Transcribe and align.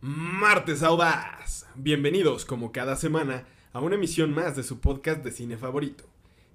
Martes 0.00 0.84
Audaz. 0.84 1.66
Bienvenidos, 1.74 2.44
como 2.44 2.70
cada 2.70 2.94
semana, 2.94 3.48
a 3.72 3.80
una 3.80 3.96
emisión 3.96 4.32
más 4.32 4.54
de 4.54 4.62
su 4.62 4.78
podcast 4.78 5.24
de 5.24 5.32
cine 5.32 5.56
favorito. 5.56 6.04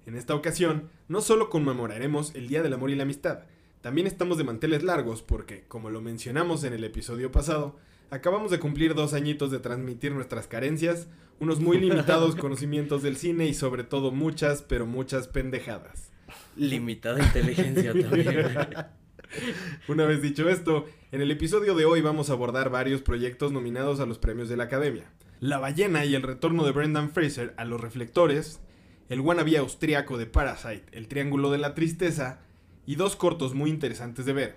En 0.06 0.16
esta 0.16 0.34
ocasión, 0.34 0.88
no 1.08 1.20
solo 1.20 1.50
conmemoraremos 1.50 2.34
el 2.34 2.48
Día 2.48 2.62
del 2.62 2.72
Amor 2.72 2.88
y 2.88 2.94
la 2.94 3.02
Amistad, 3.02 3.40
también 3.82 4.06
estamos 4.06 4.38
de 4.38 4.44
manteles 4.44 4.82
largos 4.82 5.20
porque, 5.20 5.64
como 5.68 5.90
lo 5.90 6.00
mencionamos 6.00 6.64
en 6.64 6.72
el 6.72 6.84
episodio 6.84 7.30
pasado, 7.32 7.76
acabamos 8.10 8.50
de 8.50 8.60
cumplir 8.60 8.94
dos 8.94 9.12
añitos 9.12 9.50
de 9.50 9.58
transmitir 9.58 10.12
nuestras 10.12 10.46
carencias, 10.46 11.08
unos 11.38 11.60
muy 11.60 11.78
limitados 11.78 12.36
conocimientos 12.40 13.02
del 13.02 13.18
cine 13.18 13.46
y 13.46 13.52
sobre 13.52 13.84
todo 13.84 14.10
muchas, 14.10 14.62
pero 14.62 14.86
muchas 14.86 15.28
pendejadas. 15.28 16.12
Limitada 16.56 17.22
inteligencia 17.22 17.92
también. 17.92 18.54
Una 19.88 20.04
vez 20.04 20.22
dicho 20.22 20.48
esto, 20.48 20.86
en 21.12 21.20
el 21.20 21.30
episodio 21.30 21.74
de 21.74 21.84
hoy 21.84 22.00
vamos 22.00 22.30
a 22.30 22.34
abordar 22.34 22.70
varios 22.70 23.02
proyectos 23.02 23.52
nominados 23.52 24.00
a 24.00 24.06
los 24.06 24.18
premios 24.18 24.48
de 24.48 24.56
la 24.56 24.64
Academia. 24.64 25.10
La 25.40 25.58
ballena 25.58 26.04
y 26.04 26.14
el 26.14 26.22
retorno 26.22 26.64
de 26.64 26.72
Brendan 26.72 27.10
Fraser 27.10 27.54
a 27.56 27.64
los 27.64 27.80
reflectores, 27.80 28.60
el 29.08 29.20
wannabe 29.20 29.58
austriaco 29.58 30.16
de 30.16 30.26
Parasite, 30.26 30.84
El 30.92 31.08
Triángulo 31.08 31.50
de 31.50 31.58
la 31.58 31.74
Tristeza, 31.74 32.40
y 32.86 32.96
dos 32.96 33.16
cortos 33.16 33.54
muy 33.54 33.70
interesantes 33.70 34.26
de 34.26 34.32
ver, 34.32 34.56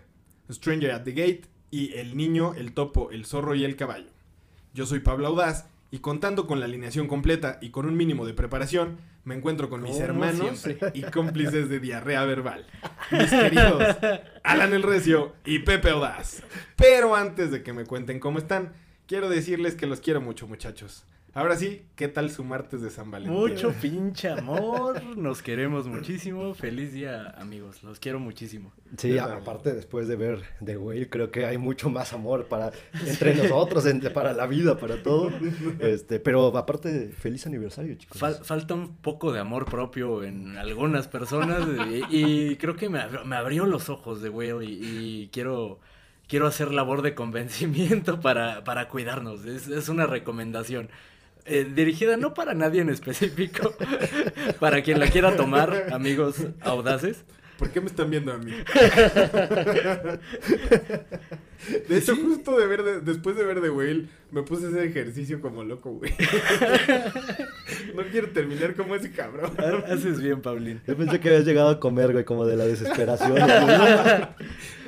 Stranger 0.52 0.92
at 0.92 1.04
the 1.04 1.12
Gate 1.12 1.44
y 1.72 1.94
El 1.94 2.16
Niño, 2.18 2.54
el 2.56 2.74
Topo, 2.74 3.12
el 3.12 3.26
Zorro 3.26 3.56
y 3.56 3.64
el 3.64 3.76
Caballo. 3.76 4.12
Yo 4.74 4.86
soy 4.86 5.00
Pablo 5.00 5.28
Audaz 5.28 5.68
y 5.92 6.00
contando 6.00 6.48
con 6.48 6.60
la 6.60 6.66
alineación 6.66 7.08
completa 7.08 7.58
y 7.62 7.70
con 7.70 7.86
un 7.86 7.96
mínimo 7.96 8.26
de 8.26 8.34
preparación, 8.34 8.98
me 9.28 9.36
encuentro 9.36 9.70
con 9.70 9.82
mis 9.82 9.92
Como 9.92 10.06
hermanos 10.06 10.60
siempre. 10.60 10.92
y 10.94 11.02
cómplices 11.04 11.68
de 11.68 11.82
diarrea 11.82 12.24
verbal, 12.24 12.66
mis 13.12 13.30
queridos 13.30 13.98
Alan 14.44 14.74
el 14.74 14.84
Recio 14.84 15.36
y 15.44 15.60
Pepe 15.60 15.90
Audaz. 15.90 16.44
Pero 16.78 17.14
antes 17.14 17.52
de 17.52 17.62
que 17.62 17.74
me 17.74 17.84
cuenten 17.84 18.22
cómo 18.22 18.38
están, 18.40 18.72
quiero 19.06 19.28
decirles 19.28 19.76
que 19.76 19.86
los 19.86 20.00
quiero 20.00 20.22
mucho, 20.22 20.48
muchachos. 20.48 21.04
Ahora 21.38 21.56
sí, 21.56 21.84
¿qué 21.96 22.08
tal 22.08 22.32
su 22.32 22.44
martes 22.44 22.82
de 22.82 22.90
San 22.90 23.12
Valentín? 23.12 23.38
Mucho 23.40 23.72
pinche 23.80 24.28
amor. 24.28 25.04
Nos 25.16 25.44
queremos 25.44 25.86
muchísimo. 25.86 26.56
Feliz 26.56 26.94
día, 26.94 27.30
amigos. 27.38 27.84
Los 27.84 28.00
quiero 28.00 28.20
muchísimo. 28.20 28.74
Sí, 28.98 29.14
Yo 29.14 29.24
aparte 29.24 29.72
después 29.74 30.08
de 30.08 30.16
ver 30.16 30.42
The 30.66 30.78
Whale, 30.78 31.10
creo 31.10 31.30
que 31.30 31.46
hay 31.46 31.60
mucho 31.60 31.92
más 31.92 32.12
amor 32.12 32.46
para 32.48 32.72
entre 33.06 33.36
nosotros, 33.36 33.86
entre, 33.86 34.10
para 34.10 34.34
la 34.34 34.48
vida, 34.48 34.80
para 34.80 35.04
todo. 35.04 35.30
Este, 35.80 36.20
pero 36.20 36.48
aparte, 36.58 37.10
feliz 37.10 37.46
aniversario, 37.46 37.94
chicos. 37.94 38.20
Fal- 38.20 38.42
falta 38.44 38.74
un 38.74 38.96
poco 38.98 39.32
de 39.32 39.40
amor 39.40 39.66
propio 39.66 40.24
en 40.24 40.58
algunas 40.58 41.08
personas. 41.08 41.62
Y, 42.10 42.50
y 42.50 42.56
creo 42.56 42.76
que 42.76 42.90
me, 42.90 42.98
ab- 43.00 43.26
me 43.26 43.36
abrió 43.36 43.68
los 43.68 43.90
ojos 43.90 44.24
de 44.24 44.30
Will. 44.30 44.64
Y, 44.64 44.80
y 45.24 45.28
quiero, 45.32 45.80
quiero 46.28 46.48
hacer 46.48 46.74
labor 46.74 47.04
de 47.04 47.14
convencimiento 47.14 48.20
para, 48.22 48.64
para 48.64 48.90
cuidarnos. 48.90 49.46
Es, 49.46 49.68
es 49.68 49.88
una 49.88 50.08
recomendación. 50.08 50.90
Eh, 51.50 51.66
dirigida 51.74 52.18
no 52.18 52.34
para 52.34 52.54
nadie 52.54 52.82
en 52.82 52.90
específico, 52.90 53.74
para 54.60 54.82
quien 54.82 55.00
la 55.00 55.08
quiera 55.10 55.36
tomar, 55.38 55.88
amigos 55.94 56.36
audaces. 56.62 57.24
¿Por 57.58 57.70
qué 57.72 57.80
me 57.82 57.88
están 57.88 58.12
viendo 58.12 58.32
a 58.34 58.38
mí? 58.38 58.52
De 61.90 61.98
hecho, 61.98 62.16
justo 62.16 62.58
de 62.58 62.68
ver 62.68 62.84
de- 62.84 63.02
después 63.02 63.36
de 63.36 63.44
ver 63.44 63.62
The 63.62 63.70
Whale, 63.72 64.06
me 64.32 64.44
puse 64.44 64.68
a 64.68 64.70
hacer 64.70 64.84
ejercicio 64.84 65.42
como 65.42 65.64
loco, 65.64 65.92
güey. 65.94 66.14
No 67.96 68.04
quiero 68.12 68.30
terminar 68.30 68.76
como 68.76 68.96
ese 68.96 69.12
cabrón. 69.12 69.52
Ha- 69.58 69.92
Haces 69.94 70.22
bien, 70.22 70.42
Paulín. 70.42 70.82
Yo 70.88 70.96
pensé 70.96 71.20
que 71.20 71.30
habías 71.30 71.46
llegado 71.46 71.70
a 71.70 71.80
comer, 71.80 72.12
güey, 72.14 72.26
como 72.26 72.46
de 72.46 72.56
la 72.58 72.66
desesperación. 72.66 73.36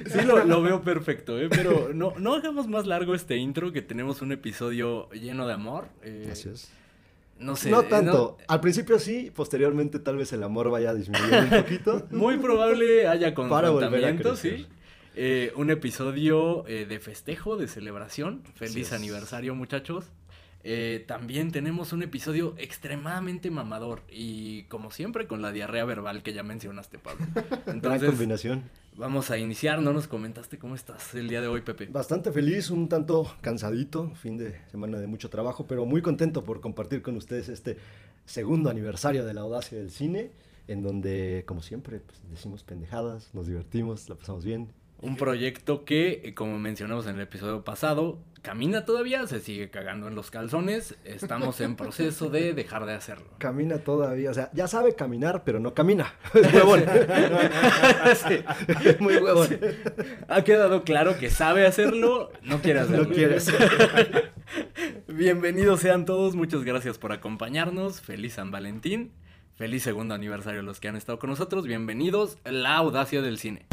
Sí, 0.08 0.22
lo, 0.26 0.44
lo 0.46 0.62
veo 0.62 0.82
perfecto, 0.82 1.40
¿eh? 1.40 1.50
pero 1.50 1.92
no, 1.94 2.14
no 2.18 2.36
hagamos 2.36 2.68
más 2.68 2.86
largo 2.86 3.16
este 3.16 3.38
intro, 3.38 3.72
que 3.72 3.82
tenemos 3.82 4.22
un 4.22 4.32
episodio 4.32 5.10
lleno 5.12 5.48
de 5.48 5.54
amor. 5.54 5.88
eh, 6.04 6.30
Así 6.32 6.50
es. 6.50 6.72
No 7.40 7.56
sé. 7.56 7.70
No 7.72 7.82
eh, 7.82 7.88
tanto. 7.90 8.38
Al 8.48 8.60
principio 8.60 9.00
sí, 9.00 9.32
posteriormente 9.34 10.00
tal 10.00 10.18
vez 10.18 10.34
el 10.34 10.44
amor 10.44 10.70
vaya 10.70 10.90
a 10.90 10.94
disminuir 10.94 11.34
un 11.36 11.50
poquito. 11.50 12.08
muy 12.12 12.38
probable 12.38 13.08
haya 13.08 13.34
confrontamiento, 13.34 14.36
sí. 14.36 14.68
Eh, 15.16 15.52
un 15.56 15.70
episodio 15.70 16.66
eh, 16.68 16.86
de 16.86 17.00
festejo, 17.00 17.58
de 17.58 17.68
celebración. 17.68 18.44
Feliz 18.56 18.94
aniversario, 18.94 19.56
muchachos. 19.56 20.06
Eh, 20.64 21.06
también 21.08 21.52
tenemos 21.54 21.94
un 21.94 22.04
episodio 22.04 22.54
extremadamente 22.58 23.50
mamador 23.50 24.02
y 24.10 24.64
como 24.64 24.92
siempre 24.92 25.26
con 25.26 25.42
la 25.42 25.54
diarrea 25.54 25.86
verbal 25.86 26.22
que 26.22 26.34
ya 26.34 26.44
mencionaste, 26.44 27.00
Pablo. 27.00 27.26
Gran 27.66 28.06
combinación. 28.06 28.64
Vamos 29.00 29.32
a 29.32 29.38
iniciar. 29.38 29.82
No 29.82 29.94
nos 29.94 30.08
comentaste 30.08 30.60
cómo 30.60 30.76
estás 30.76 31.16
el 31.16 31.28
día 31.28 31.42
de 31.42 31.48
hoy, 31.48 31.62
Pepe. 31.62 31.88
Bastante 31.88 32.32
feliz, 32.32 32.70
un 32.70 32.88
tanto 32.88 33.26
cansadito, 33.42 34.14
fin 34.16 34.38
de 34.38 34.60
semana 34.70 35.00
de 35.00 35.08
mucho 35.08 35.30
trabajo, 35.30 35.66
pero 35.66 35.86
muy 35.86 36.02
contento 36.02 36.44
por 36.44 36.62
compartir 36.62 37.02
con 37.02 37.16
ustedes 37.16 37.50
este 37.50 37.78
segundo 38.26 38.70
aniversario 38.70 39.26
de 39.26 39.34
la 39.34 39.42
audacia 39.42 39.78
del 39.78 39.90
cine, 39.90 40.32
en 40.68 40.84
donde, 40.84 41.44
como 41.48 41.62
siempre, 41.62 42.02
pues, 42.02 42.22
decimos 42.30 42.64
pendejadas, 42.64 43.34
nos 43.34 43.48
divertimos, 43.48 44.08
la 44.10 44.16
pasamos 44.16 44.46
bien. 44.46 44.70
Un 45.02 45.16
proyecto 45.16 45.86
que, 45.86 46.22
eh, 46.26 46.34
como 46.34 46.60
mencionamos 46.60 47.08
en 47.08 47.16
el 47.16 47.22
episodio 47.22 47.64
pasado, 47.64 48.20
camina 48.42 48.84
todavía, 48.84 49.26
se 49.28 49.40
sigue 49.40 49.70
cagando 49.70 50.10
en 50.10 50.16
los 50.16 50.30
calzones. 50.30 50.98
Estamos 51.06 51.62
en 51.62 51.78
proceso 51.78 52.30
de 52.30 52.54
dejar 52.54 52.86
de 52.86 52.94
hacerlo. 52.94 53.28
Camina 53.38 53.78
todavía, 53.78 54.32
o 54.32 54.34
sea, 54.34 54.50
ya 54.52 54.68
sabe 54.68 54.96
caminar, 54.96 55.44
pero 55.46 55.62
no 55.62 55.74
camina. 55.74 56.14
Es 56.34 56.54
huevón. 56.54 56.84
Sí. 58.28 58.44
Es 58.84 59.00
muy 59.00 59.16
huevón. 59.16 59.48
Ha 60.28 60.44
quedado 60.44 60.84
claro 60.84 61.18
que 61.18 61.30
sabe 61.30 61.66
hacerlo, 61.66 62.32
no 62.44 62.62
quiere 62.62 62.82
hacerlo. 62.82 63.06
No 63.06 63.10
quiere 63.10 63.36
hacerlo. 63.38 63.78
Bienvenidos 65.08 65.80
sean 65.80 66.04
todos, 66.06 66.36
muchas 66.36 66.66
gracias 66.66 66.98
por 66.98 67.14
acompañarnos. 67.14 68.02
Feliz 68.02 68.34
San 68.34 68.52
Valentín. 68.52 69.14
Feliz 69.56 69.84
segundo 69.84 70.14
aniversario 70.14 70.60
a 70.60 70.64
los 70.64 70.82
que 70.82 70.90
han 70.90 70.98
estado 70.98 71.20
con 71.20 71.30
nosotros. 71.30 71.66
Bienvenidos 71.66 72.38
la 72.44 72.76
audacia 72.76 73.22
del 73.22 73.38
cine. 73.38 73.66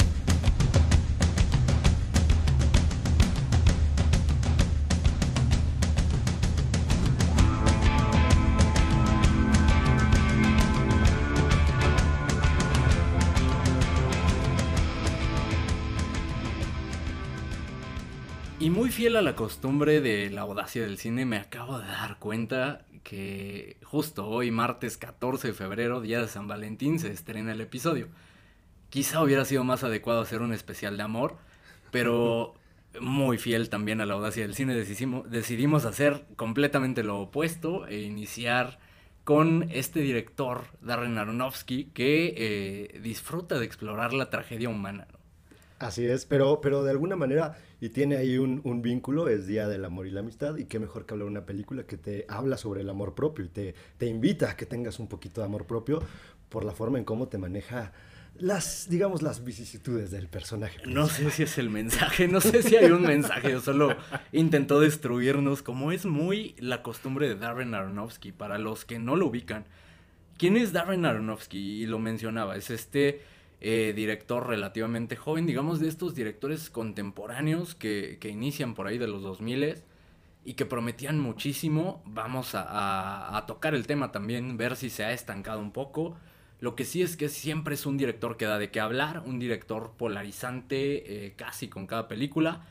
Muy 18.86 18.92
fiel 18.92 19.16
a 19.16 19.20
la 19.22 19.34
costumbre 19.34 20.00
de 20.00 20.30
la 20.30 20.42
audacia 20.42 20.82
del 20.82 20.96
cine, 20.96 21.24
me 21.24 21.38
acabo 21.38 21.80
de 21.80 21.88
dar 21.88 22.20
cuenta 22.20 22.86
que 23.02 23.78
justo 23.82 24.28
hoy, 24.28 24.52
martes 24.52 24.96
14 24.96 25.48
de 25.48 25.54
febrero, 25.54 26.00
día 26.00 26.20
de 26.20 26.28
San 26.28 26.46
Valentín, 26.46 27.00
se 27.00 27.10
estrena 27.10 27.50
el 27.50 27.60
episodio. 27.60 28.06
Quizá 28.88 29.24
hubiera 29.24 29.44
sido 29.44 29.64
más 29.64 29.82
adecuado 29.82 30.20
hacer 30.20 30.40
un 30.40 30.52
especial 30.52 30.96
de 30.96 31.02
amor, 31.02 31.36
pero 31.90 32.54
muy 33.00 33.38
fiel 33.38 33.70
también 33.70 34.00
a 34.00 34.06
la 34.06 34.14
audacia 34.14 34.44
del 34.44 34.54
cine, 34.54 34.76
decidimos, 34.76 35.84
hacer 35.84 36.24
completamente 36.36 37.02
lo 37.02 37.18
opuesto 37.18 37.88
e 37.88 38.02
iniciar 38.02 38.78
con 39.24 39.66
este 39.72 39.98
director, 39.98 40.66
Darren 40.80 41.18
Aronofsky, 41.18 41.86
que 41.86 42.34
eh, 42.36 43.00
disfruta 43.00 43.58
de 43.58 43.64
explorar 43.64 44.12
la 44.12 44.30
tragedia 44.30 44.68
humana. 44.68 45.08
Así 45.78 46.06
es, 46.06 46.24
pero, 46.24 46.60
pero 46.62 46.82
de 46.84 46.90
alguna 46.90 47.16
manera, 47.16 47.58
y 47.80 47.90
tiene 47.90 48.16
ahí 48.16 48.38
un, 48.38 48.62
un 48.64 48.80
vínculo, 48.80 49.28
es 49.28 49.46
Día 49.46 49.68
del 49.68 49.84
Amor 49.84 50.06
y 50.06 50.10
la 50.10 50.20
Amistad, 50.20 50.56
y 50.56 50.64
qué 50.64 50.78
mejor 50.78 51.04
que 51.04 51.12
hablar 51.12 51.26
de 51.26 51.32
una 51.32 51.46
película 51.46 51.84
que 51.84 51.98
te 51.98 52.24
habla 52.28 52.56
sobre 52.56 52.80
el 52.80 52.88
amor 52.88 53.14
propio 53.14 53.44
y 53.44 53.48
te, 53.48 53.74
te 53.98 54.06
invita 54.06 54.50
a 54.50 54.56
que 54.56 54.64
tengas 54.64 54.98
un 54.98 55.06
poquito 55.06 55.42
de 55.42 55.46
amor 55.46 55.66
propio 55.66 56.02
por 56.48 56.64
la 56.64 56.72
forma 56.72 56.98
en 56.98 57.04
cómo 57.04 57.28
te 57.28 57.36
maneja 57.36 57.92
las, 58.38 58.88
digamos, 58.88 59.22
las 59.22 59.44
vicisitudes 59.44 60.10
del 60.10 60.28
personaje. 60.28 60.78
No 60.86 61.08
sé 61.08 61.30
si 61.30 61.42
es 61.42 61.58
el 61.58 61.70
mensaje, 61.70 62.28
no 62.28 62.40
sé 62.40 62.62
si 62.62 62.76
hay 62.76 62.90
un 62.90 63.02
mensaje, 63.02 63.54
o 63.54 63.60
solo 63.60 63.96
intentó 64.32 64.80
destruirnos, 64.80 65.62
como 65.62 65.92
es 65.92 66.06
muy 66.06 66.54
la 66.58 66.82
costumbre 66.82 67.28
de 67.28 67.36
Darren 67.36 67.74
Aronofsky, 67.74 68.32
para 68.32 68.58
los 68.58 68.84
que 68.84 68.98
no 68.98 69.16
lo 69.16 69.26
ubican. 69.26 69.64
¿Quién 70.38 70.56
es 70.56 70.72
Darren 70.72 71.06
Aronofsky? 71.06 71.58
Y 71.82 71.86
lo 71.86 71.98
mencionaba, 71.98 72.56
es 72.56 72.70
este 72.70 73.22
eh, 73.68 73.92
director 73.94 74.46
relativamente 74.46 75.16
joven, 75.16 75.46
digamos 75.46 75.80
de 75.80 75.88
estos 75.88 76.14
directores 76.14 76.70
contemporáneos 76.70 77.74
que, 77.74 78.18
que 78.20 78.28
inician 78.28 78.74
por 78.74 78.86
ahí 78.86 78.98
de 78.98 79.08
los 79.08 79.22
2000 79.22 79.76
y 80.44 80.54
que 80.54 80.66
prometían 80.66 81.18
muchísimo. 81.20 82.02
Vamos 82.06 82.54
a, 82.54 82.62
a- 82.62 83.36
a 83.36 83.46
tocar 83.46 83.74
el 83.74 83.86
tema 83.86 84.12
también, 84.12 84.56
ver 84.56 84.76
si 84.76 84.90
se 84.90 85.04
ha 85.04 85.12
estancado 85.12 85.60
un 85.60 85.72
poco. 85.72 86.16
Lo 86.60 86.74
que 86.76 86.84
sí 86.84 87.02
es 87.02 87.16
que 87.16 87.28
siempre 87.28 87.74
es 87.74 87.84
un 87.86 87.96
director 87.98 88.36
que 88.36 88.46
da 88.46 88.58
de 88.58 88.70
qué 88.70 88.80
hablar, 88.80 89.22
un 89.26 89.38
director 89.38 89.92
polarizante 89.96 91.26
eh, 91.26 91.34
casi 91.36 91.68
con 91.68 91.86
cada 91.86 92.08
película. 92.08 92.64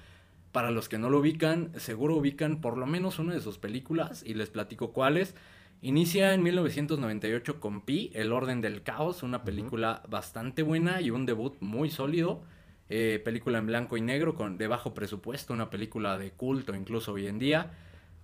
Para 0.51 0.71
los 0.71 0.87
que 0.87 0.97
no 0.97 1.09
lo 1.09 1.19
ubican, 1.19 1.71
seguro 1.77 2.15
ubican 2.15 2.61
por 2.61 2.77
lo 2.77 2.85
menos 2.85 3.19
una 3.19 3.33
de 3.33 3.41
sus 3.41 3.57
películas 3.57 4.23
y 4.25 4.35
les 4.35 4.49
platico 4.49 4.91
cuáles. 4.93 5.35
Inicia 5.85 6.33
en 6.33 6.41
1998 6.41 7.59
con 7.59 7.81
Pi, 7.81 8.09
El 8.15 8.31
Orden 8.31 8.59
del 8.59 8.81
Caos, 8.81 9.21
una 9.21 9.43
película 9.43 10.01
bastante 10.09 10.63
buena 10.63 10.99
y 10.99 11.11
un 11.11 11.27
debut 11.27 11.57
muy 11.59 11.91
sólido. 11.91 12.41
eh, 12.89 13.21
película 13.23 13.59
en 13.59 13.67
blanco 13.67 13.95
y 13.95 14.01
negro 14.01 14.33
con 14.33 14.57
de 14.57 14.65
bajo 14.65 14.95
presupuesto, 14.95 15.53
una 15.53 15.69
película 15.69 16.17
de 16.17 16.31
culto 16.31 16.73
incluso 16.73 17.13
hoy 17.13 17.27
en 17.27 17.37
día. 17.37 17.71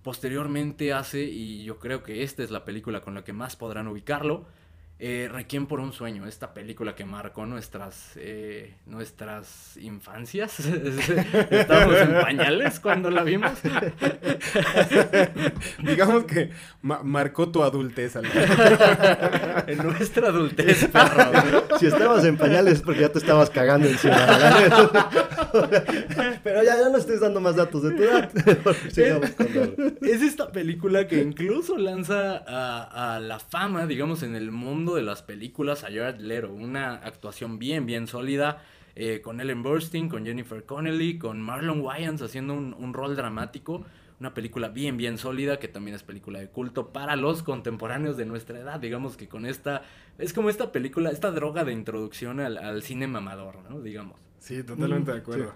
Posteriormente 0.02 0.92
hace, 0.92 1.22
y 1.22 1.62
yo 1.62 1.78
creo 1.78 2.02
que 2.02 2.24
esta 2.24 2.42
es 2.42 2.50
la 2.50 2.64
película 2.64 3.00
con 3.00 3.14
la 3.14 3.22
que 3.22 3.32
más 3.32 3.54
podrán 3.54 3.86
ubicarlo, 3.86 4.44
eh, 5.04 5.28
Requiem 5.28 5.66
por 5.66 5.80
un 5.80 5.92
sueño, 5.92 6.28
esta 6.28 6.54
película 6.54 6.94
que 6.94 7.04
marcó 7.04 7.44
nuestras, 7.44 8.12
eh, 8.14 8.76
nuestras 8.86 9.76
infancias. 9.78 10.60
Estábamos 11.50 11.96
en 11.96 12.12
pañales 12.20 12.78
cuando 12.78 13.10
la 13.10 13.24
vimos. 13.24 13.50
Digamos 15.82 16.22
que 16.22 16.50
marcó 16.80 17.50
tu 17.50 17.64
adultez. 17.64 18.14
en 19.66 19.78
nuestra 19.78 20.28
adultez, 20.28 20.86
perro. 20.86 21.64
Si 21.80 21.86
estabas 21.86 22.24
en 22.24 22.36
pañales 22.36 22.74
es 22.74 22.82
porque 22.82 23.00
ya 23.00 23.08
te 23.08 23.18
estabas 23.18 23.50
cagando 23.50 23.88
encima. 23.88 24.24
Pero 26.44 26.62
ya, 26.62 26.76
ya 26.76 26.88
no 26.90 26.98
estés 26.98 27.18
dando 27.18 27.40
más 27.40 27.56
datos 27.56 27.82
de 27.82 27.90
tu 27.90 28.04
edad. 28.04 28.30
es 30.00 30.22
esta 30.22 30.52
película 30.52 31.08
que 31.08 31.20
incluso 31.20 31.76
lanza 31.76 32.36
a, 32.46 33.16
a 33.16 33.18
la 33.18 33.40
fama, 33.40 33.86
digamos, 33.86 34.22
en 34.22 34.36
el 34.36 34.52
mundo 34.52 34.91
de 34.94 35.02
las 35.02 35.22
películas 35.22 35.84
a 35.84 35.88
Jared 35.88 36.20
Leto. 36.20 36.52
Una 36.52 36.94
actuación 36.94 37.58
bien, 37.58 37.86
bien 37.86 38.06
sólida. 38.06 38.62
Eh, 38.94 39.22
con 39.22 39.40
Ellen 39.40 39.62
Burstyn, 39.62 40.08
con 40.08 40.26
Jennifer 40.26 40.64
Connelly, 40.64 41.18
con 41.18 41.40
Marlon 41.40 41.80
Wayans 41.80 42.20
haciendo 42.20 42.54
un, 42.54 42.92
rol 42.92 43.16
dramático. 43.16 43.84
Una 44.20 44.34
película 44.34 44.68
bien, 44.68 44.96
bien 44.96 45.18
sólida, 45.18 45.58
que 45.58 45.66
también 45.66 45.94
es 45.94 46.02
película 46.02 46.38
de 46.38 46.48
culto 46.48 46.92
para 46.92 47.16
los 47.16 47.42
contemporáneos 47.42 48.16
de 48.16 48.26
nuestra 48.26 48.58
edad. 48.58 48.78
Digamos 48.78 49.16
que 49.16 49.28
con 49.28 49.46
esta, 49.46 49.82
es 50.18 50.32
como 50.32 50.50
esta 50.50 50.72
película, 50.72 51.10
esta 51.10 51.30
droga 51.30 51.64
de 51.64 51.72
introducción 51.72 52.38
al, 52.38 52.82
cine 52.82 53.06
mamador, 53.06 53.58
¿no? 53.68 53.80
Digamos. 53.80 54.20
Sí, 54.38 54.62
totalmente 54.62 55.12
de 55.12 55.18
acuerdo. 55.18 55.54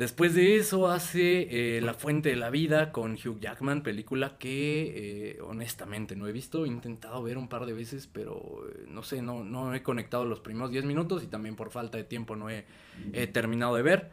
Después 0.00 0.34
de 0.34 0.56
eso 0.56 0.88
hace 0.88 1.76
eh, 1.76 1.82
La 1.82 1.92
Fuente 1.92 2.30
de 2.30 2.36
la 2.36 2.48
Vida 2.48 2.90
con 2.90 3.18
Hugh 3.22 3.38
Jackman, 3.38 3.82
película 3.82 4.38
que 4.38 5.32
eh, 5.34 5.40
honestamente 5.42 6.16
no 6.16 6.26
he 6.26 6.32
visto, 6.32 6.64
he 6.64 6.68
intentado 6.68 7.22
ver 7.22 7.36
un 7.36 7.48
par 7.48 7.66
de 7.66 7.74
veces, 7.74 8.06
pero 8.10 8.66
eh, 8.66 8.86
no 8.88 9.02
sé, 9.02 9.20
no, 9.20 9.44
no 9.44 9.74
he 9.74 9.82
conectado 9.82 10.24
los 10.24 10.40
primeros 10.40 10.70
10 10.70 10.86
minutos 10.86 11.22
y 11.22 11.26
también 11.26 11.54
por 11.54 11.70
falta 11.70 11.98
de 11.98 12.04
tiempo 12.04 12.34
no 12.34 12.48
he, 12.48 12.64
terminado 13.26 13.74
de 13.74 13.82
ver. 13.82 14.10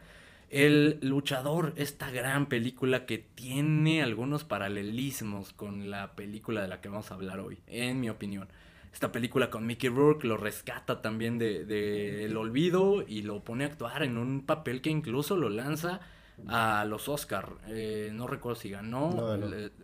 El 0.50 0.98
Luchador, 1.00 1.72
esta 1.76 2.10
gran 2.10 2.50
película 2.50 3.06
que 3.06 3.16
tiene 3.16 4.02
algunos 4.02 4.44
paralelismos 4.44 5.54
con 5.54 5.88
la 5.88 6.14
película 6.16 6.60
de 6.60 6.68
la 6.68 6.82
que 6.82 6.90
vamos 6.90 7.10
a 7.10 7.14
hablar 7.14 7.40
hoy, 7.40 7.60
en 7.66 7.98
mi 7.98 8.10
opinión 8.10 8.46
esta 8.92 9.12
película 9.12 9.50
con 9.50 9.66
Mickey 9.66 9.90
Rourke 9.90 10.26
lo 10.26 10.36
rescata 10.36 11.02
también 11.02 11.38
del 11.38 11.66
de, 11.66 12.24
el 12.24 12.36
olvido 12.36 13.04
y 13.06 13.22
lo 13.22 13.40
pone 13.40 13.64
a 13.64 13.68
actuar 13.68 14.02
en 14.02 14.16
un 14.18 14.44
papel 14.44 14.80
que 14.80 14.90
incluso 14.90 15.36
lo 15.36 15.48
lanza 15.48 16.00
a 16.46 16.84
los 16.84 17.08
Oscar. 17.08 17.48
Eh, 17.68 18.10
no 18.12 18.26
recuerdo 18.26 18.60
si 18.60 18.70
ganó. 18.70 19.10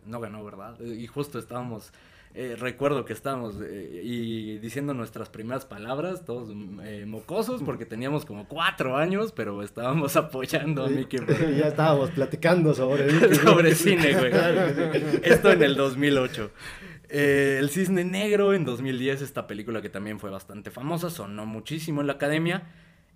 No 0.06 0.20
ganó. 0.20 0.44
¿verdad? 0.44 0.80
Y 0.80 1.06
justo 1.06 1.38
estábamos... 1.38 1.92
Eh, 2.36 2.56
recuerdo 2.58 3.04
que 3.04 3.12
estábamos 3.12 3.54
eh, 3.62 4.00
y 4.02 4.58
diciendo 4.58 4.92
nuestras 4.92 5.28
primeras 5.28 5.66
palabras, 5.66 6.24
todos 6.24 6.52
mocosos, 7.06 7.62
porque 7.62 7.86
teníamos 7.86 8.24
como 8.24 8.48
cuatro 8.48 8.96
años, 8.96 9.30
pero 9.30 9.62
estábamos 9.62 10.16
apoyando 10.16 10.84
a 10.84 10.88
Mickey 10.88 11.20
Rourke. 11.20 11.56
ya 11.56 11.68
estábamos 11.68 12.10
platicando 12.10 12.74
sobre 12.74 13.34
sobre 13.36 13.76
cine, 13.76 14.14
güey. 14.14 14.32
Esto 15.22 15.52
en 15.52 15.62
el 15.62 15.76
2008. 15.76 16.50
Eh, 17.08 17.58
el 17.60 17.70
Cisne 17.70 18.04
Negro 18.04 18.54
en 18.54 18.64
2010, 18.64 19.22
esta 19.22 19.46
película 19.46 19.82
que 19.82 19.88
también 19.88 20.18
fue 20.18 20.30
bastante 20.30 20.70
famosa, 20.70 21.10
sonó 21.10 21.46
muchísimo 21.46 22.00
en 22.00 22.06
la 22.06 22.14
academia. 22.14 22.70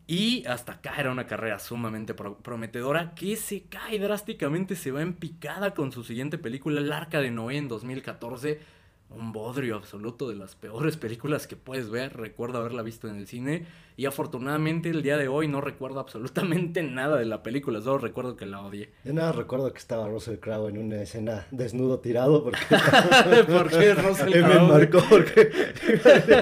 Y 0.06 0.46
hasta 0.46 0.72
acá 0.72 0.94
era 0.98 1.12
una 1.12 1.26
carrera 1.26 1.58
sumamente 1.58 2.14
prometedora 2.14 3.14
que 3.14 3.36
se 3.36 3.64
cae 3.64 3.98
drásticamente, 3.98 4.74
se 4.74 4.90
va 4.90 5.02
en 5.02 5.12
picada 5.12 5.74
con 5.74 5.92
su 5.92 6.02
siguiente 6.02 6.38
película, 6.38 6.80
El 6.80 6.90
Arca 6.92 7.20
de 7.20 7.30
Noé 7.30 7.58
en 7.58 7.68
2014 7.68 8.78
un 9.10 9.32
bodrio 9.32 9.76
absoluto 9.76 10.28
de 10.28 10.36
las 10.36 10.54
peores 10.54 10.96
películas 10.96 11.46
que 11.46 11.56
puedes 11.56 11.90
ver. 11.90 12.16
Recuerdo 12.16 12.58
haberla 12.58 12.82
visto 12.82 13.08
en 13.08 13.16
el 13.16 13.26
cine 13.26 13.66
y 13.98 14.06
afortunadamente 14.06 14.90
el 14.90 15.02
día 15.02 15.16
de 15.16 15.26
hoy 15.26 15.48
no 15.48 15.60
recuerdo 15.60 15.98
absolutamente 15.98 16.82
nada 16.84 17.16
de 17.16 17.24
la 17.24 17.42
película, 17.42 17.80
solo 17.80 17.98
recuerdo 17.98 18.36
que 18.36 18.46
la 18.46 18.60
odié. 18.60 18.90
Yo 19.04 19.12
nada 19.12 19.32
recuerdo 19.32 19.72
que 19.72 19.78
estaba 19.78 20.06
Russell 20.06 20.36
Crowe 20.36 20.68
en 20.68 20.78
una 20.78 21.02
escena 21.02 21.48
desnudo 21.50 21.98
tirado 21.98 22.44
porque... 22.44 22.60
¿Por 23.48 23.68
qué 23.70 23.94
Russell 23.94 24.30
Crowe? 24.30 24.60
Me 24.60 24.68
marcó 24.68 25.00
porque 25.10 25.50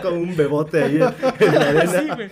como 0.03 0.17
un 0.19 0.37
bebote 0.37 0.83
ahí 0.83 0.97
en, 0.97 1.01
la 1.01 1.69
arena. 1.69 2.31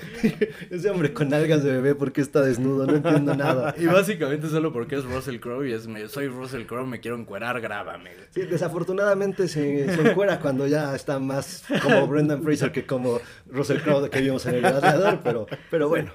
Ese 0.69 0.91
hombre 0.91 1.15
con 1.15 1.33
algas 1.33 1.65
de 1.65 1.73
bebé, 1.73 1.95
¿por 1.95 2.13
qué 2.13 2.21
está 2.21 2.43
desnudo? 2.43 2.87
No 2.87 2.97
entiendo 2.97 3.35
nada. 3.35 3.75
Y 3.79 3.87
básicamente 3.87 4.51
solo 4.51 4.75
porque 4.75 4.97
es 4.97 5.05
Russell 5.07 5.39
Crowe 5.39 5.67
y 5.67 5.73
es, 5.73 5.89
soy 6.09 6.29
Russell 6.29 6.67
Crowe, 6.67 6.87
me 6.87 7.01
quiero 7.01 7.17
encuerar, 7.19 7.63
grábame. 7.63 8.11
Sí, 8.29 8.43
desafortunadamente 8.43 9.49
se, 9.49 9.89
se 9.89 10.11
encuera 10.11 10.39
cuando 10.39 10.67
ya 10.67 10.95
está 10.95 11.19
más 11.19 11.65
como 11.83 12.07
Brendan 12.09 12.43
Fraser 12.43 12.73
que 12.73 12.85
como 12.85 13.21
Russell 13.47 13.79
Crowe 13.79 14.11
que 14.11 14.21
vimos 14.21 14.45
en 14.45 14.57
El 14.57 14.61
Gladiador, 14.61 15.14
pero, 15.23 15.47
pero 15.71 15.89
bueno. 15.89 16.13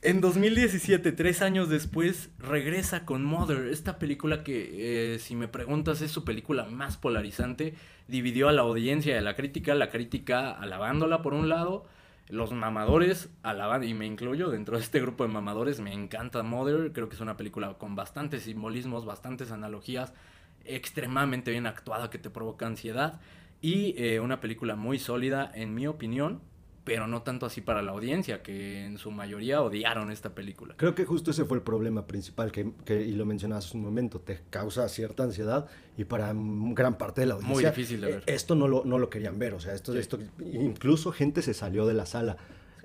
En 0.00 0.20
2017, 0.20 1.10
tres 1.10 1.42
años 1.42 1.68
después, 1.68 2.30
regresa 2.38 3.04
con 3.04 3.24
Mother, 3.24 3.66
esta 3.66 3.98
película 3.98 4.44
que, 4.44 5.14
eh, 5.14 5.18
si 5.18 5.34
me 5.34 5.48
preguntas, 5.48 6.02
es 6.02 6.12
su 6.12 6.24
película 6.24 6.66
más 6.66 6.96
polarizante. 6.96 7.74
Dividió 8.06 8.48
a 8.48 8.52
la 8.52 8.62
audiencia 8.62 9.14
y 9.14 9.18
a 9.18 9.22
la 9.22 9.34
crítica, 9.34 9.74
la 9.74 9.90
crítica 9.90 10.52
alabándola 10.52 11.20
por 11.20 11.34
un 11.34 11.48
lado, 11.48 11.84
los 12.28 12.52
mamadores 12.52 13.28
alaban, 13.42 13.82
y 13.82 13.92
me 13.92 14.06
incluyo 14.06 14.50
dentro 14.50 14.76
de 14.76 14.84
este 14.84 15.00
grupo 15.00 15.26
de 15.26 15.32
mamadores, 15.32 15.80
me 15.80 15.92
encanta 15.92 16.44
Mother, 16.44 16.92
creo 16.92 17.08
que 17.08 17.16
es 17.16 17.20
una 17.20 17.36
película 17.36 17.74
con 17.74 17.96
bastantes 17.96 18.44
simbolismos, 18.44 19.04
bastantes 19.04 19.50
analogías, 19.50 20.12
extremadamente 20.64 21.50
bien 21.50 21.66
actuada 21.66 22.08
que 22.08 22.18
te 22.18 22.30
provoca 22.30 22.66
ansiedad. 22.66 23.20
Y 23.60 23.94
eh, 24.00 24.20
una 24.20 24.40
película 24.40 24.76
muy 24.76 25.00
sólida, 25.00 25.50
en 25.52 25.74
mi 25.74 25.88
opinión, 25.88 26.40
pero 26.88 27.06
no 27.06 27.20
tanto 27.20 27.44
así 27.44 27.60
para 27.60 27.82
la 27.82 27.92
audiencia, 27.92 28.42
que 28.42 28.86
en 28.86 28.96
su 28.96 29.10
mayoría 29.10 29.60
odiaron 29.60 30.10
esta 30.10 30.34
película. 30.34 30.74
Creo 30.78 30.94
que 30.94 31.04
justo 31.04 31.32
ese 31.32 31.44
fue 31.44 31.58
el 31.58 31.62
problema 31.62 32.06
principal, 32.06 32.50
que, 32.50 32.72
que 32.86 33.02
y 33.02 33.12
lo 33.12 33.26
mencionabas 33.26 33.66
hace 33.66 33.76
un 33.76 33.82
momento, 33.82 34.20
te 34.20 34.40
causa 34.48 34.88
cierta 34.88 35.22
ansiedad 35.22 35.68
y 35.98 36.04
para 36.04 36.32
gran 36.34 36.96
parte 36.96 37.20
de 37.20 37.26
la 37.26 37.34
audiencia... 37.34 37.54
Muy 37.54 37.76
difícil 37.76 38.00
de 38.00 38.06
ver. 38.06 38.22
Esto 38.24 38.54
no 38.54 38.68
lo, 38.68 38.86
no 38.86 38.98
lo 38.98 39.10
querían 39.10 39.38
ver, 39.38 39.52
o 39.52 39.60
sea, 39.60 39.74
esto, 39.74 39.94
esto, 39.98 40.18
incluso 40.40 41.12
gente 41.12 41.42
se 41.42 41.52
salió 41.52 41.84
de 41.84 41.92
la 41.92 42.06
sala 42.06 42.38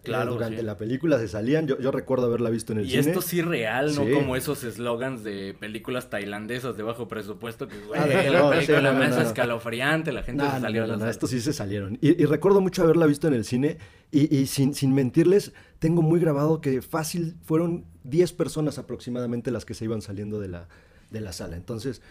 Claro, 0.03 0.33
durante 0.33 0.61
la 0.63 0.77
película 0.77 1.17
se 1.17 1.29
salían. 1.29 1.65
Yo, 1.65 1.79
yo 1.79 1.89
recuerdo 1.91 2.25
haberla 2.25 2.50
visto 2.50 2.73
en 2.73 2.79
el 2.79 2.89
cine. 2.89 2.97
Y 2.97 3.00
esto 3.07 3.21
sí 3.21 3.41
real, 3.41 3.95
no 3.95 4.03
como 4.11 4.35
esos 4.35 4.63
eslogans 4.63 5.23
de 5.23 5.55
películas 5.57 6.09
tailandesas 6.09 6.75
de 6.75 6.83
bajo 6.83 7.07
presupuesto 7.07 7.67
que, 7.67 7.77
güey, 7.79 8.00
ah, 8.00 8.05
la 8.05 8.50
película 8.50 8.91
más 8.91 9.17
escalofriante, 9.17 10.12
la 10.12 10.24
gente 10.24 10.43
se 10.43 10.60
salió 10.60 10.88
de 10.88 10.98
la 10.98 11.10
Esto 11.10 11.27
sí 11.27 11.39
se 11.39 11.53
salieron. 11.53 11.98
Y, 12.01 12.25
recuerdo 12.25 12.60
mucho 12.60 12.83
haberla 12.83 13.05
visto 13.05 13.27
en 13.27 13.33
el 13.33 13.45
cine 13.45 13.77
y, 14.12 14.36
y 14.36 14.48
sin, 14.48 14.74
sin 14.74 14.93
mentirles, 14.93 15.53
tengo 15.79 16.01
muy 16.01 16.19
grabado 16.19 16.60
que 16.60 16.81
fácil 16.81 17.38
fueron 17.43 17.86
10 18.03 18.33
personas 18.33 18.77
aproximadamente 18.77 19.51
las 19.51 19.65
que 19.65 19.74
se 19.74 19.86
iban 19.86 20.01
saliendo 20.01 20.39
de 20.39 20.50
la, 20.50 20.67
de 21.12 21.22
la 21.22 21.31
sala. 21.31 21.55
Entonces, 21.55 22.01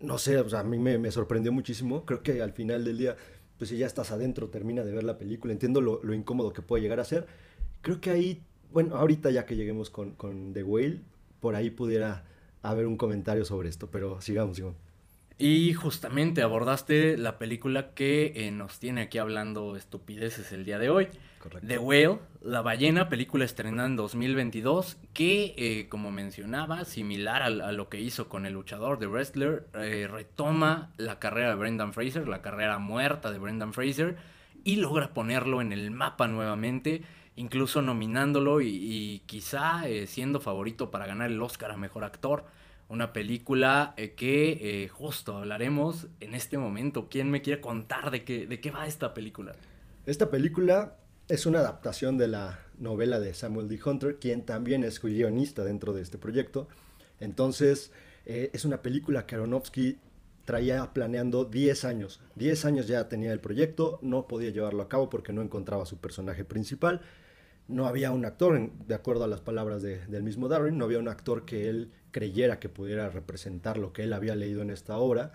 no 0.00 0.18
sé, 0.18 0.38
o 0.38 0.48
sea, 0.48 0.60
a 0.60 0.64
mí 0.64 0.78
me, 0.78 0.98
me 0.98 1.10
sorprendió 1.10 1.52
muchísimo. 1.52 2.04
Creo 2.06 2.22
que 2.22 2.42
al 2.42 2.52
final 2.52 2.84
del 2.84 2.98
día 2.98 3.16
pues 3.62 3.70
si 3.70 3.78
ya 3.78 3.86
estás 3.86 4.10
adentro, 4.10 4.48
termina 4.48 4.82
de 4.82 4.90
ver 4.90 5.04
la 5.04 5.18
película, 5.18 5.52
entiendo 5.52 5.80
lo, 5.80 6.14
incómodo 6.14 6.52
que 6.52 6.62
puede 6.62 6.82
llegar 6.82 6.98
a 6.98 7.04
ser. 7.04 7.28
Creo 7.80 8.00
que 8.00 8.10
ahí, 8.10 8.42
bueno, 8.72 8.96
ahorita 8.96 9.30
ya 9.30 9.46
que 9.46 9.54
lleguemos 9.54 9.88
con, 9.88 10.16
The 10.52 10.64
Whale, 10.64 11.00
por 11.38 11.54
ahí 11.54 11.70
pudiera 11.70 12.24
haber 12.62 12.88
un 12.88 12.96
comentario 12.96 13.44
sobre 13.44 13.68
esto, 13.68 13.88
pero 13.88 14.20
sigamos, 14.20 14.56
sigamos. 14.56 14.76
Y 15.44 15.74
justamente 15.74 16.40
abordaste 16.40 17.18
la 17.18 17.36
película 17.36 17.94
que 17.94 18.32
eh, 18.36 18.52
nos 18.52 18.78
tiene 18.78 19.00
aquí 19.00 19.18
hablando 19.18 19.74
estupideces 19.74 20.52
el 20.52 20.64
día 20.64 20.78
de 20.78 20.88
hoy. 20.88 21.08
Correcto. 21.40 21.66
The 21.66 21.78
Whale, 21.78 22.20
La 22.42 22.62
ballena, 22.62 23.08
película 23.08 23.44
estrenada 23.44 23.88
en 23.88 23.96
2022, 23.96 24.98
que, 25.12 25.52
eh, 25.56 25.88
como 25.88 26.12
mencionaba, 26.12 26.84
similar 26.84 27.42
a, 27.42 27.50
lo 27.50 27.88
que 27.88 28.00
hizo 28.00 28.28
con 28.28 28.46
el 28.46 28.52
luchador 28.52 29.00
de 29.00 29.08
Wrestler, 29.08 29.66
eh, 29.74 30.06
retoma 30.08 30.92
la 30.96 31.18
carrera 31.18 31.48
de 31.48 31.56
Brendan 31.56 31.92
Fraser, 31.92 32.28
la 32.28 32.40
carrera 32.40 32.78
muerta 32.78 33.32
de 33.32 33.40
Brendan 33.40 33.72
Fraser, 33.72 34.18
y 34.62 34.76
logra 34.76 35.12
ponerlo 35.12 35.60
en 35.60 35.72
el 35.72 35.90
mapa 35.90 36.28
nuevamente, 36.28 37.02
incluso 37.34 37.82
nominándolo 37.82 38.60
y, 38.60 38.68
y 38.68 39.22
quizá 39.26 39.82
siendo 40.06 40.38
favorito 40.38 40.92
para 40.92 41.06
ganar 41.06 41.32
el 41.32 41.42
Oscar 41.42 41.72
a 41.72 41.76
Mejor 41.76 42.04
Actor 42.04 42.44
una 42.92 43.14
película 43.14 43.94
eh, 43.96 44.12
que 44.12 44.82
eh, 44.84 44.88
justo 44.88 45.38
hablaremos 45.38 46.08
en 46.20 46.34
este 46.34 46.58
momento. 46.58 47.08
¿Quién 47.08 47.30
me 47.30 47.40
quiere 47.40 47.60
contar 47.60 48.10
de 48.10 48.22
qué, 48.22 48.46
de 48.46 48.60
qué 48.60 48.70
va 48.70 48.86
esta 48.86 49.14
película? 49.14 49.54
Esta 50.04 50.30
película 50.30 50.98
es 51.28 51.46
una 51.46 51.60
adaptación 51.60 52.18
de 52.18 52.28
la 52.28 52.60
novela 52.78 53.18
de 53.18 53.32
Samuel 53.32 53.68
D. 53.68 53.80
Hunter, 53.82 54.18
quien 54.18 54.44
también 54.44 54.84
es 54.84 55.00
guionista 55.00 55.64
dentro 55.64 55.94
de 55.94 56.02
este 56.02 56.18
proyecto. 56.18 56.68
Entonces, 57.18 57.92
eh, 58.26 58.50
es 58.52 58.66
una 58.66 58.82
película 58.82 59.24
que 59.24 59.36
Aronofsky 59.36 59.98
traía 60.44 60.92
planeando 60.92 61.46
10 61.46 61.86
años. 61.86 62.20
10 62.34 62.66
años 62.66 62.88
ya 62.88 63.08
tenía 63.08 63.32
el 63.32 63.40
proyecto, 63.40 64.00
no 64.02 64.28
podía 64.28 64.50
llevarlo 64.50 64.82
a 64.82 64.90
cabo 64.90 65.08
porque 65.08 65.32
no 65.32 65.40
encontraba 65.40 65.86
su 65.86 65.96
personaje 65.96 66.44
principal 66.44 67.00
no 67.68 67.86
había 67.86 68.10
un 68.10 68.24
actor, 68.24 68.70
de 68.86 68.94
acuerdo 68.94 69.24
a 69.24 69.28
las 69.28 69.40
palabras 69.40 69.82
del 69.82 70.22
mismo 70.22 70.48
Darren, 70.48 70.76
no 70.76 70.84
había 70.84 70.98
un 70.98 71.08
actor 71.08 71.44
que 71.44 71.68
él 71.68 71.90
creyera 72.12 72.60
que 72.60 72.68
pudiera 72.68 73.08
representar 73.08 73.78
lo 73.78 73.92
que 73.92 74.04
él 74.04 74.12
había 74.12 74.36
leído 74.36 74.62
en 74.62 74.70
esta 74.70 74.96
obra. 74.98 75.32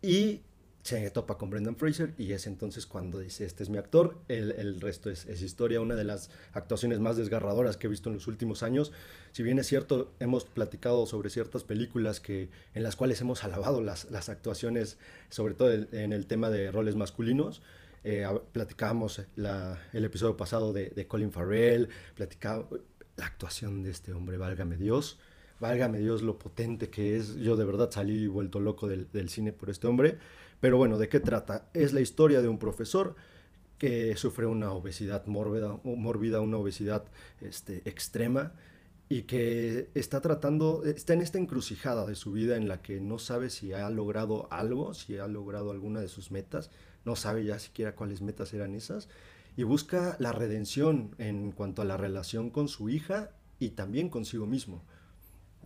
Y 0.00 0.40
se 0.82 1.10
topa 1.10 1.36
con 1.36 1.50
Brendan 1.50 1.76
Fraser 1.76 2.14
y 2.16 2.32
es 2.32 2.46
entonces 2.46 2.86
cuando 2.86 3.18
dice, 3.18 3.44
este 3.44 3.64
es 3.64 3.68
mi 3.68 3.76
actor, 3.76 4.18
el, 4.28 4.80
resto 4.80 5.10
es, 5.10 5.26
historia, 5.42 5.80
una 5.80 5.96
de 5.96 6.04
las 6.04 6.30
actuaciones 6.52 7.00
más 7.00 7.16
desgarradoras 7.16 7.76
que 7.76 7.88
he 7.88 7.90
visto 7.90 8.08
en 8.08 8.14
los 8.14 8.28
últimos 8.28 8.62
años. 8.62 8.92
Si 9.32 9.42
bien 9.42 9.58
es 9.58 9.66
cierto, 9.66 10.14
hemos 10.20 10.44
platicado 10.44 11.04
sobre 11.06 11.28
ciertas 11.28 11.64
películas 11.64 12.20
que, 12.20 12.50
en 12.72 12.84
las 12.84 12.94
cuales 12.94 13.20
hemos 13.20 13.42
alabado 13.42 13.82
las, 13.82 14.10
las 14.12 14.28
actuaciones, 14.28 14.96
sobre 15.28 15.54
todo 15.54 15.72
en 15.72 16.12
el 16.12 16.26
tema 16.26 16.50
de 16.50 16.70
roles 16.70 16.94
masculinos. 16.94 17.62
Eh, 18.08 18.24
platicábamos 18.52 19.20
el 19.92 20.04
episodio 20.04 20.36
pasado 20.36 20.72
de, 20.72 21.06
Colin 21.08 21.32
Farrell, 21.32 21.88
platicábamos 22.14 22.78
la 23.16 23.26
actuación 23.26 23.82
de 23.82 23.90
este 23.90 24.12
hombre, 24.12 24.36
válgame 24.36 24.76
Dios, 24.76 25.18
válgame 25.60 25.98
Dios 25.98 26.22
lo 26.22 26.38
potente 26.38 26.90
que 26.90 27.16
es. 27.16 27.36
Yo 27.36 27.56
de 27.56 27.64
verdad 27.64 27.90
salí 27.90 28.26
vuelto 28.26 28.60
loco 28.60 28.88
del, 28.88 29.28
cine 29.28 29.52
por 29.52 29.70
este 29.70 29.86
hombre. 29.86 30.18
Pero 30.60 30.76
bueno, 30.76 30.98
¿de 30.98 31.08
qué 31.08 31.20
trata? 31.20 31.68
Es 31.74 31.92
la 31.92 32.00
historia 32.00 32.42
de 32.42 32.48
un 32.48 32.58
profesor 32.58 33.14
que 33.78 34.16
sufre 34.16 34.46
una 34.46 34.72
obesidad 34.72 35.26
mórbida, 35.26 35.78
mórbida 35.84 36.40
una 36.40 36.56
obesidad 36.56 37.04
este, 37.40 37.82
extrema 37.84 38.54
y 39.08 39.22
que 39.22 39.90
está 39.94 40.20
tratando, 40.20 40.82
está 40.84 41.12
en 41.12 41.20
esta 41.20 41.38
encrucijada 41.38 42.06
de 42.06 42.14
su 42.14 42.32
vida 42.32 42.56
en 42.56 42.68
la 42.68 42.80
que 42.80 43.00
no 43.00 43.18
sabe 43.18 43.50
si 43.50 43.72
ha 43.72 43.88
logrado 43.90 44.48
algo, 44.50 44.94
si 44.94 45.18
ha 45.18 45.28
logrado 45.28 45.70
alguna 45.70 46.00
de 46.00 46.08
sus 46.08 46.30
metas, 46.30 46.70
no 47.04 47.14
sabe 47.14 47.44
ya 47.44 47.58
siquiera 47.58 47.94
cuáles 47.94 48.22
metas 48.22 48.52
eran 48.52 48.74
esas, 48.74 49.08
y 49.56 49.62
busca 49.62 50.16
la 50.18 50.32
redención 50.32 51.14
en 51.18 51.52
cuanto 51.52 51.82
a 51.82 51.84
la 51.84 51.96
relación 51.96 52.50
con 52.50 52.66
su 52.66 52.88
hija 52.88 53.30
y 53.60 53.70
también 53.70 54.08
consigo 54.08 54.46
mismo 54.46 54.82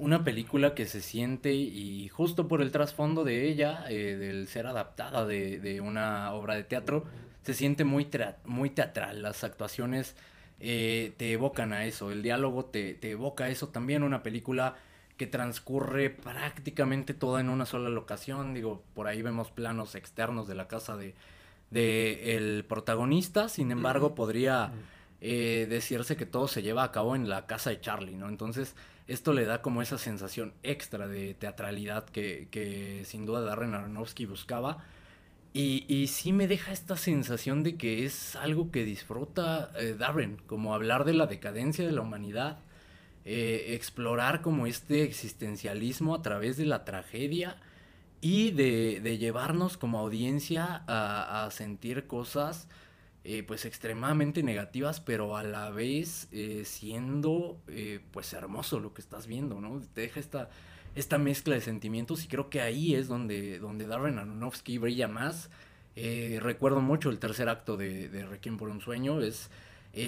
una 0.00 0.24
película 0.24 0.74
que 0.74 0.86
se 0.86 1.02
siente 1.02 1.52
y 1.52 2.08
justo 2.08 2.48
por 2.48 2.62
el 2.62 2.72
trasfondo 2.72 3.22
de 3.22 3.48
ella, 3.48 3.84
eh, 3.88 4.16
del 4.16 4.48
ser 4.48 4.66
adaptada 4.66 5.26
de, 5.26 5.80
una 5.82 6.32
obra 6.32 6.54
de 6.54 6.64
teatro, 6.64 7.04
se 7.42 7.52
siente 7.52 7.84
muy, 7.84 8.08
muy 8.44 8.70
teatral. 8.70 9.20
Las 9.22 9.44
actuaciones 9.44 10.16
eh, 10.58 11.12
te 11.18 11.32
evocan 11.32 11.74
a 11.74 11.84
eso, 11.84 12.10
el 12.10 12.22
diálogo 12.22 12.64
te, 12.64 12.94
te 12.94 13.10
evoca 13.10 13.44
a 13.44 13.48
eso. 13.50 13.68
También 13.68 14.02
una 14.02 14.22
película 14.22 14.76
que 15.18 15.26
transcurre 15.26 16.08
prácticamente 16.08 17.12
toda 17.12 17.42
en 17.42 17.50
una 17.50 17.66
sola 17.66 17.90
locación. 17.90 18.54
Digo, 18.54 18.82
por 18.94 19.06
ahí 19.06 19.20
vemos 19.20 19.50
planos 19.50 19.94
externos 19.94 20.48
de 20.48 20.54
la 20.54 20.66
casa 20.66 20.96
de, 20.96 21.14
de 21.70 22.36
el 22.36 22.64
protagonista. 22.64 23.50
Sin 23.50 23.70
embargo, 23.70 24.14
podría 24.14 24.72
eh, 25.22 25.66
decirse 25.68 26.16
que 26.16 26.24
todo 26.24 26.48
se 26.48 26.62
lleva 26.62 26.82
a 26.82 26.92
cabo 26.92 27.14
en 27.14 27.28
la 27.28 27.46
casa 27.46 27.70
de 27.70 27.80
Charlie, 27.80 28.16
¿no? 28.16 28.28
Entonces, 28.28 28.74
esto 29.06 29.34
le 29.34 29.44
da 29.44 29.60
como 29.60 29.82
esa 29.82 29.98
sensación 29.98 30.54
extra 30.62 31.08
de 31.08 31.34
teatralidad 31.34 32.06
que, 32.06 33.02
sin 33.04 33.26
duda 33.26 33.42
Darren 33.42 33.74
Aronofsky 33.74 34.24
buscaba. 34.24 34.84
Y, 35.52 35.84
y, 35.88 36.06
sí 36.06 36.32
me 36.32 36.46
deja 36.46 36.72
esta 36.72 36.96
sensación 36.96 37.64
de 37.64 37.76
que 37.76 38.04
es 38.04 38.36
algo 38.36 38.70
que 38.70 38.84
disfruta 38.84 39.72
eh, 39.76 39.96
Darren, 39.98 40.36
como 40.46 40.74
hablar 40.74 41.04
de 41.04 41.12
la 41.12 41.26
decadencia 41.26 41.84
de 41.84 41.92
la 41.92 42.02
humanidad, 42.02 42.60
eh, 43.24 43.74
explorar 43.74 44.42
como 44.42 44.66
este 44.66 45.02
existencialismo 45.02 46.14
a 46.14 46.22
través 46.22 46.56
de 46.56 46.66
la 46.66 46.84
tragedia 46.84 47.56
y 48.20 48.52
de, 48.52 49.18
llevarnos 49.18 49.76
como 49.76 49.98
audiencia 49.98 50.84
a, 50.86 51.44
a 51.44 51.50
sentir 51.50 52.06
cosas 52.06 52.68
eh, 53.22 53.42
pues 53.42 53.66
extremadamente 53.66 54.42
negativas, 54.42 55.00
pero 55.00 55.36
a 55.36 55.42
la 55.42 55.68
vez 55.68 56.26
eh, 56.32 56.62
siendo 56.64 57.60
eh, 57.68 58.00
pues 58.12 58.32
hermoso 58.32 58.80
lo 58.80 58.94
que 58.94 59.02
estás 59.02 59.26
viendo, 59.26 59.60
¿no? 59.60 59.82
Te 59.92 60.00
deja 60.00 60.18
esta, 60.20 60.48
esta 60.94 61.18
mezcla 61.18 61.54
de 61.54 61.60
sentimientos 61.60 62.24
y 62.24 62.28
creo 62.28 62.48
que 62.48 62.62
ahí 62.62 62.94
es 62.94 63.08
donde, 63.08 63.58
donde 63.58 63.86
Darren 63.86 64.18
Aronofsky 64.18 64.78
brilla 64.78 65.06
más. 65.06 65.50
recuerdo 65.94 66.80
mucho 66.80 67.10
el 67.10 67.18
tercer 67.18 67.50
acto 67.50 67.76
de, 67.76 68.08
Requiem 68.30 68.56
por 68.56 68.70
un 68.70 68.80
sueño, 68.80 69.20
es 69.20 69.50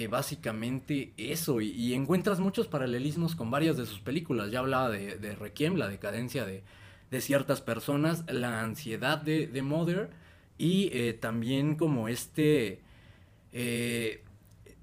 básicamente 0.09 1.13
eso 1.17 1.61
y, 1.61 1.93
encuentras 1.93 2.39
muchos 2.39 2.67
paralelismos 2.67 3.35
con 3.35 3.51
varias 3.51 3.77
de 3.77 3.85
sus 3.85 3.99
películas. 3.99 4.49
Ya 4.49 4.57
hablaba 4.57 4.89
de, 4.89 5.35
Requiem, 5.35 5.75
la 5.75 5.87
decadencia 5.87 6.45
de, 6.45 6.63
de, 7.11 7.21
ciertas 7.21 7.61
personas, 7.61 8.23
la 8.27 8.61
ansiedad 8.61 9.19
de 9.19 9.61
Mother 9.61 10.09
y 10.57 11.13
también 11.13 11.75
como 11.75 12.07
este 12.07 12.81
eh, 13.53 14.23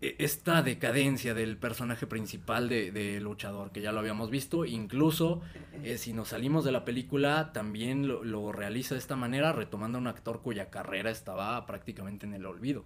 e, 0.01 0.17
esta 0.19 0.63
decadencia 0.63 1.35
del 1.35 1.57
personaje 1.57 2.07
principal 2.07 2.69
de, 2.69 3.19
luchador, 3.21 3.73
que 3.73 3.83
ya 3.83 3.93
lo 3.93 4.01
habíamos 4.01 4.31
visto, 4.31 4.65
incluso 4.65 5.43
eh, 5.83 5.99
si 5.99 6.13
nos 6.13 6.29
salimos 6.29 6.65
de 6.65 6.73
la 6.73 6.85
película, 6.85 7.53
también 7.53 8.09
lo, 8.09 8.53
realiza 8.53 8.95
de 8.95 9.01
esta 9.01 9.17
manera, 9.17 9.53
retomando 9.53 9.99
a 9.99 10.01
un 10.01 10.07
actor 10.07 10.41
cuya 10.41 10.71
carrera 10.71 11.11
estaba 11.11 11.67
prácticamente 11.67 12.25
en 12.27 12.35
el 12.35 12.47
olvido. 12.47 12.85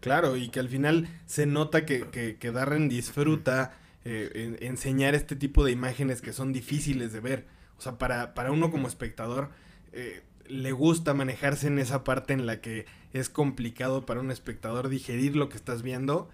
Claro, 0.00 0.36
y 0.36 0.48
que 0.48 0.60
al 0.60 0.68
final 0.68 1.08
se 1.26 1.46
nota 1.46 1.84
que, 1.86 2.36
que, 2.38 2.52
Darren 2.52 2.88
disfruta 2.88 3.78
eh, 4.04 4.58
enseñar 4.60 5.14
este 5.14 5.34
tipo 5.34 5.64
de 5.64 5.72
imágenes 5.72 6.20
que 6.20 6.32
son 6.32 6.52
difíciles 6.52 7.12
de 7.12 7.20
ver. 7.20 7.46
O 7.78 7.80
sea, 7.80 7.96
para, 7.96 8.34
para 8.34 8.52
uno 8.52 8.70
como 8.70 8.86
espectador, 8.86 9.50
le 10.46 10.72
gusta 10.72 11.14
manejarse 11.14 11.68
en 11.68 11.78
esa 11.78 12.04
parte 12.04 12.34
en 12.34 12.44
la 12.44 12.60
que 12.60 12.84
es 13.14 13.30
complicado 13.30 14.04
para 14.04 14.20
un 14.20 14.30
espectador 14.30 14.88
digerir 14.88 15.36
lo 15.36 15.48
que 15.48 15.56
estás 15.56 15.82
viendo 15.82 16.28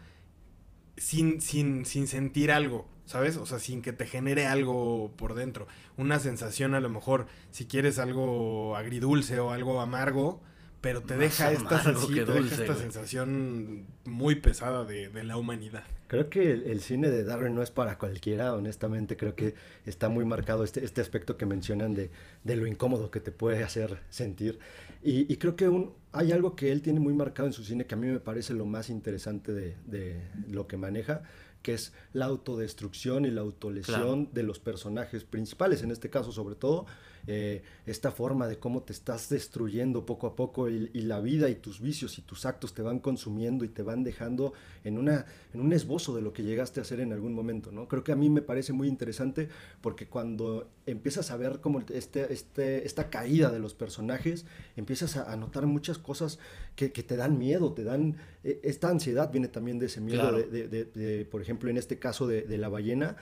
sin, 0.96 1.40
sin, 1.40 1.84
sin 1.84 2.08
sentir 2.08 2.50
algo, 2.50 2.88
¿sabes? 3.04 3.36
O 3.36 3.44
sea, 3.46 3.58
sin 3.58 3.82
que 3.82 3.92
te 3.92 4.06
genere 4.06 4.46
algo 4.46 5.12
por 5.16 5.34
dentro. 5.34 5.68
Una 5.98 6.18
sensación 6.18 6.74
a 6.74 6.80
lo 6.80 6.88
mejor, 6.88 7.26
si 7.50 7.66
quieres 7.66 7.98
algo 7.98 8.76
agridulce 8.76 9.38
o 9.40 9.50
algo 9.50 9.80
amargo, 9.80 10.40
pero 10.80 11.02
te 11.02 11.16
deja, 11.16 11.52
esta, 11.52 11.76
esta 11.76 12.74
sensación 12.74 13.84
muy 14.04 14.36
pesada 14.36 14.84
de, 14.84 15.10
la 15.24 15.36
humanidad. 15.36 15.84
Creo 16.06 16.30
que 16.30 16.52
el, 16.52 16.80
cine 16.80 17.10
de 17.10 17.22
Darren 17.22 17.54
no 17.54 17.62
es 17.62 17.70
para 17.70 17.98
cualquiera, 17.98 18.54
honestamente. 18.54 19.16
Creo 19.16 19.34
que 19.34 19.54
está 19.84 20.08
muy 20.08 20.24
marcado 20.24 20.64
este, 20.64 20.84
este 20.84 21.02
aspecto 21.02 21.36
que 21.36 21.44
mencionan 21.44 21.94
de, 21.94 22.10
lo 22.44 22.66
incómodo 22.66 23.10
que 23.10 23.20
te 23.20 23.30
puede 23.30 23.62
hacer 23.62 24.00
sentir. 24.08 24.58
Y, 25.02 25.36
creo 25.36 25.54
que 25.54 25.68
un, 25.68 25.92
hay 26.12 26.32
algo 26.32 26.56
que 26.56 26.72
él 26.72 26.82
tiene 26.82 27.00
muy 27.00 27.12
marcado 27.12 27.46
en 27.46 27.52
su 27.52 27.62
cine 27.62 27.86
que 27.86 27.94
a 27.94 27.98
mí 27.98 28.06
me 28.06 28.20
parece 28.20 28.54
lo 28.54 28.64
más 28.64 28.88
interesante 28.90 29.52
de, 29.52 29.76
de 29.86 30.20
lo 30.48 30.66
que 30.66 30.78
maneja, 30.78 31.22
que 31.62 31.74
es 31.74 31.92
la 32.12 32.24
autodestrucción 32.26 33.26
y 33.26 33.30
la 33.30 33.42
autolesión 33.42 34.30
de 34.32 34.42
los 34.42 34.58
personajes 34.58 35.24
principales, 35.24 35.82
en 35.82 35.90
este 35.90 36.08
caso 36.08 36.32
sobre 36.32 36.54
todo, 36.54 36.86
eh, 37.26 37.62
esta 37.86 38.10
forma 38.10 38.46
de 38.46 38.58
cómo 38.58 38.82
te 38.82 38.92
estás 38.92 39.28
destruyendo 39.28 40.06
poco 40.06 40.26
a 40.26 40.36
poco 40.36 40.68
y, 40.68 40.88
la 41.00 41.20
vida 41.20 41.48
y 41.48 41.56
tus 41.56 41.80
vicios 41.80 42.18
y 42.18 42.22
tus 42.22 42.46
actos 42.46 42.74
te 42.74 42.82
van 42.82 43.00
consumiendo 43.00 43.64
y 43.64 43.68
te 43.68 43.82
van 43.82 44.04
dejando 44.04 44.52
en, 44.84 44.98
una, 44.98 45.26
en 45.52 45.60
un 45.60 45.72
esbozo 45.72 46.14
de 46.14 46.22
lo 46.22 46.32
que 46.32 46.42
llegaste 46.42 46.80
a 46.80 46.82
hacer 46.82 47.00
en 47.00 47.12
algún 47.12 47.34
momento, 47.34 47.72
¿no? 47.72 47.88
Creo 47.88 48.04
que 48.04 48.12
a 48.12 48.16
mí 48.16 48.30
me 48.30 48.42
parece 48.42 48.72
muy 48.72 48.88
interesante 48.88 49.48
porque 49.80 50.06
cuando 50.06 50.68
empiezas 50.86 51.30
a 51.30 51.36
ver 51.36 51.60
como 51.60 51.80
este, 51.80 52.32
este, 52.32 52.86
esta 52.86 53.10
caída 53.10 53.50
de 53.50 53.58
los 53.58 53.74
personajes, 53.74 54.46
empiezas 54.76 55.16
a, 55.16 55.36
notar 55.36 55.66
muchas 55.66 55.98
cosas 55.98 56.38
que, 56.76 56.88
te 56.90 57.16
dan 57.16 57.38
miedo, 57.38 57.72
te 57.72 57.84
dan... 57.84 58.16
Eh, 58.44 58.60
esta 58.62 58.88
ansiedad 58.88 59.30
viene 59.30 59.48
también 59.48 59.78
de 59.78 59.86
ese 59.86 60.00
miedo, 60.00 60.32
de, 60.32 61.28
por 61.30 61.42
ejemplo, 61.42 61.70
en 61.70 61.76
este 61.76 61.98
caso 61.98 62.26
de 62.26 62.58
la 62.58 62.68
ballena, 62.68 63.16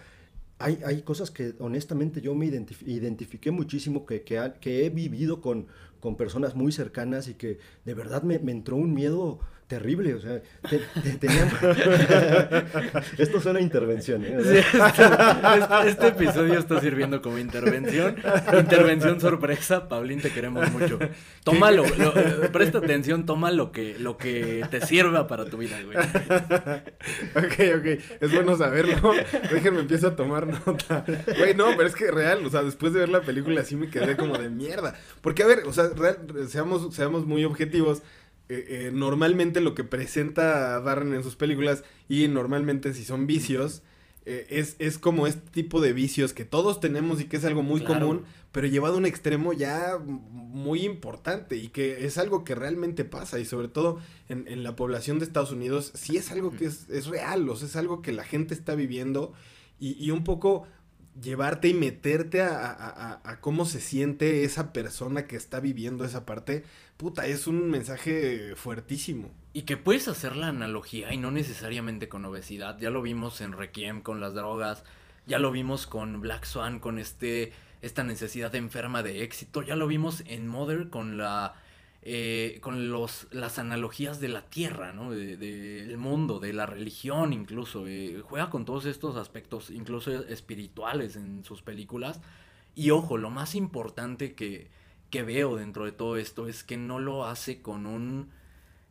hay, 0.58 0.80
hay, 0.84 1.02
cosas 1.02 1.30
que 1.30 1.54
honestamente 1.60 2.20
yo 2.20 2.34
me 2.34 2.46
identifiqué 2.46 3.50
muchísimo, 3.50 4.04
que, 4.04 4.22
que, 4.22 4.52
que 4.60 4.86
he 4.86 4.90
vivido 4.90 5.40
con, 5.40 5.66
con, 6.00 6.16
personas 6.16 6.54
muy 6.54 6.72
cercanas 6.72 7.28
y 7.28 7.34
que 7.34 7.58
de 7.84 7.94
verdad 7.94 8.22
me 8.22 8.36
entró 8.50 8.76
un 8.76 8.92
miedo 8.92 9.40
terrible, 9.68 10.14
o 10.14 10.20
sea, 10.20 10.40
te, 10.68 10.80
Esto 13.22 13.40
suena 13.40 13.58
a 13.58 13.62
intervención, 13.62 14.24
¿eh? 14.24 14.38
este, 14.38 15.88
este, 15.88 16.06
episodio 16.08 16.58
está 16.58 16.80
sirviendo 16.80 17.20
como 17.20 17.38
intervención, 17.38 18.16
intervención 18.58 19.20
sorpresa, 19.20 19.88
Paulín, 19.88 20.22
te 20.22 20.30
queremos 20.30 20.72
mucho. 20.72 20.98
Tómalo, 21.44 21.84
presta 22.50 22.78
atención, 22.78 23.26
toma 23.26 23.50
lo 23.50 23.70
que, 23.70 23.98
lo 23.98 24.16
que 24.16 24.66
te 24.70 24.80
sirva 24.80 25.26
para 25.26 25.44
tu 25.44 25.58
vida, 25.58 25.76
güey. 25.84 25.98
Ok, 27.36 27.78
ok, 27.78 27.86
es 28.20 28.32
bueno 28.32 28.56
saberlo, 28.56 29.12
déjenme 29.52 29.80
empiezo 29.80 30.08
a 30.08 30.16
tomar 30.16 30.46
nota. 30.46 31.04
Güey, 31.36 31.54
no, 31.54 31.66
pero 31.76 31.86
es 31.86 31.94
que 31.94 32.10
real, 32.10 32.44
o 32.44 32.50
sea, 32.50 32.62
después 32.62 32.94
de 32.94 33.00
ver 33.00 33.10
la 33.10 33.20
película 33.20 33.62
sí 33.64 33.76
me 33.76 33.90
quedé 33.90 34.16
como 34.16 34.38
de 34.38 34.48
mierda, 34.48 34.94
porque 35.20 35.42
a 35.42 35.46
ver, 35.46 35.64
o 35.66 35.74
sea, 35.74 35.90
real, 35.94 36.16
seamos, 36.48 36.94
seamos 36.94 37.26
muy 37.26 37.44
objetivos, 37.44 38.02
eh, 38.48 38.86
eh, 38.86 38.90
normalmente 38.92 39.60
lo 39.60 39.74
que 39.74 39.84
presenta 39.84 40.80
Darren 40.80 41.14
en 41.14 41.22
sus 41.22 41.36
películas 41.36 41.84
y 42.08 42.28
normalmente 42.28 42.94
si 42.94 43.04
son 43.04 43.26
vicios, 43.26 43.82
eh, 44.26 44.46
es, 44.50 44.76
es 44.78 44.98
como 44.98 45.26
este 45.26 45.50
tipo 45.50 45.80
de 45.80 45.92
vicios 45.92 46.32
que 46.32 46.44
todos 46.44 46.80
tenemos 46.80 47.20
y 47.20 47.24
que 47.24 47.36
es 47.38 47.44
algo 47.44 47.62
muy 47.62 47.80
Claro. 47.80 48.00
común, 48.06 48.24
pero 48.52 48.66
llevado 48.66 48.94
a 48.94 48.98
un 48.98 49.06
extremo 49.06 49.52
ya 49.52 49.98
muy 50.04 50.84
importante 50.84 51.56
y 51.56 51.68
que 51.68 52.04
es 52.06 52.18
algo 52.18 52.44
que 52.44 52.54
realmente 52.54 53.04
pasa 53.04 53.38
y 53.38 53.44
sobre 53.44 53.68
todo 53.68 53.98
en, 54.28 54.46
en 54.48 54.62
la 54.62 54.76
población 54.76 55.18
de 55.18 55.24
Estados 55.26 55.52
Unidos 55.52 55.92
sí 55.94 56.16
es 56.16 56.30
algo 56.32 56.50
que 56.50 56.66
es, 56.66 56.88
es 56.90 57.06
real, 57.06 57.48
o 57.48 57.56
sea, 57.56 57.68
es 57.68 57.76
algo 57.76 58.02
que 58.02 58.12
la 58.12 58.24
gente 58.24 58.54
está 58.54 58.74
viviendo 58.74 59.32
y, 59.80 60.02
y 60.02 60.10
un 60.10 60.24
poco 60.24 60.66
llevarte 61.20 61.68
y 61.68 61.74
meterte 61.74 62.42
a, 62.42 63.38
cómo 63.40 63.64
se 63.64 63.80
siente 63.80 64.44
esa 64.44 64.72
persona 64.72 65.26
que 65.26 65.36
está 65.36 65.60
viviendo 65.60 66.04
esa 66.04 66.26
parte, 66.26 66.64
puta, 66.96 67.26
es 67.26 67.46
un 67.46 67.70
mensaje 67.70 68.54
fuertísimo. 68.56 69.30
Y 69.52 69.62
que 69.62 69.76
puedes 69.76 70.08
hacer 70.08 70.36
la 70.36 70.48
analogía 70.48 71.12
y 71.12 71.16
no 71.16 71.30
necesariamente 71.30 72.08
con 72.08 72.24
obesidad. 72.24 72.78
Ya 72.78 72.90
lo 72.90 73.02
vimos 73.02 73.40
en 73.40 73.52
Requiem 73.52 74.02
con 74.02 74.20
las 74.20 74.34
drogas, 74.34 74.84
ya 75.26 75.38
lo 75.38 75.50
vimos 75.50 75.86
con 75.86 76.20
Black 76.20 76.44
Swan 76.44 76.80
con 76.80 76.98
este 76.98 77.52
esta 77.80 78.02
necesidad 78.02 78.54
enferma 78.56 79.04
de 79.04 79.22
éxito, 79.22 79.62
ya 79.62 79.76
lo 79.76 79.86
vimos 79.86 80.24
en 80.26 80.48
Mother 80.48 80.88
con 80.90 81.16
la 81.16 81.54
eh, 82.10 82.58
con 82.62 82.90
los 82.90 83.26
las 83.32 83.58
analogías 83.58 84.20
de 84.20 84.28
la 84.28 84.42
tierra, 84.42 84.92
¿no? 84.92 85.10
De- 85.10 85.36
Del 85.36 85.96
mundo, 85.98 86.38
de 86.40 86.52
la 86.52 86.66
religión 86.66 87.32
incluso. 87.32 87.86
eh, 87.86 88.22
juega 88.24 88.50
con 88.50 88.64
todos 88.64 88.86
estos 88.86 89.16
aspectos, 89.16 89.70
incluso 89.70 90.12
espirituales 90.28 91.16
en 91.16 91.44
sus 91.44 91.62
películas. 91.62 92.20
Y 92.74 92.90
ojo, 92.90 93.16
lo 93.18 93.30
más 93.30 93.54
importante 93.54 94.34
que, 94.34 94.68
que 95.10 95.22
veo 95.22 95.56
dentro 95.56 95.84
de 95.84 95.92
todo 95.92 96.16
esto 96.16 96.46
es 96.48 96.64
que 96.64 96.76
no 96.76 96.98
lo 97.00 97.26
hace 97.26 97.60
con 97.62 97.86
un 97.86 98.30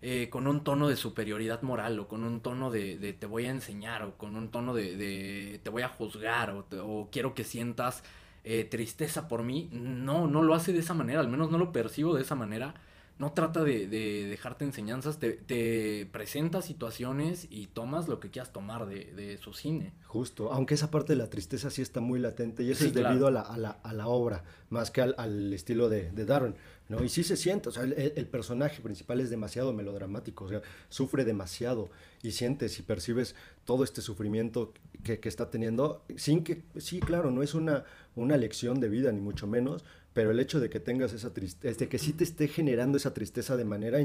eh, 0.02 0.30
con 0.30 0.48
un 0.48 0.64
tono 0.64 0.88
de 0.88 0.96
superioridad 0.96 1.62
moral 1.64 2.00
o 2.00 2.08
con 2.08 2.24
un 2.24 2.42
tono 2.42 2.70
de, 2.72 2.98
de 3.00 3.14
te 3.14 3.26
voy 3.26 3.46
a 3.46 3.50
enseñar 3.52 4.04
o 4.04 4.18
con 4.18 4.36
un 4.36 4.50
tono 4.52 4.74
de, 4.74 4.96
de 4.96 5.60
te 5.64 5.70
voy 5.70 5.82
a 5.82 5.90
juzgar 5.90 6.52
o, 6.52 6.64
te- 6.64 6.80
o 6.80 7.10
quiero 7.12 7.34
que 7.34 7.44
sientas 7.44 8.04
eh, 8.44 8.64
tristeza 8.66 9.28
por 9.28 9.44
mí. 9.44 9.70
No, 9.72 10.28
no 10.28 10.44
lo 10.44 10.54
hace 10.54 10.72
de 10.74 10.80
esa 10.80 10.94
manera, 10.94 11.20
al 11.20 11.28
menos 11.30 11.50
no 11.52 11.58
lo 11.58 11.72
percibo 11.72 12.16
de 12.16 12.22
esa 12.22 12.36
manera. 12.36 12.76
No 13.20 13.34
trata 13.34 13.64
de, 13.64 13.88
de 13.88 14.28
dejarte 14.28 14.64
enseñanzas, 14.64 15.18
te, 15.18 15.32
te 15.32 16.08
presenta 16.12 16.62
situaciones 16.62 17.48
y 17.50 17.66
tomas 17.66 18.08
lo 18.08 18.20
que 18.20 18.30
quieras 18.30 18.54
tomar 18.54 18.86
de, 18.86 19.06
de 19.14 19.38
su 19.38 19.54
cine. 19.54 19.94
Justo, 20.06 20.54
aunque 20.54 20.76
esa 20.76 20.92
parte 20.92 21.14
de 21.14 21.18
la 21.18 21.30
tristeza 21.30 21.72
sí 21.72 21.82
está 21.82 22.00
muy 22.00 22.20
latente 22.20 22.62
y 22.64 22.70
eso 22.70 22.82
Sí, 22.82 22.88
es 22.88 22.94
debido 22.94 23.26
a, 23.28 23.32
la, 23.32 23.42
a, 23.42 23.58
la, 23.58 23.70
a 23.72 23.94
la 23.94 24.08
obra, 24.08 24.44
más 24.70 24.92
que 24.92 25.02
al, 25.02 25.16
al 25.18 25.52
estilo 25.52 25.90
de, 25.90 26.12
de 26.12 26.26
Darren, 26.26 26.56
¿no? 26.90 27.04
Y 27.04 27.10
sí 27.10 27.24
se 27.24 27.38
siente, 27.38 27.70
o 27.70 27.72
sea, 27.72 27.84
el, 27.84 27.94
el 27.94 28.28
personaje 28.28 28.82
principal 28.82 29.20
es 29.20 29.32
demasiado 29.32 29.74
melodramático, 29.74 30.46
o 30.46 30.50
sea, 30.50 30.62
sufre 30.90 31.26
demasiado 31.26 31.90
y 32.22 32.32
sientes 32.32 32.78
y 32.78 32.84
percibes 32.84 33.36
todo 33.66 33.84
este 33.84 34.02
sufrimiento 34.02 34.74
que, 35.04 35.20
que 35.20 35.28
está 35.28 35.50
teniendo, 35.50 36.04
sin 36.18 36.44
que, 36.44 36.64
sí, 36.78 37.00
claro, 37.00 37.32
no 37.32 37.42
es 37.42 37.56
una, 37.56 37.84
una 38.16 38.38
lección 38.38 38.80
de 38.80 38.90
vida, 38.90 39.12
ni 39.12 39.22
mucho 39.22 39.48
menos, 39.48 39.84
pero 40.18 40.32
el 40.32 40.40
hecho 40.40 40.60
de 40.60 40.68
que 40.68 40.80
tengas 40.80 41.14
esa 41.14 41.32
tristeza, 41.32 41.78
de 41.78 41.88
que 41.88 42.00
sí 42.00 42.12
te 42.12 42.24
esté 42.24 42.48
generando 42.48 42.98
esa 42.98 43.14
tristeza 43.14 43.56
de 43.56 43.66
manera 43.66 44.00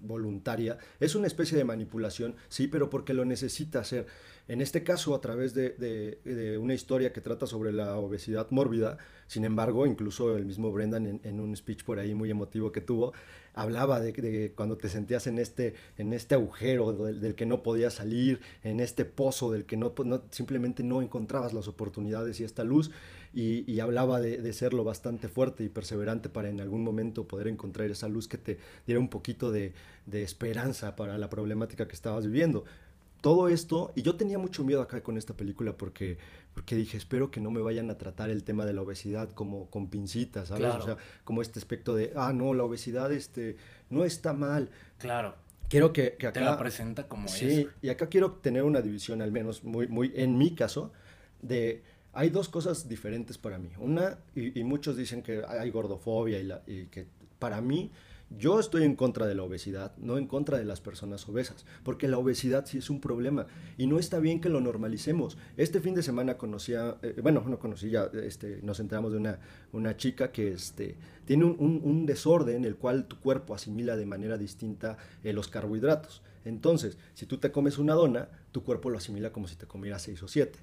voluntaria, 0.00 0.76
es 0.98 1.14
una 1.14 1.28
especie 1.28 1.56
de 1.56 1.62
manipulación, 1.62 2.34
sí, 2.48 2.66
pero 2.66 2.90
porque 2.90 3.14
lo 3.14 3.24
necesita 3.24 3.78
hacer. 3.78 4.08
En 4.48 4.60
este 4.60 4.82
caso, 4.82 5.14
a 5.14 5.20
través 5.20 5.54
de, 5.54 6.58
una 6.60 6.74
historia 6.74 7.12
que 7.12 7.20
trata 7.20 7.46
sobre 7.46 7.72
la 7.72 7.96
obesidad 7.96 8.48
mórbida, 8.50 8.98
sin 9.28 9.44
embargo, 9.44 9.86
incluso 9.86 10.36
el 10.36 10.46
mismo 10.46 10.72
Brendan 10.72 11.20
en, 11.22 11.38
un 11.38 11.56
speech 11.56 11.84
por 11.84 12.00
ahí 12.00 12.12
muy 12.12 12.28
emotivo 12.28 12.72
que 12.72 12.80
tuvo, 12.80 13.12
hablaba 13.54 14.00
de, 14.00 14.12
de 14.12 14.52
cuando 14.52 14.76
te 14.76 14.88
sentías 14.88 15.28
en 15.28 15.38
este, 15.38 15.74
en 15.96 16.12
este 16.12 16.34
agujero 16.34 16.92
del, 16.92 17.36
que 17.36 17.46
no 17.46 17.62
podías 17.62 17.94
salir, 17.94 18.40
en 18.64 18.80
este 18.80 19.04
pozo 19.04 19.52
del 19.52 19.64
que 19.64 19.76
no- 19.76 19.94
simplemente 20.30 20.82
no 20.82 21.02
encontrabas 21.02 21.52
las 21.52 21.68
oportunidades 21.68 22.40
y 22.40 22.44
esta 22.44 22.64
luz, 22.64 22.90
y, 23.36 23.70
y 23.70 23.80
hablaba 23.80 24.20
de, 24.20 24.38
de 24.38 24.52
serlo 24.52 24.82
bastante 24.82 25.28
fuerte 25.28 25.62
y 25.62 25.68
perseverante 25.68 26.28
para 26.28 26.48
en 26.48 26.60
algún 26.60 26.82
momento 26.82 27.28
poder 27.28 27.46
encontrar 27.48 27.90
esa 27.90 28.08
luz 28.08 28.26
que 28.26 28.38
te 28.38 28.58
diera 28.86 28.98
un 28.98 29.08
poquito 29.10 29.52
de, 29.52 29.74
de 30.06 30.22
esperanza 30.22 30.96
para 30.96 31.18
la 31.18 31.28
problemática 31.28 31.86
que 31.86 31.94
estabas 31.94 32.26
viviendo 32.26 32.64
todo 33.20 33.48
esto, 33.48 33.92
y 33.96 34.02
yo 34.02 34.14
tenía 34.14 34.38
mucho 34.38 34.62
miedo 34.62 34.80
acá 34.80 35.02
con 35.02 35.18
esta 35.18 35.34
película 35.34 35.76
porque, 35.76 36.16
porque 36.54 36.76
dije, 36.76 36.96
espero 36.96 37.30
que 37.30 37.40
no 37.40 37.50
me 37.50 37.60
vayan 37.60 37.90
a 37.90 37.98
tratar 37.98 38.30
el 38.30 38.44
tema 38.44 38.64
de 38.64 38.72
la 38.72 38.82
obesidad 38.82 39.30
como 39.30 39.68
con 39.68 39.88
pincitas, 39.88 40.48
¿sabes? 40.48 40.64
Claro. 40.64 40.82
O 40.82 40.86
sea, 40.86 40.96
como 41.24 41.42
este 41.42 41.58
aspecto 41.58 41.94
de, 41.96 42.12
ah, 42.14 42.32
no, 42.32 42.54
la 42.54 42.62
obesidad 42.62 43.10
este, 43.12 43.56
no 43.90 44.04
está 44.04 44.32
mal. 44.32 44.70
Claro, 44.98 45.34
Quiero 45.68 45.92
que, 45.92 46.12
que 46.12 46.30
te 46.30 46.38
acá... 46.38 46.40
la 46.42 46.58
presenta 46.58 47.08
como 47.08 47.26
Sí, 47.26 47.62
es. 47.62 47.66
y 47.82 47.88
acá 47.88 48.08
quiero 48.08 48.32
tener 48.34 48.62
una 48.62 48.80
división, 48.80 49.20
al 49.20 49.32
menos 49.32 49.64
muy, 49.64 49.88
muy 49.88 50.12
en 50.14 50.38
mi 50.38 50.54
caso, 50.54 50.92
de 51.42 51.82
hay 52.16 52.30
dos 52.30 52.48
cosas 52.48 52.88
diferentes 52.88 53.38
para 53.38 53.58
mí. 53.58 53.68
Una, 53.78 54.18
y, 54.34 54.58
y 54.58 54.64
muchos 54.64 54.96
dicen 54.96 55.22
que 55.22 55.42
hay 55.46 55.70
gordofobia 55.70 56.38
y, 56.40 56.44
la- 56.44 56.62
y 56.66 56.86
que 56.86 57.06
para 57.38 57.60
mí, 57.60 57.90
yo 58.30 58.58
estoy 58.58 58.82
en 58.82 58.96
contra 58.96 59.26
de 59.26 59.36
la 59.36 59.44
obesidad, 59.44 59.92
no 59.98 60.18
en 60.18 60.26
contra 60.26 60.58
de 60.58 60.64
las 60.64 60.80
personas 60.80 61.28
obesas, 61.28 61.64
porque 61.84 62.08
la 62.08 62.18
obesidad 62.18 62.66
sí 62.66 62.78
es 62.78 62.90
un 62.90 63.00
problema 63.00 63.46
y 63.78 63.86
no 63.86 64.00
está 64.00 64.18
bien 64.18 64.40
que 64.40 64.48
lo 64.48 64.60
normalicemos. 64.60 65.38
Este 65.56 65.80
fin 65.80 65.94
de 65.94 66.02
semana 66.02 66.36
conocía, 66.36 66.96
eh, 67.02 67.20
bueno, 67.22 67.44
no 67.46 67.58
conocí 67.60 67.90
ya, 67.90 68.10
este, 68.24 68.60
nos 68.62 68.80
enteramos 68.80 69.12
de 69.12 69.18
una, 69.18 69.38
una 69.72 69.96
chica 69.96 70.32
que 70.32 70.52
este, 70.52 70.96
tiene 71.24 71.44
un, 71.44 71.54
un- 71.60 71.80
un 71.84 72.06
desorden 72.06 72.56
en 72.56 72.64
el 72.64 72.76
cual 72.76 73.04
tu 73.06 73.20
cuerpo 73.20 73.54
asimila 73.54 73.96
de 73.96 74.06
manera 74.06 74.36
distinta 74.38 74.96
eh, 75.22 75.32
los 75.32 75.46
carbohidratos. 75.48 76.22
Entonces, 76.44 76.98
si 77.14 77.26
tú 77.26 77.38
te 77.38 77.52
comes 77.52 77.78
una 77.78 77.94
dona, 77.94 78.28
tu 78.50 78.64
cuerpo 78.64 78.90
lo 78.90 78.98
asimila 78.98 79.30
como 79.32 79.46
si 79.46 79.54
te 79.56 79.66
comieras 79.66 80.02
seis 80.02 80.20
o 80.22 80.28
siete. 80.28 80.58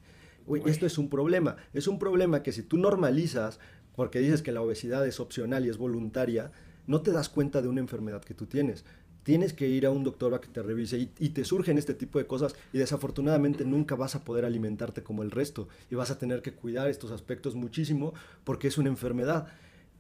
Güey. 0.46 0.64
esto 0.66 0.86
es 0.86 0.98
un 0.98 1.10
problema. 1.10 1.58
Es 1.74 1.88
un 1.88 2.00
problema 2.00 2.44
que 2.44 2.52
si 2.52 2.64
tú 2.64 2.78
normalizas, 2.78 3.60
porque 3.96 4.20
dices 4.20 4.42
que 4.42 4.52
la 4.52 4.62
obesidad 4.62 5.06
es 5.08 5.20
opcional 5.20 5.66
y 5.66 5.70
es 5.70 5.78
voluntaria, 5.78 6.52
no 6.88 7.02
te 7.02 7.12
das 7.12 7.30
cuenta 7.30 7.62
de 7.62 7.68
una 7.68 7.82
enfermedad 7.82 8.24
que 8.24 8.34
tú 8.34 8.46
tienes. 8.46 8.86
Tienes 9.24 9.54
que 9.54 9.70
ir 9.70 9.86
a 9.86 9.92
un 9.92 10.04
doctor 10.04 10.34
a 10.34 10.42
que 10.42 10.50
te 10.50 10.62
revise 10.62 10.98
y, 10.98 11.12
y 11.18 11.30
te 11.30 11.46
surgen 11.46 11.78
este 11.78 11.94
tipo 11.94 12.20
de 12.20 12.28
cosas 12.28 12.56
y 12.74 12.78
desafortunadamente 12.78 13.64
nunca 13.64 13.96
vas 13.96 14.16
a 14.16 14.26
poder 14.26 14.44
alimentarte 14.44 15.02
como 15.02 15.24
el 15.24 15.32
resto 15.32 15.70
y 15.90 15.96
vas 15.96 16.12
a 16.12 16.18
tener 16.18 16.42
que 16.42 16.54
cuidar 16.54 16.90
estos 16.90 17.12
aspectos 17.12 17.56
muchísimo 17.56 18.14
porque 18.44 18.68
es 18.68 18.78
una 18.78 18.90
enfermedad. 18.90 19.48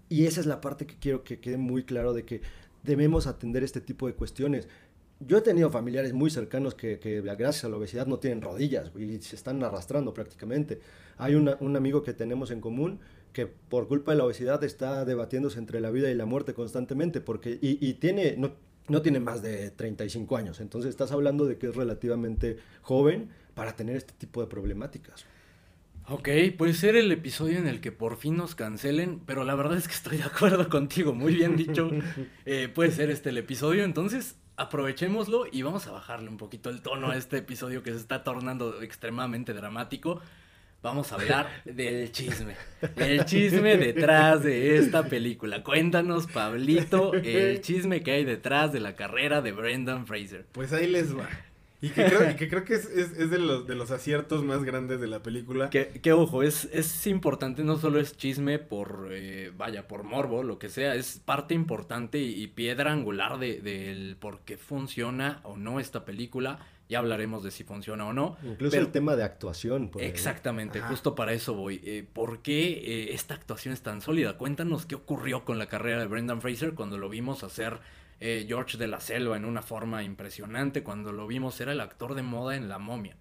Y 0.09 0.25
esa 0.25 0.41
es 0.41 0.45
la 0.45 0.59
parte 0.59 0.85
que 0.85 0.97
quiero 0.99 1.23
que 1.23 1.39
quede 1.39 1.57
muy 1.57 1.83
claro 1.83 2.13
de 2.13 2.25
que 2.25 2.41
debemos 2.83 3.27
atender 3.27 3.63
este 3.63 3.81
tipo 3.81 4.07
de 4.07 4.13
cuestiones. 4.13 4.67
Yo 5.27 5.37
he 5.37 5.41
tenido 5.41 5.69
familiares 5.69 6.13
muy 6.13 6.29
cercanos 6.29 6.75
que, 6.75 6.99
que 6.99 7.21
gracias 7.21 7.63
a 7.65 7.69
la 7.69 7.77
obesidad 7.77 8.07
no 8.07 8.19
tienen 8.19 8.41
rodillas 8.41 8.91
y 8.97 9.19
se 9.21 9.35
están 9.35 9.63
arrastrando 9.63 10.13
prácticamente. 10.13 10.79
Hay 11.17 11.35
una- 11.35 11.57
un 11.59 11.75
amigo 11.75 12.03
que 12.03 12.13
tenemos 12.13 12.51
en 12.51 12.61
común 12.61 12.99
que 13.31 13.47
por 13.47 13.87
culpa 13.87 14.11
de 14.11 14.17
la 14.19 14.25
obesidad 14.25 14.63
está 14.63 15.05
debatiéndose 15.05 15.57
entre 15.59 15.79
la 15.81 15.89
vida 15.91 16.09
y 16.11 16.15
la 16.15 16.25
muerte 16.25 16.53
constantemente 16.53 17.19
porque 17.21 17.57
y, 17.61 17.77
y 17.85 17.95
tiene 17.95 18.35
no, 18.37 18.51
no 18.87 19.01
tiene 19.01 19.19
más 19.19 19.41
de 19.41 19.71
35 19.71 20.37
años. 20.37 20.59
Entonces 20.59 20.89
estás 20.89 21.11
hablando 21.11 21.45
de 21.45 21.57
que 21.57 21.67
es 21.67 21.75
relativamente 21.75 22.57
joven 22.81 23.29
para 23.55 23.75
tener 23.75 23.95
este 23.95 24.13
tipo 24.13 24.41
de 24.41 24.47
problemáticas. 24.47 25.25
Ok, 26.09 26.27
puede 26.57 26.73
ser 26.73 26.95
el 26.97 27.09
episodio 27.13 27.57
en 27.59 27.65
el 27.67 27.79
que 27.79 27.93
por 27.93 28.17
fin 28.17 28.35
nos 28.35 28.55
cancelen, 28.55 29.21
pero 29.25 29.45
la 29.45 29.55
verdad 29.55 29.77
es 29.77 29.87
que 29.87 29.93
estoy 29.93 30.17
de 30.17 30.23
acuerdo 30.23 30.67
contigo, 30.69 31.13
muy 31.13 31.33
bien 31.35 31.55
dicho. 31.55 31.89
Eh, 32.45 32.67
puede 32.67 32.91
ser 32.91 33.09
este 33.09 33.29
el 33.29 33.37
episodio, 33.37 33.85
entonces 33.85 34.35
aprovechémoslo 34.57 35.45
y 35.51 35.61
vamos 35.61 35.87
a 35.87 35.91
bajarle 35.91 36.29
un 36.29 36.37
poquito 36.37 36.69
el 36.69 36.81
tono 36.81 37.11
a 37.11 37.17
este 37.17 37.37
episodio 37.37 37.83
que 37.83 37.91
se 37.91 37.97
está 37.97 38.23
tornando 38.23 38.81
extremadamente 38.81 39.53
dramático. 39.53 40.21
Vamos 40.81 41.13
a 41.13 41.15
hablar 41.15 41.47
del 41.65 42.11
chisme, 42.11 42.55
el 42.97 43.23
chisme 43.23 43.77
detrás 43.77 44.43
de 44.43 44.77
esta 44.77 45.03
película. 45.03 45.63
Cuéntanos, 45.63 46.27
Pablito, 46.27 47.13
el 47.13 47.61
chisme 47.61 48.03
que 48.03 48.11
hay 48.11 48.25
detrás 48.25 48.73
de 48.73 48.81
la 48.81 48.95
carrera 48.95 49.41
de 49.41 49.53
Brendan 49.53 50.05
Fraser. 50.05 50.45
Pues 50.51 50.73
ahí 50.73 50.87
les 50.87 51.17
va. 51.17 51.29
Y 51.83 51.89
que 51.89 52.05
creo, 52.05 52.31
y 52.31 52.35
que, 52.35 52.47
creo 52.49 52.63
que 52.63 52.75
es, 52.75 52.85
es- 52.85 53.11
es 53.17 53.29
de, 53.29 53.37
los, 53.39 53.67
de 53.67 53.75
los 53.75 53.91
aciertos 53.91 54.43
más 54.43 54.63
grandes 54.63 55.01
de 55.01 55.07
la 55.07 55.21
película. 55.21 55.69
Que, 55.69 55.87
que 56.01 56.13
ojo, 56.13 56.41
es, 56.41 56.69
es 56.71 57.05
importante, 57.07 57.63
no 57.63 57.77
solo 57.77 57.99
es 57.99 58.15
chisme 58.15 58.57
por, 58.57 59.09
eh, 59.11 59.51
vaya, 59.57 59.87
por 59.87 60.03
morbo, 60.03 60.43
lo 60.43 60.57
que 60.59 60.69
sea, 60.69 60.95
es 60.95 61.19
parte 61.23 61.53
importante 61.53 62.19
y, 62.19 62.41
y 62.41 62.47
piedra 62.47 62.91
angular 62.93 63.37
de- 63.37 63.59
del 63.59 64.15
por 64.17 64.39
qué 64.45 64.55
funciona 64.57 65.41
o 65.43 65.57
no 65.57 65.79
esta 65.81 66.05
película. 66.05 66.59
Ya 66.89 66.99
hablaremos 66.99 67.43
de 67.43 67.51
si 67.51 67.63
funciona 67.63 68.05
o 68.05 68.13
no. 68.13 68.37
Incluso 68.43 68.71
pero- 68.71 68.85
el 68.85 68.91
tema 68.91 69.15
de 69.15 69.23
actuación. 69.23 69.89
Exactamente, 69.99 70.79
Ajá. 70.79 70.89
justo 70.89 71.15
para 71.15 71.33
eso 71.33 71.53
voy. 71.53 71.81
Eh, 71.83 72.05
¿Por 72.13 72.41
qué 72.41 72.71
eh, 73.09 73.13
esta 73.13 73.33
actuación 73.33 73.73
es 73.73 73.81
tan 73.81 73.99
sólida? 74.01 74.37
Cuéntanos 74.37 74.85
qué 74.85 74.95
ocurrió 74.95 75.43
con 75.43 75.57
la 75.57 75.67
carrera 75.67 75.99
de 75.99 76.07
Brendan 76.07 76.39
Fraser 76.41 76.73
cuando 76.75 76.97
lo 76.97 77.09
vimos 77.09 77.43
hacer 77.43 77.79
eh, 78.19 78.45
George 78.47 78.77
de 78.77 78.87
la 78.87 78.99
Selva 78.99 79.37
en 79.37 79.45
una 79.45 79.61
forma 79.61 80.03
impresionante, 80.03 80.83
cuando 80.83 81.11
lo 81.11 81.27
vimos 81.27 81.59
era 81.61 81.71
el 81.71 81.81
actor 81.81 82.15
de 82.15 82.23
moda 82.23 82.55
en 82.55 82.69
La 82.69 82.79
Momia. 82.79 83.17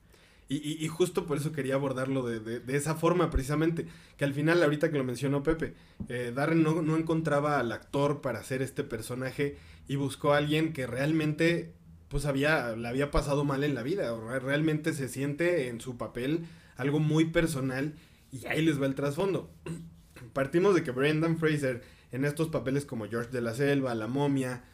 Y, 0.49 0.85
y- 0.85 0.89
justo 0.89 1.27
por 1.27 1.39
eso 1.39 1.53
quería 1.53 1.75
abordarlo 1.77 2.25
de, 2.27 2.39
de- 2.41 2.77
esa 2.77 2.95
forma, 2.95 3.31
precisamente. 3.31 3.87
Que 4.19 4.25
al 4.27 4.35
final, 4.35 4.63
ahorita 4.63 4.91
que 4.91 4.99
lo 4.99 5.05
mencionó 5.05 5.43
Pepe, 5.43 5.75
eh, 6.09 6.31
Darren 6.35 6.63
no, 6.63 6.83
no 6.83 6.97
encontraba 6.99 7.59
al 7.59 7.73
actor 7.73 8.21
para 8.21 8.41
hacer 8.41 8.61
este 8.61 8.85
personaje 8.85 9.57
y 9.89 9.97
buscó 9.97 10.35
a 10.35 10.37
alguien 10.39 10.75
que 10.75 10.87
realmente, 10.87 11.73
pues 12.09 12.27
había, 12.27 12.77
le 12.77 12.87
había 12.87 13.11
pasado 13.11 13.45
mal 13.45 13.65
en 13.65 13.75
la 13.75 13.83
vida. 13.83 14.15
realmente 14.41 14.93
se 14.93 15.09
siente 15.09 15.69
en 15.69 15.81
su 15.81 15.97
papel 15.97 16.45
algo 16.77 16.99
muy 16.99 17.27
personal 17.27 17.95
y 18.31 18.45
ahí 18.47 18.61
les 18.63 18.81
va 18.81 18.87
el 18.87 18.95
trasfondo. 18.95 19.51
Partimos 20.35 20.75
de 20.75 20.83
que 20.83 20.91
Brendan 20.91 21.39
Fraser 21.39 21.83
en 22.11 22.25
estos 22.27 22.49
papeles 22.49 22.85
como 22.85 23.09
George 23.09 23.31
de 23.31 23.41
la 23.41 23.55
Selva, 23.55 23.95
La 23.95 24.07
Momia, 24.07 24.65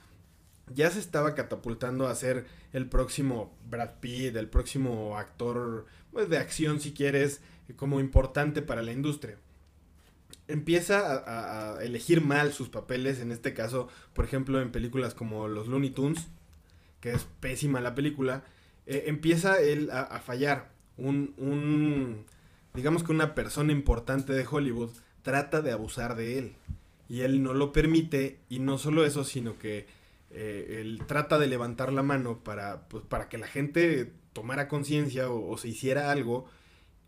ya 0.75 0.91
se 0.91 0.99
estaba 0.99 1.35
catapultando 1.35 2.07
a 2.07 2.15
ser 2.15 2.47
el 2.73 2.87
próximo 2.87 3.57
Brad 3.69 4.01
Pitt, 4.01 4.37
el 4.37 4.49
próximo 4.49 5.17
actor 5.17 5.87
pues, 6.13 6.29
de 6.29 6.39
acción 6.39 6.81
si 6.81 6.93
quieres, 6.93 7.41
como 7.77 8.01
importante 8.01 8.63
para 8.63 8.83
la 8.83 8.93
industria. 8.93 9.37
Empieza 10.47 11.77
a, 11.77 11.83
elegir 11.83 12.23
mal 12.23 12.53
sus 12.53 12.69
papeles, 12.69 13.21
en 13.21 13.33
este 13.33 13.53
caso, 13.53 13.89
por 14.15 14.25
ejemplo, 14.25 14.61
en 14.61 14.73
películas 14.73 15.15
como 15.15 15.47
Los 15.47 15.69
Looney 15.69 15.91
Tunes, 15.91 16.27
que 17.01 17.13
es 17.13 17.27
pésima 17.41 17.81
la 17.81 17.95
película, 17.95 18.45
eh, 18.87 19.05
empieza 19.07 19.61
él 19.61 19.91
a, 19.93 20.19
fallar. 20.21 20.71
Un, 20.97 21.35
un, 21.37 22.25
digamos 22.75 23.05
que 23.05 23.13
una 23.13 23.35
persona 23.35 23.73
importante 23.73 24.33
de 24.33 24.47
Hollywood 24.51 24.91
trata 25.23 25.61
de 25.61 25.73
abusar 25.73 26.17
de 26.17 26.39
él. 26.39 26.55
Y 27.11 27.21
él 27.21 27.43
no 27.43 27.55
lo 27.55 27.73
permite, 27.73 28.39
y 28.49 28.59
no 28.59 28.79
solo 28.79 29.05
eso, 29.05 29.25
sino 29.25 29.59
que 29.59 29.87
eh, 30.31 30.79
él 30.81 31.03
trata 31.07 31.39
de 31.39 31.47
levantar 31.47 31.93
la 31.93 32.03
mano 32.03 32.43
para, 32.45 32.89
pues, 32.89 33.05
para 33.05 33.29
que 33.29 33.39
la 33.39 33.47
gente 33.47 34.13
tomara 34.33 34.69
conciencia 34.69 35.31
o, 35.31 35.57
se 35.59 35.69
hiciera 35.69 36.11
algo. 36.11 36.47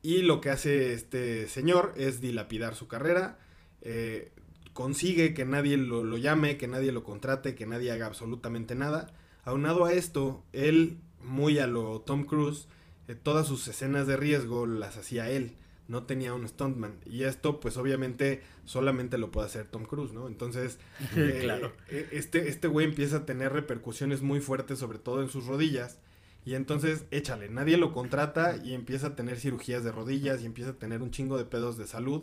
Y 0.02 0.22
lo 0.22 0.40
que 0.40 0.50
hace 0.50 0.94
este 0.94 1.46
señor 1.48 1.92
es 1.96 2.20
dilapidar 2.20 2.74
su 2.74 2.88
carrera. 2.88 3.38
Eh, 3.82 4.32
consigue 4.72 5.34
que 5.34 5.44
nadie 5.44 5.76
lo, 5.76 6.16
llame, 6.16 6.56
que 6.56 6.68
nadie 6.68 6.92
lo 6.92 7.04
contrate, 7.04 7.54
que 7.54 7.66
nadie 7.66 7.92
haga 7.92 8.06
absolutamente 8.06 8.74
nada. 8.74 9.12
Aunado 9.44 9.84
a 9.84 9.92
esto, 9.92 10.44
él, 10.52 10.98
muy 11.22 11.58
a 11.58 11.66
lo 11.66 12.00
Tom 12.00 12.24
Cruise, 12.24 12.68
eh, 13.08 13.14
todas 13.14 13.46
sus 13.46 13.68
escenas 13.68 14.06
de 14.06 14.16
riesgo 14.16 14.66
las 14.66 14.96
hacía 14.96 15.30
él 15.30 15.56
no 15.90 16.04
tenía 16.04 16.32
un 16.34 16.46
stuntman. 16.46 17.00
Y 17.04 17.24
esto, 17.24 17.58
pues 17.58 17.76
obviamente, 17.76 18.42
solamente 18.64 19.18
lo 19.18 19.32
puede 19.32 19.48
hacer 19.48 19.66
Tom 19.66 19.84
Cruise, 19.84 20.12
¿no? 20.12 20.28
Entonces, 20.28 20.78
eh, 21.16 21.40
claro. 21.42 21.72
Eh, 21.88 22.08
este, 22.12 22.48
este 22.48 22.68
güey 22.68 22.86
empieza 22.86 23.18
a 23.18 23.26
tener 23.26 23.52
repercusiones 23.52 24.22
muy 24.22 24.40
fuertes, 24.40 24.78
sobre 24.78 25.00
todo 25.00 25.20
en 25.20 25.28
sus 25.28 25.46
rodillas. 25.46 25.98
Y 26.44 26.54
entonces, 26.54 27.06
échale, 27.10 27.48
nadie 27.48 27.76
lo 27.76 27.92
contrata 27.92 28.56
y 28.62 28.72
empieza 28.72 29.08
a 29.08 29.16
tener 29.16 29.40
cirugías 29.40 29.82
de 29.82 29.90
rodillas 29.90 30.42
y 30.42 30.46
empieza 30.46 30.70
a 30.70 30.78
tener 30.78 31.02
un 31.02 31.10
chingo 31.10 31.36
de 31.36 31.44
pedos 31.44 31.76
de 31.76 31.88
salud. 31.88 32.22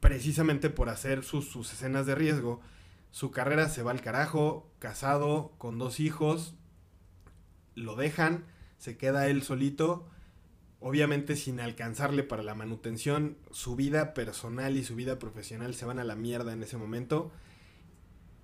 Precisamente 0.00 0.70
por 0.70 0.88
hacer 0.88 1.24
sus, 1.24 1.46
sus 1.48 1.70
escenas 1.70 2.06
de 2.06 2.14
riesgo. 2.14 2.62
Su 3.10 3.30
carrera 3.30 3.68
se 3.68 3.82
va 3.82 3.90
al 3.90 4.00
carajo, 4.00 4.72
casado, 4.78 5.52
con 5.58 5.78
dos 5.78 6.00
hijos. 6.00 6.54
Lo 7.74 7.94
dejan, 7.94 8.46
se 8.78 8.96
queda 8.96 9.28
él 9.28 9.42
solito 9.42 10.08
obviamente 10.82 11.36
sin 11.36 11.60
alcanzarle 11.60 12.22
para 12.22 12.42
la 12.42 12.54
manutención, 12.54 13.36
su 13.50 13.76
vida 13.76 14.14
personal 14.14 14.76
y 14.76 14.84
su 14.84 14.96
vida 14.96 15.18
profesional 15.18 15.74
se 15.74 15.86
van 15.86 15.98
a 15.98 16.04
la 16.04 16.16
mierda 16.16 16.52
en 16.52 16.62
ese 16.62 16.76
momento. 16.76 17.30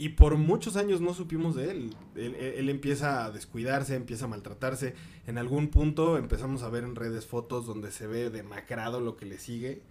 Y 0.01 0.11
por 0.11 0.37
muchos 0.37 0.77
años 0.77 1.01
no 1.01 1.13
supimos 1.13 1.57
de 1.57 1.73
él. 1.73 1.97
él. 2.15 2.69
empieza 2.69 3.25
a 3.25 3.33
descuidarse, 3.33 3.97
empieza 3.97 4.27
a 4.27 4.29
maltratarse. 4.29 4.95
En 5.27 5.39
algún 5.39 5.69
punto 5.69 6.17
empezamos 6.17 6.63
a 6.63 6.69
ver 6.69 6.85
en 6.85 6.95
redes 6.95 7.27
fotos 7.27 7.67
donde 7.67 7.91
se 7.91 8.07
ve 8.07 8.31
demacrado 8.31 9.01
lo 9.01 9.17
que 9.17 9.27
le 9.27 9.39
sigue. 9.39 9.83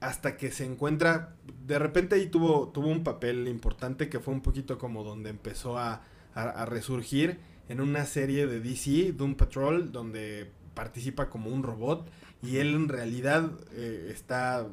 Hasta 0.00 0.38
que 0.38 0.50
se 0.50 0.64
encuentra, 0.64 1.36
de 1.66 1.78
repente 1.78 2.14
ahí 2.14 2.28
tuvo, 2.28 2.68
tuvo 2.68 2.88
un 2.88 3.04
papel 3.04 3.46
importante 3.46 4.08
que 4.08 4.20
fue 4.20 4.32
un 4.32 4.40
poquito 4.40 4.78
como 4.78 5.04
donde 5.04 5.28
empezó 5.28 5.76
a, 5.76 6.02
a 6.34 6.64
resurgir 6.64 7.38
en 7.68 7.82
una 7.82 8.06
serie 8.06 8.46
de 8.46 8.60
DC, 8.60 9.12
Doom 9.12 9.34
Patrol, 9.34 9.92
donde 9.92 10.50
participa 10.80 11.28
como 11.28 11.50
un 11.50 11.62
robot 11.62 12.08
y 12.42 12.56
él 12.56 12.74
en 12.74 12.88
realidad 12.88 13.50
eh, 13.72 14.08
está... 14.10 14.66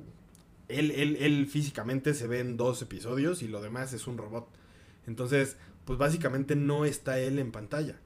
Él, 0.70 0.92
él, 0.92 1.18
él 1.20 1.48
físicamente 1.48 2.14
se 2.14 2.28
ve 2.28 2.40
en 2.40 2.56
dos 2.56 2.82
episodios 2.82 3.42
y 3.42 3.50
lo 3.50 3.62
demás 3.62 3.92
es 3.92 4.08
un 4.08 4.18
robot. 4.18 4.48
Entonces, 5.06 5.58
pues 5.84 6.00
básicamente 6.00 6.56
no 6.56 6.86
está 6.86 7.20
él 7.20 7.40
en 7.40 7.52
pantalla. 7.52 8.00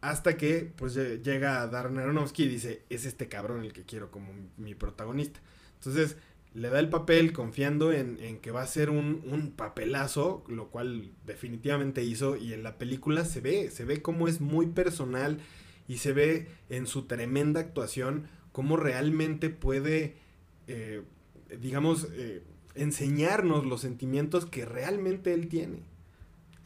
Hasta 0.00 0.36
que 0.36 0.72
pues 0.76 0.94
llega 0.94 1.66
Darren 1.66 1.98
Aronofsky 1.98 2.44
y 2.44 2.48
dice, 2.48 2.82
es 2.88 3.04
este 3.04 3.26
cabrón 3.26 3.64
el 3.64 3.72
que 3.72 3.82
quiero 3.82 4.12
como 4.12 4.28
mi 4.56 4.76
protagonista. 4.76 5.40
Entonces 5.78 6.16
le 6.52 6.68
da 6.68 6.78
el 6.78 6.88
papel 6.88 7.32
confiando 7.32 7.92
en, 7.92 8.16
en 8.20 8.38
que 8.38 8.52
va 8.52 8.62
a 8.62 8.66
ser 8.68 8.90
un, 8.90 9.24
un, 9.26 9.50
papelazo, 9.50 10.44
lo 10.46 10.68
cual 10.68 11.10
definitivamente 11.26 12.04
hizo 12.04 12.36
y 12.36 12.52
en 12.52 12.62
la 12.62 12.78
película 12.78 13.24
se 13.24 13.40
ve, 13.40 13.72
se 13.72 13.84
ve 13.84 14.02
como 14.02 14.28
es 14.28 14.40
muy 14.40 14.66
personal 14.66 15.40
y 15.88 15.98
se 15.98 16.12
ve 16.12 16.48
en 16.68 16.86
su 16.86 17.06
tremenda 17.06 17.60
actuación 17.60 18.28
cómo 18.52 18.76
realmente 18.76 19.50
puede, 19.50 20.14
eh, 20.66 21.02
digamos, 21.60 22.08
eh, 22.12 22.42
enseñarnos 22.74 23.66
los 23.66 23.80
sentimientos 23.80 24.46
que 24.46 24.64
realmente 24.64 25.34
él 25.34 25.48
tiene. 25.48 25.80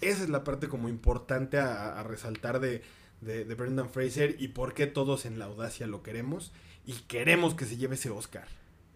Esa 0.01 0.23
es 0.23 0.29
la 0.29 0.45
parte 0.45 0.69
como 0.69 0.89
importante 0.89 1.59
a, 1.59 2.03
resaltar 2.05 2.61
de, 2.61 2.83
de, 3.21 3.55
Brendan 3.55 3.91
Fraser 3.91 4.37
y 4.39 4.49
por 4.49 4.75
qué 4.75 4.87
todos 4.87 5.27
en 5.27 5.39
la 5.39 5.47
audacia 5.47 5.87
lo 5.87 6.03
queremos 6.03 6.53
y 6.87 6.93
queremos 7.09 7.55
que 7.55 7.65
se 7.65 7.77
lleve 7.77 7.97
ese 7.97 8.11
Oscar. 8.11 8.47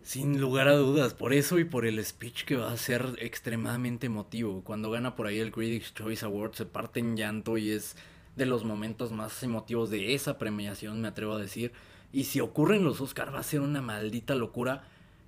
Sin 0.02 0.40
lugar 0.40 0.68
a 0.68 0.76
dudas, 0.76 1.14
por 1.14 1.32
eso 1.32 1.58
y 1.58 1.64
por 1.64 1.86
el 1.86 2.04
speech 2.04 2.44
que 2.44 2.56
va 2.56 2.72
a 2.72 2.76
ser 2.76 3.16
extremadamente 3.18 4.06
emotivo. 4.06 4.62
Cuando 4.62 4.90
gana 4.90 5.14
por 5.14 5.26
ahí 5.26 5.38
el 5.38 5.52
Critics 5.52 5.94
Choice 5.94 6.24
Award 6.24 6.54
se 6.54 6.66
parte 6.66 7.00
en 7.00 7.16
llanto 7.16 7.56
y 7.56 7.70
es 7.70 7.96
de 8.36 8.46
los 8.46 8.64
momentos 8.64 9.12
más 9.12 9.42
emotivos 9.42 9.90
de 9.90 10.14
esa 10.14 10.38
premiación, 10.38 11.00
me 11.00 11.08
atrevo 11.08 11.34
a 11.34 11.40
decir. 11.40 11.72
Y 12.12 12.24
si 12.24 12.40
ocurren 12.40 12.84
los 12.84 13.00
Oscar 13.00 13.34
va 13.34 13.40
a 13.40 13.44
ser 13.44 13.60
una 13.60 13.82
maldita 13.82 14.34
locura. 14.34 14.84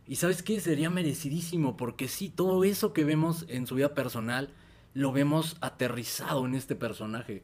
Y 0.06 0.16
sabes 0.16 0.42
qué, 0.42 0.60
sería 0.60 0.90
merecidísimo, 0.90 1.76
porque 1.76 2.08
sí, 2.08 2.28
todo 2.28 2.64
eso 2.64 2.92
que 2.92 3.04
vemos 3.04 3.46
en 3.48 3.66
su 3.66 3.74
vida 3.74 3.94
personal, 3.94 4.50
lo 4.92 5.12
vemos 5.12 5.56
aterrizado 5.60 6.44
en 6.44 6.54
este 6.54 6.74
personaje. 6.74 7.42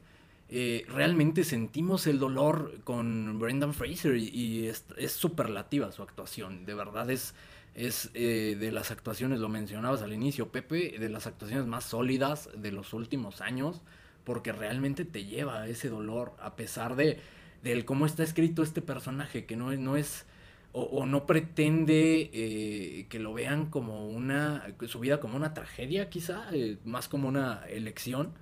Eh, 0.49 0.85
realmente 0.89 1.43
sentimos 1.43 2.05
el 2.07 2.19
dolor 2.19 2.81
con 2.83 3.39
Brendan 3.39 3.73
Fraser 3.73 4.17
y, 4.17 4.67
es, 4.67 4.85
superlativa 5.11 5.91
su 5.91 6.03
actuación. 6.03 6.65
De 6.65 6.75
verdad 6.75 7.09
es, 7.09 7.33
es 7.73 8.11
eh, 8.13 8.57
de 8.59 8.71
las 8.71 8.91
actuaciones, 8.91 9.39
lo 9.39 9.49
mencionabas 9.49 10.01
al 10.01 10.13
inicio, 10.13 10.49
Pepe, 10.49 10.97
de 10.99 11.09
las 11.09 11.25
actuaciones 11.25 11.65
más 11.65 11.85
sólidas 11.85 12.49
de 12.55 12.71
los 12.71 12.93
últimos 12.93 13.41
años 13.41 13.81
porque 14.23 14.51
realmente 14.51 15.05
te 15.05 15.25
lleva 15.25 15.61
a 15.61 15.67
ese 15.67 15.89
dolor, 15.89 16.33
a 16.39 16.55
pesar 16.55 16.95
de 16.95 17.19
del 17.63 17.85
cómo 17.85 18.05
está 18.05 18.23
escrito 18.23 18.63
este 18.63 18.81
personaje, 18.81 19.45
que 19.45 19.55
no, 19.55 19.71
no 19.75 19.95
es, 19.95 20.25
o, 20.73 21.05
no 21.05 21.25
pretende 21.25 22.29
eh, 22.33 23.05
que 23.09 23.19
lo 23.19 23.33
vean 23.33 23.67
como 23.67 24.07
una, 24.07 24.65
su 24.87 24.99
vida 24.99 25.19
como 25.19 25.35
una 25.35 25.53
tragedia 25.53 26.09
quizá, 26.09 26.45
eh, 26.53 26.77
más 26.85 27.07
como 27.07 27.27
una 27.27 27.63
elección. 27.69 28.33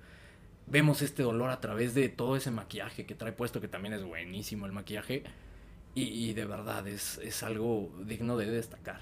Vemos 0.66 1.02
este 1.02 1.22
dolor 1.22 1.50
a 1.50 1.60
través 1.60 1.94
de 1.94 2.08
todo 2.08 2.36
ese 2.36 2.50
maquillaje 2.50 3.04
que 3.04 3.14
trae 3.14 3.32
puesto, 3.32 3.60
que 3.60 3.68
también 3.68 3.94
es 3.94 4.04
buenísimo 4.04 4.66
el 4.66 4.72
maquillaje, 4.72 5.24
y, 5.92 6.32
de 6.34 6.44
verdad 6.44 6.86
es, 6.86 7.18
es, 7.18 7.42
algo 7.42 7.92
digno 8.06 8.36
de 8.36 8.48
destacar. 8.48 9.00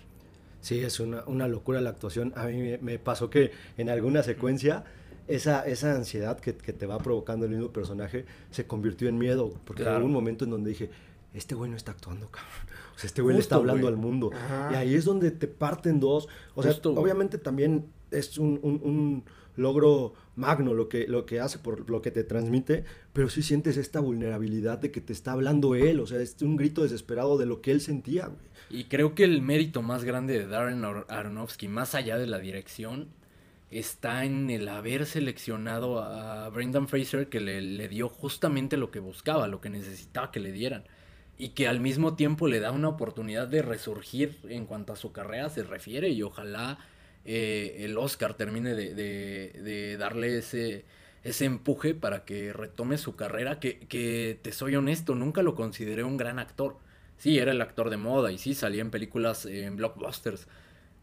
Sí, 0.63 0.81
es 0.81 1.01
una, 1.01 1.23
una 1.27 1.47
locura 1.47 1.83
la 1.83 1.91
actuación. 1.91 2.33
A 2.35 2.47
mí 2.47 2.57
me, 2.63 2.79
me 2.79 2.99
pasó 2.99 3.29
que 3.29 3.53
en 3.77 3.91
alguna 3.91 4.23
secuencia 4.23 4.85
esa, 5.29 5.67
esa 5.67 5.95
ansiedad 5.95 6.41
que, 6.41 6.57
que, 6.57 6.73
te 6.73 6.87
va 6.87 6.99
provocando 6.99 7.47
el 7.47 7.53
mismo 7.53 7.71
personaje 7.71 8.25
se 8.51 8.67
convirtió 8.67 9.09
en 9.09 9.19
miedo. 9.19 9.53
Porque 9.65 9.83
hubo 9.85 10.05
un 10.05 10.13
momento 10.13 10.45
en 10.45 10.51
donde 10.51 10.71
dije, 10.71 10.91
este 11.35 11.55
güey 11.55 11.71
no 11.71 11.77
está 11.77 11.93
actuando, 11.93 12.31
cabrón. 12.31 12.53
O 12.97 12.99
sea, 12.99 13.07
este 13.07 13.23
güey 13.23 13.35
le 13.35 13.41
está 13.41 13.57
hablando 13.57 13.87
al 13.87 13.97
mundo. 13.97 14.31
Y 14.73 14.75
ahí 14.75 14.95
es 14.95 15.05
donde 15.05 15.31
te 15.31 15.47
parten 15.47 16.01
dos. 16.01 16.29
O 16.55 16.63
sea, 16.63 16.73
obviamente 16.85 17.39
también 17.39 17.87
es 18.11 18.39
un, 18.39 18.59
un, 18.63 18.81
un, 18.83 19.25
logro 19.57 20.15
magno 20.37 20.73
lo 20.73 20.89
que, 20.89 21.09
lo 21.09 21.27
que 21.27 21.41
hace 21.41 21.59
por 21.59 21.91
lo 21.91 22.01
que 22.01 22.13
te 22.13 22.23
transmite, 22.23 22.85
pero 23.13 23.29
sí 23.29 23.43
sientes 23.43 23.77
esta 23.77 23.99
vulnerabilidad 23.99 24.79
de 24.79 24.93
que 24.93 25.01
te 25.01 25.13
está 25.13 25.33
hablando 25.33 25.75
él. 25.75 26.01
O 26.01 26.07
sea, 26.07 26.21
es 26.21 26.41
un 26.43 26.57
grito 26.57 26.83
desesperado 26.83 27.37
de 27.39 27.47
lo 27.47 27.61
que 27.61 27.73
él 27.73 27.81
sentía, 27.81 28.27
güey. 28.27 28.49
Y 28.71 28.85
creo 28.85 29.15
que 29.15 29.25
el 29.25 29.43
mérito 29.43 29.83
más 29.83 30.05
grande 30.05 30.39
de 30.39 30.47
Darren 30.47 30.85
Aronofsky, 30.85 31.69
más 31.69 31.95
allá 31.95 32.19
de 32.19 32.27
la 32.27 32.39
dirección, 32.39 33.09
está 33.71 34.25
en 34.25 34.51
el 34.51 34.69
haber 34.69 35.07
seleccionado 35.07 36.03
a 36.03 36.49
Brendan 36.49 36.89
Fraser 36.89 37.29
que 37.29 37.41
le, 37.41 37.89
dio 37.89 38.09
justamente 38.09 38.77
lo 38.77 38.91
que 38.91 39.01
buscaba, 39.01 39.49
lo 39.49 39.61
que 39.61 39.71
necesitaba 39.71 40.31
que 40.31 40.41
le 40.41 40.53
dieran. 40.53 40.85
Y 41.37 41.51
que 41.51 41.69
al 41.69 41.81
mismo 41.81 42.17
tiempo 42.17 42.49
le 42.49 42.61
da 42.61 42.73
una 42.73 42.89
oportunidad 42.89 43.47
de 43.47 43.63
resurgir 43.63 44.39
en 44.49 44.67
cuanto 44.67 44.93
a 44.93 44.97
su 44.97 45.13
carrera 45.13 45.51
se 45.51 45.63
refiere. 45.63 46.09
Y 46.09 46.23
ojalá 46.23 46.79
eh, 47.25 47.77
el 47.81 47.97
Oscar 47.99 48.35
termine 48.35 48.75
de, 48.75 49.97
darle 49.99 50.39
ese, 50.39 50.85
ese 51.23 51.45
empuje 51.45 51.95
para 51.95 52.25
que 52.25 52.53
retome 52.53 52.99
su 52.99 53.15
carrera. 53.15 53.61
Que, 53.61 53.79
que 53.81 54.39
te 54.43 54.53
soy 54.53 54.75
honesto, 54.75 55.15
nunca 55.15 55.43
lo 55.43 55.55
consideré 55.55 56.03
un 56.03 56.17
gran 56.17 56.39
actor. 56.41 56.79
Sí, 57.19 57.39
era 57.39 57.53
el 57.53 57.61
actor 57.61 57.91
de 57.91 57.99
moda 57.99 58.33
y 58.33 58.39
sí 58.39 58.55
salía 58.55 58.81
en 58.81 58.91
películas, 58.91 59.47
en 59.47 59.77
blockbusters 59.77 60.49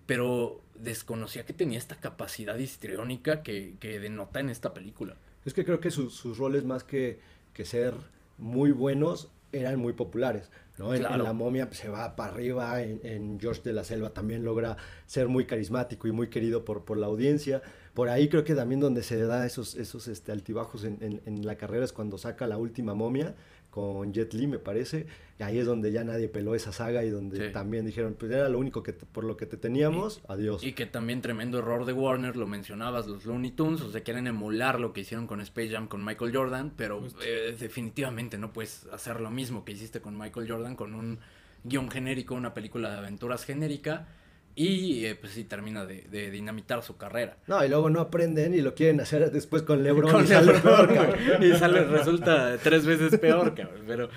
pero 0.06 0.60
desconocía 0.76 1.46
que 1.46 1.54
tenía 1.54 1.78
esta 1.78 1.96
capacidad 1.96 2.58
histriónica 2.58 3.42
que, 3.44 3.76
que 3.80 4.00
denota 4.00 4.40
en 4.40 4.50
esta 4.50 4.74
película. 4.74 5.16
Es 5.46 5.54
que 5.54 5.64
creo 5.66 5.80
que 5.80 5.92
sus 5.92 6.38
roles 6.38 6.64
más 6.66 6.84
que, 6.84 7.20
que 7.54 7.66
ser 7.66 7.94
muy 8.38 8.72
buenos 8.72 9.30
eran 9.52 9.80
muy 9.80 9.94
populares. 9.94 10.50
¿no? 10.78 10.94
En. 10.94 11.04
La 11.04 11.32
momia 11.32 11.68
pues, 11.68 11.80
se 11.80 11.88
va 11.88 12.16
para 12.18 12.34
arriba, 12.34 12.82
en, 12.84 13.00
en 13.04 13.40
George 13.40 13.62
de 13.64 13.72
la 13.72 13.86
Selva 13.86 14.10
también 14.10 14.44
logra 14.44 14.76
ser 15.06 15.30
muy 15.30 15.46
carismático 15.46 16.08
y 16.08 16.12
muy 16.12 16.28
querido 16.28 16.66
por, 16.66 16.84
por 16.84 16.98
la 16.98 17.06
audiencia. 17.06 17.62
Por 17.94 18.10
ahí 18.10 18.28
creo 18.28 18.44
que 18.44 18.56
también 18.56 18.82
donde 18.82 19.02
se 19.02 19.18
da 19.24 19.46
esos, 19.46 19.76
esos 19.76 20.10
este, 20.10 20.34
altibajos 20.34 20.84
en- 20.84 21.22
en 21.26 21.46
la 21.46 21.56
carrera 21.56 21.86
es 21.86 21.94
cuando 21.94 22.18
saca 22.18 22.46
la 22.48 22.58
última 22.58 22.94
momia 22.94 23.36
con 23.76 24.14
Jet 24.14 24.34
Li, 24.34 24.48
me 24.48 24.58
parece. 24.58 25.06
Y 25.38 25.44
ahí 25.44 25.60
es 25.60 25.66
donde 25.66 25.92
ya 25.92 26.06
nadie 26.06 26.30
peló 26.30 26.56
esa 26.56 26.72
saga 26.72 27.04
y 27.04 27.10
donde 27.10 27.48
Sí. 27.48 27.52
también 27.54 27.86
dijeron, 27.86 28.16
pues 28.18 28.32
era 28.32 28.48
lo 28.48 28.58
único 28.58 28.82
que 28.84 28.94
te- 28.94 29.06
por 29.06 29.26
lo 29.26 29.36
que 29.36 29.46
te 29.46 29.58
teníamos, 29.58 30.22
adiós. 30.30 30.64
Y 30.64 30.72
que 30.72 30.86
también 30.86 31.22
tremendo 31.22 31.60
error 31.60 31.84
de 31.84 31.92
Warner, 31.92 32.38
lo 32.38 32.48
mencionabas, 32.48 33.06
los 33.08 33.26
Looney 33.26 33.52
Tunes, 33.52 33.82
o 33.82 33.92
sea, 33.92 34.02
quieren 34.02 34.28
emular 34.28 34.80
lo 34.80 34.94
que 34.94 35.02
hicieron 35.02 35.28
con 35.28 35.42
Space 35.42 35.72
Jam 35.72 35.90
con 35.90 36.06
Michael 36.06 36.34
Jordan, 36.34 36.72
pero 36.78 37.06
eh, 37.26 37.54
definitivamente 37.60 38.38
no 38.38 38.54
puedes 38.54 38.86
hacer 38.94 39.20
lo 39.20 39.30
mismo 39.30 39.66
que 39.66 39.74
hiciste 39.74 40.00
con 40.00 40.18
Michael 40.18 40.50
Jordan 40.50 40.78
con 40.78 40.96
un 40.96 41.20
guion 41.66 41.92
genérico, 41.92 42.34
una 42.34 42.54
película 42.54 42.90
de 42.92 42.98
aventuras 43.00 43.44
genérica, 43.44 44.08
y 44.56 45.06
eh, 45.06 45.16
pues 45.16 45.34
sí 45.34 45.44
termina 45.44 45.86
de, 45.86 46.04
de 46.04 46.32
dinamitar 46.32 46.82
su 46.82 46.96
carrera. 46.96 47.38
No, 47.48 47.64
y 47.64 47.68
luego 47.68 47.90
no 47.90 48.00
aprenden 48.00 48.54
y 48.54 48.62
lo 48.62 48.74
quieren 48.74 49.02
hacer 49.02 49.32
después 49.32 49.64
con 49.64 49.84
LeBron 49.84 50.12
Con 50.12 50.24
y 50.24 50.28
sale 50.28 50.54
LeBron, 50.54 50.62
peor, 50.62 50.88
güey, 50.88 50.98
cabrón. 50.98 51.44
y 51.44 51.56
sale, 51.58 51.84
resulta 51.84 52.58
tres 52.58 52.86
veces 52.86 53.20
peor, 53.20 53.54
cabrón. 53.54 53.84
Pero 53.86 54.10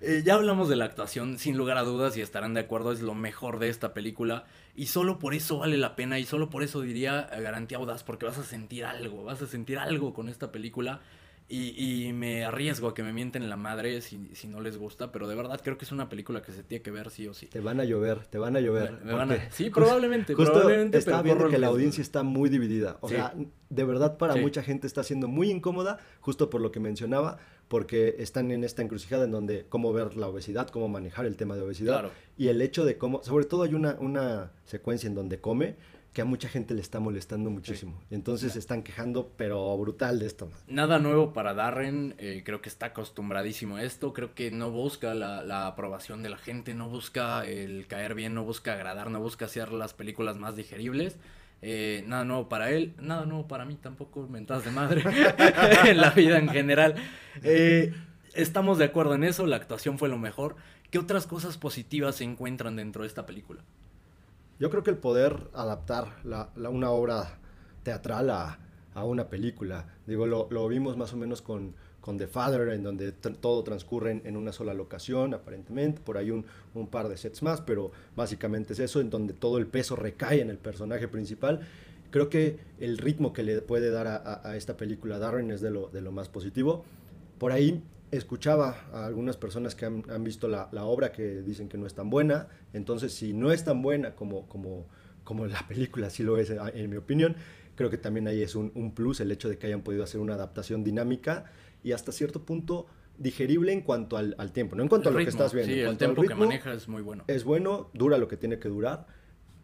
eh, 0.00 0.22
ya 0.24 0.34
hablamos 0.34 0.68
de 0.68 0.76
la 0.76 0.84
actuación, 0.84 1.38
sin 1.38 1.56
lugar 1.56 1.76
a 1.76 1.82
dudas, 1.82 2.16
y 2.16 2.20
estarán 2.20 2.54
de 2.54 2.60
acuerdo, 2.60 2.92
es 2.92 3.00
lo 3.02 3.14
mejor 3.14 3.58
de 3.58 3.68
esta 3.68 3.92
película. 3.92 4.44
Y 4.76 4.86
solo 4.86 5.18
por 5.18 5.34
eso 5.34 5.58
vale 5.58 5.76
la 5.76 5.96
pena, 5.96 6.18
y 6.18 6.24
solo 6.24 6.50
por 6.50 6.62
eso 6.62 6.80
diría 6.80 7.28
eh, 7.32 7.40
garantía 7.42 7.78
audaz, 7.78 8.04
porque 8.04 8.26
vas 8.26 8.38
a 8.38 8.44
sentir 8.44 8.84
algo, 8.84 9.24
vas 9.24 9.42
a 9.42 9.46
sentir 9.46 9.78
algo 9.78 10.14
con 10.14 10.28
esta 10.28 10.52
película. 10.52 11.00
Y, 11.52 12.06
y 12.06 12.12
me 12.12 12.44
arriesgo 12.44 12.86
a 12.86 12.94
que 12.94 13.02
me 13.02 13.12
mienten 13.12 13.48
la 13.50 13.56
madre 13.56 14.00
si, 14.02 14.30
si 14.34 14.46
no 14.46 14.60
les 14.60 14.76
gusta, 14.78 15.10
pero 15.10 15.26
de 15.26 15.34
verdad 15.34 15.60
creo 15.64 15.76
que 15.76 15.84
es 15.84 15.90
una 15.90 16.08
película 16.08 16.42
que 16.42 16.52
se 16.52 16.62
tiene 16.62 16.80
que 16.80 16.92
ver 16.92 17.10
sí 17.10 17.26
o 17.26 17.34
sí. 17.34 17.46
Te 17.46 17.58
van 17.58 17.80
a 17.80 17.84
llover, 17.84 18.24
te 18.26 18.38
van 18.38 18.54
a 18.56 18.60
llover. 18.60 18.92
Me- 18.92 19.06
me 19.06 19.12
van 19.14 19.32
a- 19.32 19.34
porque 19.34 19.50
sí, 19.50 19.68
probablemente, 19.68 20.34
Justo 20.34 20.52
probablemente, 20.52 20.98
estaba 20.98 21.22
viendo 21.22 21.48
que 21.48 21.58
la 21.58 21.66
audiencia 21.66 22.02
está 22.02 22.22
muy 22.22 22.50
dividida. 22.50 22.98
O 23.00 23.08
Sí. 23.08 23.16
sea, 23.16 23.34
de 23.68 23.84
verdad 23.84 24.16
para 24.16 24.34
Sí. 24.34 24.40
mucha 24.40 24.62
gente 24.62 24.86
está 24.86 25.02
siendo 25.02 25.26
muy 25.26 25.50
incómoda, 25.50 25.98
justo 26.20 26.50
por 26.50 26.60
lo 26.60 26.70
que 26.70 26.78
mencionaba, 26.78 27.38
porque 27.66 28.14
están 28.18 28.52
en 28.52 28.62
esta 28.62 28.82
encrucijada 28.82 29.24
en 29.24 29.32
donde 29.32 29.66
cómo 29.68 29.92
ver 29.92 30.16
la 30.16 30.28
obesidad, 30.28 30.68
cómo 30.68 30.88
manejar 30.88 31.26
el 31.26 31.36
tema 31.36 31.56
de 31.56 31.62
obesidad. 31.62 31.94
Claro. 31.94 32.10
Y 32.38 32.46
el 32.46 32.62
hecho 32.62 32.84
de 32.84 32.96
cómo, 32.96 33.24
sobre 33.24 33.44
todo 33.44 33.64
hay 33.64 33.74
una, 33.74 33.96
una 33.98 34.52
secuencia 34.66 35.08
en 35.08 35.16
donde 35.16 35.40
come 35.40 35.74
que 36.12 36.22
a 36.22 36.24
mucha 36.24 36.48
gente 36.48 36.74
le 36.74 36.80
está 36.80 36.98
molestando 36.98 37.50
muchísimo. 37.50 38.00
Entonces 38.10 38.52
se 38.54 38.58
están 38.58 38.82
quejando, 38.82 39.32
pero 39.36 39.76
brutal 39.78 40.18
de 40.18 40.26
esto. 40.26 40.50
Nada 40.66 40.98
nuevo 40.98 41.32
para 41.32 41.54
Darren, 41.54 42.14
eh, 42.18 42.42
creo 42.44 42.60
que 42.60 42.68
está 42.68 42.86
acostumbradísimo 42.86 43.76
a 43.76 43.84
esto, 43.84 44.12
creo 44.12 44.34
que 44.34 44.50
no 44.50 44.70
busca 44.70 45.14
la, 45.14 45.42
la 45.42 45.66
aprobación 45.66 46.22
de 46.22 46.30
la 46.30 46.38
gente, 46.38 46.74
no 46.74 46.88
busca 46.88 47.44
el 47.44 47.86
caer 47.86 48.14
bien, 48.14 48.34
no 48.34 48.44
busca 48.44 48.72
agradar, 48.72 49.10
no 49.10 49.20
busca 49.20 49.44
hacer 49.44 49.72
las 49.72 49.94
películas 49.94 50.36
más 50.36 50.56
digeribles. 50.56 51.16
Eh, 51.62 52.04
nada 52.06 52.24
nuevo 52.24 52.48
para 52.48 52.70
él, 52.70 52.94
nada 52.98 53.26
nuevo 53.26 53.46
para 53.46 53.64
mí 53.66 53.74
tampoco, 53.74 54.26
mentadas 54.26 54.64
de 54.64 54.70
madre, 54.70 55.04
en 55.86 56.00
la 56.00 56.10
vida 56.10 56.38
en 56.38 56.48
general. 56.48 56.94
Eh, 57.42 57.92
estamos 58.34 58.78
de 58.78 58.86
acuerdo 58.86 59.14
en 59.14 59.24
eso, 59.24 59.46
la 59.46 59.56
actuación 59.56 59.98
fue 59.98 60.08
lo 60.08 60.18
mejor. 60.18 60.56
¿Qué 60.90 60.98
otras 60.98 61.26
cosas 61.26 61.58
positivas 61.58 62.16
se 62.16 62.24
encuentran 62.24 62.76
dentro 62.76 63.02
de 63.02 63.08
esta 63.08 63.26
película? 63.26 63.62
Yo 64.60 64.70
creo 64.70 64.82
que 64.84 64.90
el 64.90 64.98
poder 64.98 65.48
adaptar 65.54 66.18
la- 66.24 66.50
la- 66.54 66.68
una 66.68 66.90
obra 66.90 67.38
teatral 67.82 68.30
a, 68.30 68.58
a 68.94 69.04
una 69.04 69.28
película, 69.28 69.86
digo, 70.06 70.26
lo, 70.26 70.46
lo 70.50 70.68
vimos 70.68 70.96
más 70.96 71.12
o 71.12 71.16
menos 71.16 71.40
con, 71.42 71.74
con 72.00 72.18
The 72.18 72.26
Father, 72.26 72.68
en 72.68 72.82
donde 72.82 73.10
todo 73.12 73.64
transcurre 73.64 74.10
en, 74.12 74.22
en 74.24 74.36
una 74.36 74.52
sola 74.52 74.74
locación, 74.74 75.32
aparentemente, 75.34 76.00
por 76.00 76.18
ahí 76.18 76.30
un, 76.30 76.44
un 76.74 76.86
par 76.88 77.08
de 77.08 77.16
sets 77.16 77.42
más, 77.42 77.60
pero 77.62 77.90
básicamente 78.16 78.74
es 78.74 78.78
eso, 78.80 79.00
en 79.00 79.10
donde 79.10 79.32
todo 79.32 79.58
el 79.58 79.66
peso 79.66 79.96
recae 79.96 80.40
en 80.42 80.50
el 80.50 80.58
personaje 80.58 81.08
principal. 81.08 81.60
Creo 82.10 82.28
que 82.28 82.58
el 82.80 82.98
ritmo 82.98 83.32
que 83.32 83.42
le 83.42 83.62
puede 83.62 83.90
dar 83.90 84.06
a, 84.08 84.16
a- 84.16 84.50
a 84.50 84.56
esta 84.56 84.76
película 84.76 85.18
Darren 85.18 85.50
es 85.50 85.60
de 85.62 85.70
lo, 85.70 85.88
de 85.88 86.02
lo 86.02 86.12
más 86.12 86.28
positivo. 86.28 86.84
Por 87.38 87.52
ahí 87.52 87.82
escuchaba 88.10 88.76
a 88.92 89.06
algunas 89.06 89.36
personas 89.36 89.74
que 89.74 89.86
han, 89.86 90.02
han 90.10 90.24
visto 90.24 90.48
la, 90.48 90.68
la 90.72 90.84
obra 90.84 91.12
que 91.12 91.42
dicen 91.42 91.68
que 91.68 91.78
no 91.78 91.86
es 91.86 91.94
tan 91.94 92.10
buena. 92.10 92.48
Entonces, 92.72 93.12
si 93.14 93.32
no 93.32 93.52
es 93.52 93.64
tan 93.64 93.82
buena 93.82 94.14
como, 94.14 94.46
como, 94.48 94.86
como 95.24 95.46
la 95.46 95.66
película 95.68 96.10
sí 96.10 96.22
lo 96.22 96.36
es, 96.38 96.50
a- 96.50 96.70
en 96.70 96.90
mi 96.90 96.96
opinión, 96.96 97.36
creo 97.76 97.88
que 97.90 97.98
también 97.98 98.26
ahí 98.28 98.42
es 98.42 98.54
un, 98.54 98.72
un 98.74 98.94
plus 98.94 99.20
el 99.20 99.30
hecho 99.32 99.48
de 99.48 99.58
que 99.58 99.66
hayan 99.66 99.82
podido 99.82 100.02
hacer 100.04 100.20
una 100.20 100.34
adaptación 100.34 100.82
dinámica 100.84 101.44
y 101.82 101.92
hasta 101.92 102.12
cierto 102.12 102.44
punto 102.44 102.86
digerible 103.16 103.72
en 103.72 103.82
cuanto 103.82 104.16
al, 104.16 104.34
al 104.38 104.50
tiempo, 104.52 104.76
no 104.76 104.82
en 104.82 104.88
cuanto 104.88 105.08
El 105.10 105.16
a 105.16 105.18
lo 105.18 105.24
que 105.24 105.30
ritmo, 105.30 105.44
estás 105.44 105.54
viendo. 105.54 105.72
Sí, 105.74 105.80
en 105.80 105.86
el 105.88 105.98
tiempo 105.98 106.22
que 106.22 106.34
maneja 106.34 106.72
es 106.72 106.88
muy 106.88 107.02
bueno. 107.02 107.24
Es 107.26 107.44
bueno, 107.44 107.90
dura 107.92 108.16
lo 108.18 108.28
que 108.28 108.36
tiene 108.36 108.58
que 108.58 108.68
durar, 108.68 109.06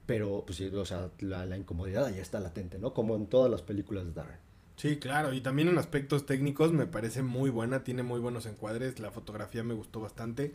pero 0.07 0.45
pues 0.47 0.61
o 0.61 0.85
sea, 0.85 1.11
la, 1.21 1.47
la 1.47 1.57
incomodidad 1.57 2.09
ya 2.15 2.23
está 2.23 2.39
latente, 2.39 2.79
¿no? 2.79 2.93
Como 2.95 3.17
en 3.17 3.27
todas 3.27 3.51
las 3.51 3.63
películas 3.63 4.05
de 4.07 4.13
Darren. 4.13 4.39
Sí, 4.77 4.97
claro, 4.99 5.33
y 5.33 5.41
también 5.41 5.69
en 5.69 5.79
aspectos 5.79 6.27
técnicos 6.27 6.73
me 6.73 6.87
parece 6.87 7.23
muy 7.23 7.49
buena, 7.51 7.83
tiene 7.83 8.03
muy 8.03 8.21
buenos 8.21 8.45
encuadres, 8.47 8.99
la 9.01 9.11
fotografía 9.11 9.63
me 9.65 9.75
gustó 9.75 10.01
bastante. 10.01 10.55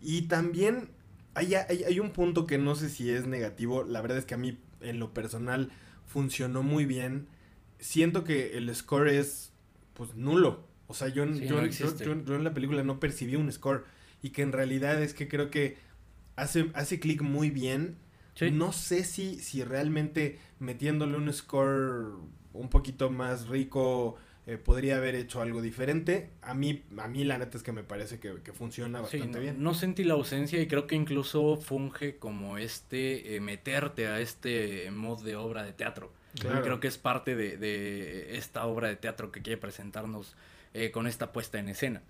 Y 0.00 0.22
también 0.22 0.90
hay, 1.34 1.54
hay, 1.54 1.84
hay 1.84 1.98
un 2.00 2.10
punto 2.10 2.46
que 2.46 2.58
no 2.58 2.74
sé 2.74 2.90
si 2.90 3.08
es 3.10 3.26
negativo, 3.26 3.84
la 3.84 4.02
verdad 4.02 4.18
es 4.18 4.26
que 4.26 4.34
a 4.34 4.38
mí 4.38 4.58
en 4.82 4.98
lo 4.98 5.14
personal 5.14 5.70
funcionó 6.06 6.62
muy 6.62 6.84
bien. 6.84 7.28
Siento 7.78 8.24
que 8.24 8.58
el 8.58 8.74
score 8.74 9.08
es 9.08 9.52
pues 9.94 10.14
nulo. 10.14 10.66
O 10.86 10.94
sea, 10.94 11.08
yo, 11.08 11.24
Sí, 11.32 11.46
yo, 11.46 11.56
no 11.62 11.66
yo- 11.66 11.86
yo- 12.04 12.24
yo 12.24 12.34
en 12.34 12.44
la 12.44 12.52
película 12.52 12.82
no 12.82 13.00
percibí 13.00 13.36
un 13.36 13.50
score. 13.50 13.84
Y 14.22 14.30
que 14.30 14.42
en 14.42 14.52
realidad 14.52 15.02
es 15.02 15.14
que 15.14 15.28
creo 15.28 15.50
que 15.50 15.78
hace, 16.36 16.70
hace 16.74 17.00
clic 17.00 17.22
muy 17.22 17.50
bien. 17.50 17.96
Sí. 18.34 18.50
No 18.50 18.72
sé 18.72 19.04
si, 19.04 19.38
si 19.40 19.64
realmente 19.64 20.38
metiéndole 20.58 21.16
un 21.16 21.32
score 21.32 22.16
un 22.54 22.68
poquito 22.68 23.10
más 23.10 23.48
rico 23.48 24.16
eh, 24.46 24.56
podría 24.58 24.96
haber 24.96 25.14
hecho 25.14 25.40
algo 25.40 25.62
diferente. 25.62 26.30
A 26.42 26.54
mí, 26.54 26.82
a 26.98 27.08
mí 27.08 27.24
la 27.24 27.38
neta 27.38 27.56
es 27.56 27.62
que 27.62 27.72
me 27.72 27.84
parece 27.84 28.18
que, 28.18 28.34
que 28.42 28.52
funciona 28.52 28.98
Sí, 28.98 29.18
bastante 29.18 29.38
no, 29.38 29.42
bien. 29.42 29.62
no 29.62 29.74
sentí 29.74 30.04
la 30.04 30.14
ausencia 30.14 30.60
y 30.60 30.66
creo 30.66 30.86
que 30.86 30.96
incluso 30.96 31.56
funge 31.56 32.16
como 32.16 32.58
este, 32.58 33.36
eh, 33.36 33.40
meterte 33.40 34.08
a 34.08 34.20
este 34.20 34.90
mod 34.90 35.22
de 35.22 35.36
obra 35.36 35.62
de 35.62 35.72
teatro. 35.72 36.12
Claro. 36.40 36.62
Creo 36.62 36.80
que 36.80 36.88
es 36.88 36.98
parte 36.98 37.36
de, 37.36 37.56
de 37.58 38.36
esta 38.36 38.66
obra 38.66 38.88
de 38.88 38.96
teatro 38.96 39.30
que 39.30 39.42
quiere 39.42 39.58
presentarnos 39.60 40.34
eh, 40.74 40.90
con 40.90 41.06
esta 41.06 41.30
puesta 41.30 41.58
en 41.58 41.68
escena. 41.68 42.02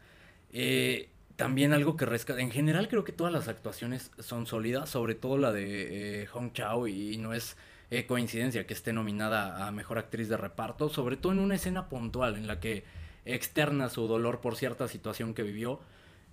También 1.36 1.72
algo 1.72 1.96
que 1.96 2.04
rescata, 2.06 2.40
en 2.40 2.50
general 2.50 2.88
creo 2.88 3.04
que 3.04 3.12
todas 3.12 3.32
las 3.32 3.48
actuaciones 3.48 4.10
son 4.18 4.46
sólidas, 4.46 4.90
sobre 4.90 5.14
todo 5.14 5.38
la 5.38 5.50
de 5.50 6.28
Hong 6.32 6.52
Chao 6.52 6.86
y, 6.86 7.16
no 7.16 7.32
es 7.32 7.56
eh, 7.94 8.06
coincidencia 8.06 8.66
que 8.66 8.74
esté 8.74 8.92
nominada 8.92 9.66
a 9.66 9.70
Mejor 9.72 9.98
Actriz 9.98 10.28
de 10.28 10.36
Reparto, 10.36 10.88
sobre 10.88 11.16
todo 11.16 11.32
en 11.32 11.38
una 11.40 11.54
escena 11.56 11.88
puntual 11.88 12.36
en 12.36 12.46
la 12.46 12.58
que 12.60 12.84
externa 13.24 13.88
su 13.88 14.06
dolor 14.06 14.40
por 14.40 14.56
cierta 14.56 14.88
situación 14.88 15.34
que 15.34 15.42
vivió 15.42 15.80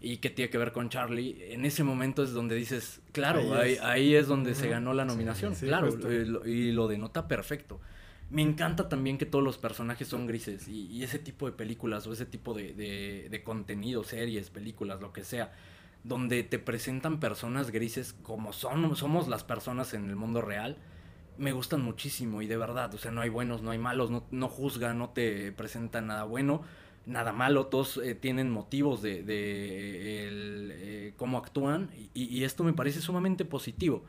y 0.01 0.17
que 0.17 0.29
tiene 0.29 0.49
que 0.49 0.57
ver 0.57 0.71
con 0.71 0.89
Charlie, 0.89 1.53
en 1.53 1.65
ese 1.65 1.83
momento 1.83 2.23
es 2.23 2.31
donde 2.31 2.55
dices, 2.55 3.01
claro, 3.11 3.41
Ahí 3.55 3.73
es. 3.73 3.81
ahí 3.81 4.15
es 4.15 4.27
donde 4.27 4.55
se 4.55 4.69
ganó 4.69 4.93
la 4.93 5.03
nominación, 5.05 5.55
sí, 5.55 5.65
claro, 5.67 5.93
lo- 5.95 6.47
y 6.47 6.71
lo 6.71 6.87
denota 6.87 7.27
perfecto. 7.27 7.79
Me 8.29 8.41
encanta 8.43 8.87
también 8.87 9.17
que 9.17 9.25
todos 9.25 9.43
los 9.43 9.57
personajes 9.57 10.07
son 10.07 10.25
grises 10.27 10.67
y, 10.69 10.85
y 10.85 11.03
ese 11.03 11.19
tipo 11.19 11.47
de 11.47 11.51
películas 11.51 12.07
o 12.07 12.13
ese 12.13 12.25
tipo 12.25 12.53
de, 12.53 12.73
de, 12.73 13.27
de 13.29 13.43
contenido, 13.43 14.03
series, 14.03 14.49
películas, 14.51 15.01
lo 15.01 15.11
que 15.11 15.23
sea, 15.25 15.51
donde 16.05 16.43
te 16.43 16.59
presentan 16.59 17.19
personas 17.19 17.71
grises 17.71 18.13
como 18.23 18.53
son, 18.53 18.95
somos 18.95 19.27
las 19.27 19.43
personas 19.43 19.93
en 19.93 20.09
el 20.09 20.15
mundo 20.15 20.41
real, 20.41 20.77
me 21.39 21.53
gustan 21.53 21.81
muchísimo 21.81 22.41
y 22.41 22.47
de 22.47 22.57
verdad, 22.57 22.93
o 22.93 22.97
sea, 22.97 23.11
no 23.11 23.21
hay 23.21 23.29
buenos, 23.29 23.61
no 23.61 23.71
hay 23.71 23.79
malos, 23.79 24.11
no, 24.11 24.25
no 24.31 24.49
juzga, 24.49 24.93
no 24.93 25.09
te 25.09 25.51
presenta 25.51 26.01
nada 26.01 26.25
bueno, 26.25 26.61
nada 27.05 27.31
malo, 27.31 27.67
todos 27.67 27.97
eh, 27.97 28.13
tienen 28.13 28.51
motivos 28.51 29.01
de, 29.01 29.23
de 29.23 30.27
eh, 30.29 31.13
cómo 31.17 31.37
actúan 31.37 31.89
y, 32.13 32.23
y 32.25 32.43
esto 32.43 32.63
me 32.63 32.73
parece 32.73 33.01
sumamente 33.01 33.45
positivo. 33.45 34.03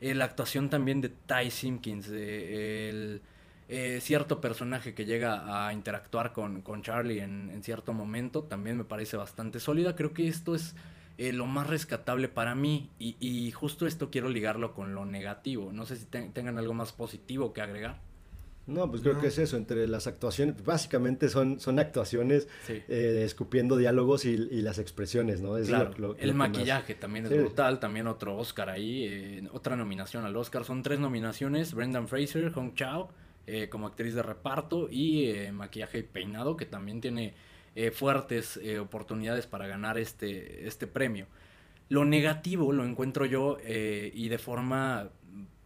Eh, 0.00 0.14
la 0.14 0.24
actuación 0.24 0.70
también 0.70 1.00
de 1.00 1.10
Ty 1.10 1.50
Simpkins, 1.50 2.08
el 2.08 3.20
cierto 4.00 4.40
personaje 4.40 4.94
que 4.94 5.04
llega 5.04 5.66
a 5.68 5.72
interactuar 5.72 6.32
con, 6.32 6.62
con 6.62 6.82
Charlie 6.82 7.20
en, 7.20 7.50
en 7.50 7.62
cierto 7.62 7.92
momento, 7.92 8.42
también 8.42 8.76
me 8.76 8.84
parece 8.84 9.16
bastante 9.16 9.60
sólida. 9.60 9.94
Creo 9.94 10.12
que 10.12 10.26
esto 10.26 10.56
es 10.56 10.74
eh, 11.22 11.32
lo 11.34 11.44
más 11.46 11.66
rescatable 11.66 12.28
para 12.28 12.54
mí 12.54 12.88
y, 12.98 13.14
y 13.20 13.50
justo 13.52 13.86
esto 13.86 14.10
quiero 14.10 14.28
ligarlo 14.30 14.72
con 14.72 14.94
lo 14.94 15.04
negativo. 15.04 15.70
No 15.72 15.84
sé 15.84 15.96
si 15.96 16.06
te- 16.06 16.30
tengan 16.30 16.56
algo 16.56 16.72
más 16.72 16.92
positivo 16.92 17.52
que 17.52 17.60
agregar. 17.60 18.00
No, 18.66 18.88
pues 18.88 19.02
creo 19.02 19.14
No. 19.14 19.20
que 19.20 19.26
es 19.26 19.38
eso, 19.38 19.56
entre 19.56 19.86
las 19.88 20.06
actuaciones, 20.06 20.64
básicamente 20.64 21.28
son, 21.28 21.58
son 21.60 21.78
actuaciones 21.78 22.46
Sí. 22.66 22.74
eh, 22.88 23.22
escupiendo 23.24 23.76
diálogos 23.76 24.24
y, 24.24 24.30
y 24.30 24.62
las 24.62 24.78
expresiones, 24.78 25.40
¿no? 25.40 25.56
Es 25.58 25.68
Claro, 25.68 25.90
lo- 25.98 25.98
lo- 25.98 26.08
lo 26.14 26.18
el 26.18 26.34
más- 26.34 26.50
maquillaje 26.50 26.94
también 26.94 27.24
es 27.26 27.32
Sí. 27.32 27.38
brutal, 27.38 27.80
también 27.80 28.06
otro 28.06 28.36
Oscar 28.36 28.70
ahí, 28.70 29.04
eh, 29.06 29.48
otra 29.52 29.76
nominación 29.76 30.24
al 30.24 30.36
Oscar, 30.36 30.64
son 30.64 30.82
tres 30.82 31.00
nominaciones, 31.00 31.74
Brendan 31.74 32.06
Fraser, 32.08 32.50
Hong 32.52 32.74
Chao, 32.74 33.10
eh, 33.46 33.68
como 33.68 33.88
actriz 33.88 34.14
de 34.14 34.22
reparto 34.22 34.88
y 34.90 35.26
eh, 35.26 35.52
maquillaje 35.52 35.98
y 35.98 36.02
peinado, 36.04 36.56
que 36.56 36.66
también 36.66 37.00
tiene 37.00 37.34
eh, 37.74 37.90
fuertes 37.90 38.58
eh, 38.62 38.78
oportunidades 38.78 39.46
para 39.46 39.66
ganar 39.66 39.98
este, 39.98 40.66
este 40.66 40.86
premio. 40.86 41.26
Lo 41.88 42.04
negativo 42.04 42.72
lo 42.72 42.84
encuentro 42.84 43.26
yo 43.26 43.58
eh, 43.62 44.10
y 44.14 44.28
de 44.28 44.38
forma, 44.38 45.10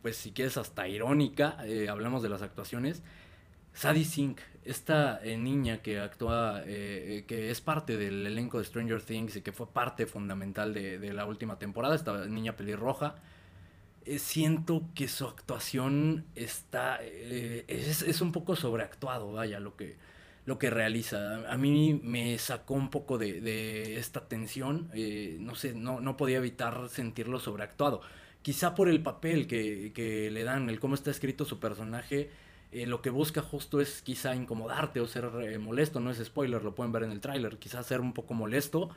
pues 0.02 0.16
si 0.16 0.32
quieres 0.32 0.56
hasta 0.56 0.88
irónica, 0.88 1.58
hablamos 1.88 2.22
de 2.22 2.28
las 2.30 2.42
actuaciones. 2.42 3.02
Sadie 3.74 4.04
Sink, 4.04 4.40
esta 4.64 5.20
niña 5.24 5.82
que 5.82 5.98
actúa, 5.98 6.62
que 6.64 7.50
es 7.50 7.60
parte 7.60 7.96
del 7.96 8.26
elenco 8.26 8.58
de 8.58 8.64
Stranger 8.64 9.02
Things 9.02 9.36
y 9.36 9.42
que 9.42 9.52
fue 9.52 9.66
parte 9.66 10.06
fundamental 10.06 10.72
de, 10.72 10.98
de 10.98 11.12
la 11.12 11.26
última 11.26 11.58
temporada, 11.58 11.94
esta 11.94 12.26
niña 12.26 12.56
pelirroja, 12.56 13.16
eh, 14.06 14.18
siento 14.18 14.82
que 14.94 15.08
su 15.08 15.26
actuación 15.26 16.26
está 16.34 16.98
eh, 17.00 17.64
es, 17.68 18.20
un 18.20 18.32
poco 18.32 18.54
sobreactuado, 18.54 19.32
vaya, 19.32 19.60
lo 19.60 19.76
que, 19.76 19.96
lo 20.46 20.58
que 20.58 20.70
realiza. 20.70 21.50
A 21.50 21.56
mí 21.56 22.00
me 22.02 22.38
sacó 22.38 22.74
un 22.74 22.90
poco 22.90 23.18
de, 23.18 23.96
esta 23.98 24.28
tensión, 24.28 24.90
eh, 24.94 25.36
no 25.40 25.54
sé, 25.54 25.74
no, 25.74 26.00
no 26.00 26.16
podía 26.16 26.38
evitar 26.38 26.88
sentirlo 26.88 27.38
sobreactuado. 27.40 28.00
Quizá 28.42 28.74
por 28.74 28.88
el 28.88 29.02
papel 29.02 29.46
que, 29.46 30.28
le 30.30 30.44
dan, 30.44 30.68
el 30.68 30.80
cómo 30.80 30.94
está 30.94 31.10
escrito 31.10 31.44
su 31.44 31.58
personaje, 31.60 32.30
lo 32.72 33.00
que 33.00 33.08
busca 33.10 33.40
justo 33.40 33.80
es 33.80 34.02
quizá 34.02 34.34
incomodarte 34.34 35.00
o 35.00 35.06
ser 35.06 35.58
molesto, 35.60 36.00
no 36.00 36.10
es 36.10 36.18
spoiler, 36.22 36.62
lo 36.62 36.74
pueden 36.74 36.92
ver 36.92 37.04
en 37.04 37.12
el 37.12 37.20
tráiler, 37.20 37.56
quizá 37.56 37.82
ser 37.82 38.00
un 38.00 38.12
poco 38.12 38.34
molesto 38.34 38.90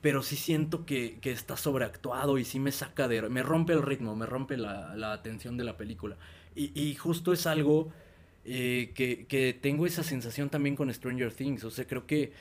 pero 0.00 0.22
sí 0.22 0.36
siento 0.36 0.86
que, 0.86 1.18
está 1.22 1.56
sobreactuado 1.56 2.38
y 2.38 2.44
sí 2.44 2.58
me 2.58 2.72
saca 2.72 3.08
de... 3.08 3.28
me 3.28 3.42
rompe 3.42 3.72
el 3.72 3.82
ritmo, 3.82 4.16
me 4.16 4.26
rompe 4.26 4.56
la, 4.56 5.12
atención 5.12 5.56
de 5.56 5.64
la 5.64 5.76
película. 5.76 6.16
Y, 6.54 6.94
justo 6.94 7.32
es 7.32 7.46
algo 7.46 7.92
eh, 8.44 8.92
que, 8.94 9.58
tengo 9.60 9.86
esa 9.86 10.02
sensación 10.02 10.50
también 10.50 10.76
con 10.76 10.92
Stranger 10.92 11.32
Things, 11.32 11.64
o 11.64 11.70
sea, 11.70 11.86
creo 11.86 12.06
que... 12.06 12.32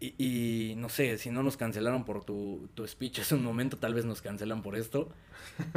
Y, 0.00 0.74
no 0.76 0.90
sé, 0.90 1.16
si 1.16 1.30
no 1.30 1.42
nos 1.42 1.56
cancelaron 1.56 2.04
por 2.04 2.24
tu, 2.24 2.68
tu 2.74 2.86
speech 2.86 3.20
hace 3.20 3.34
un 3.36 3.42
momento, 3.42 3.78
tal 3.78 3.94
vez 3.94 4.04
nos 4.04 4.20
cancelan 4.20 4.60
por 4.60 4.76
esto. 4.76 5.08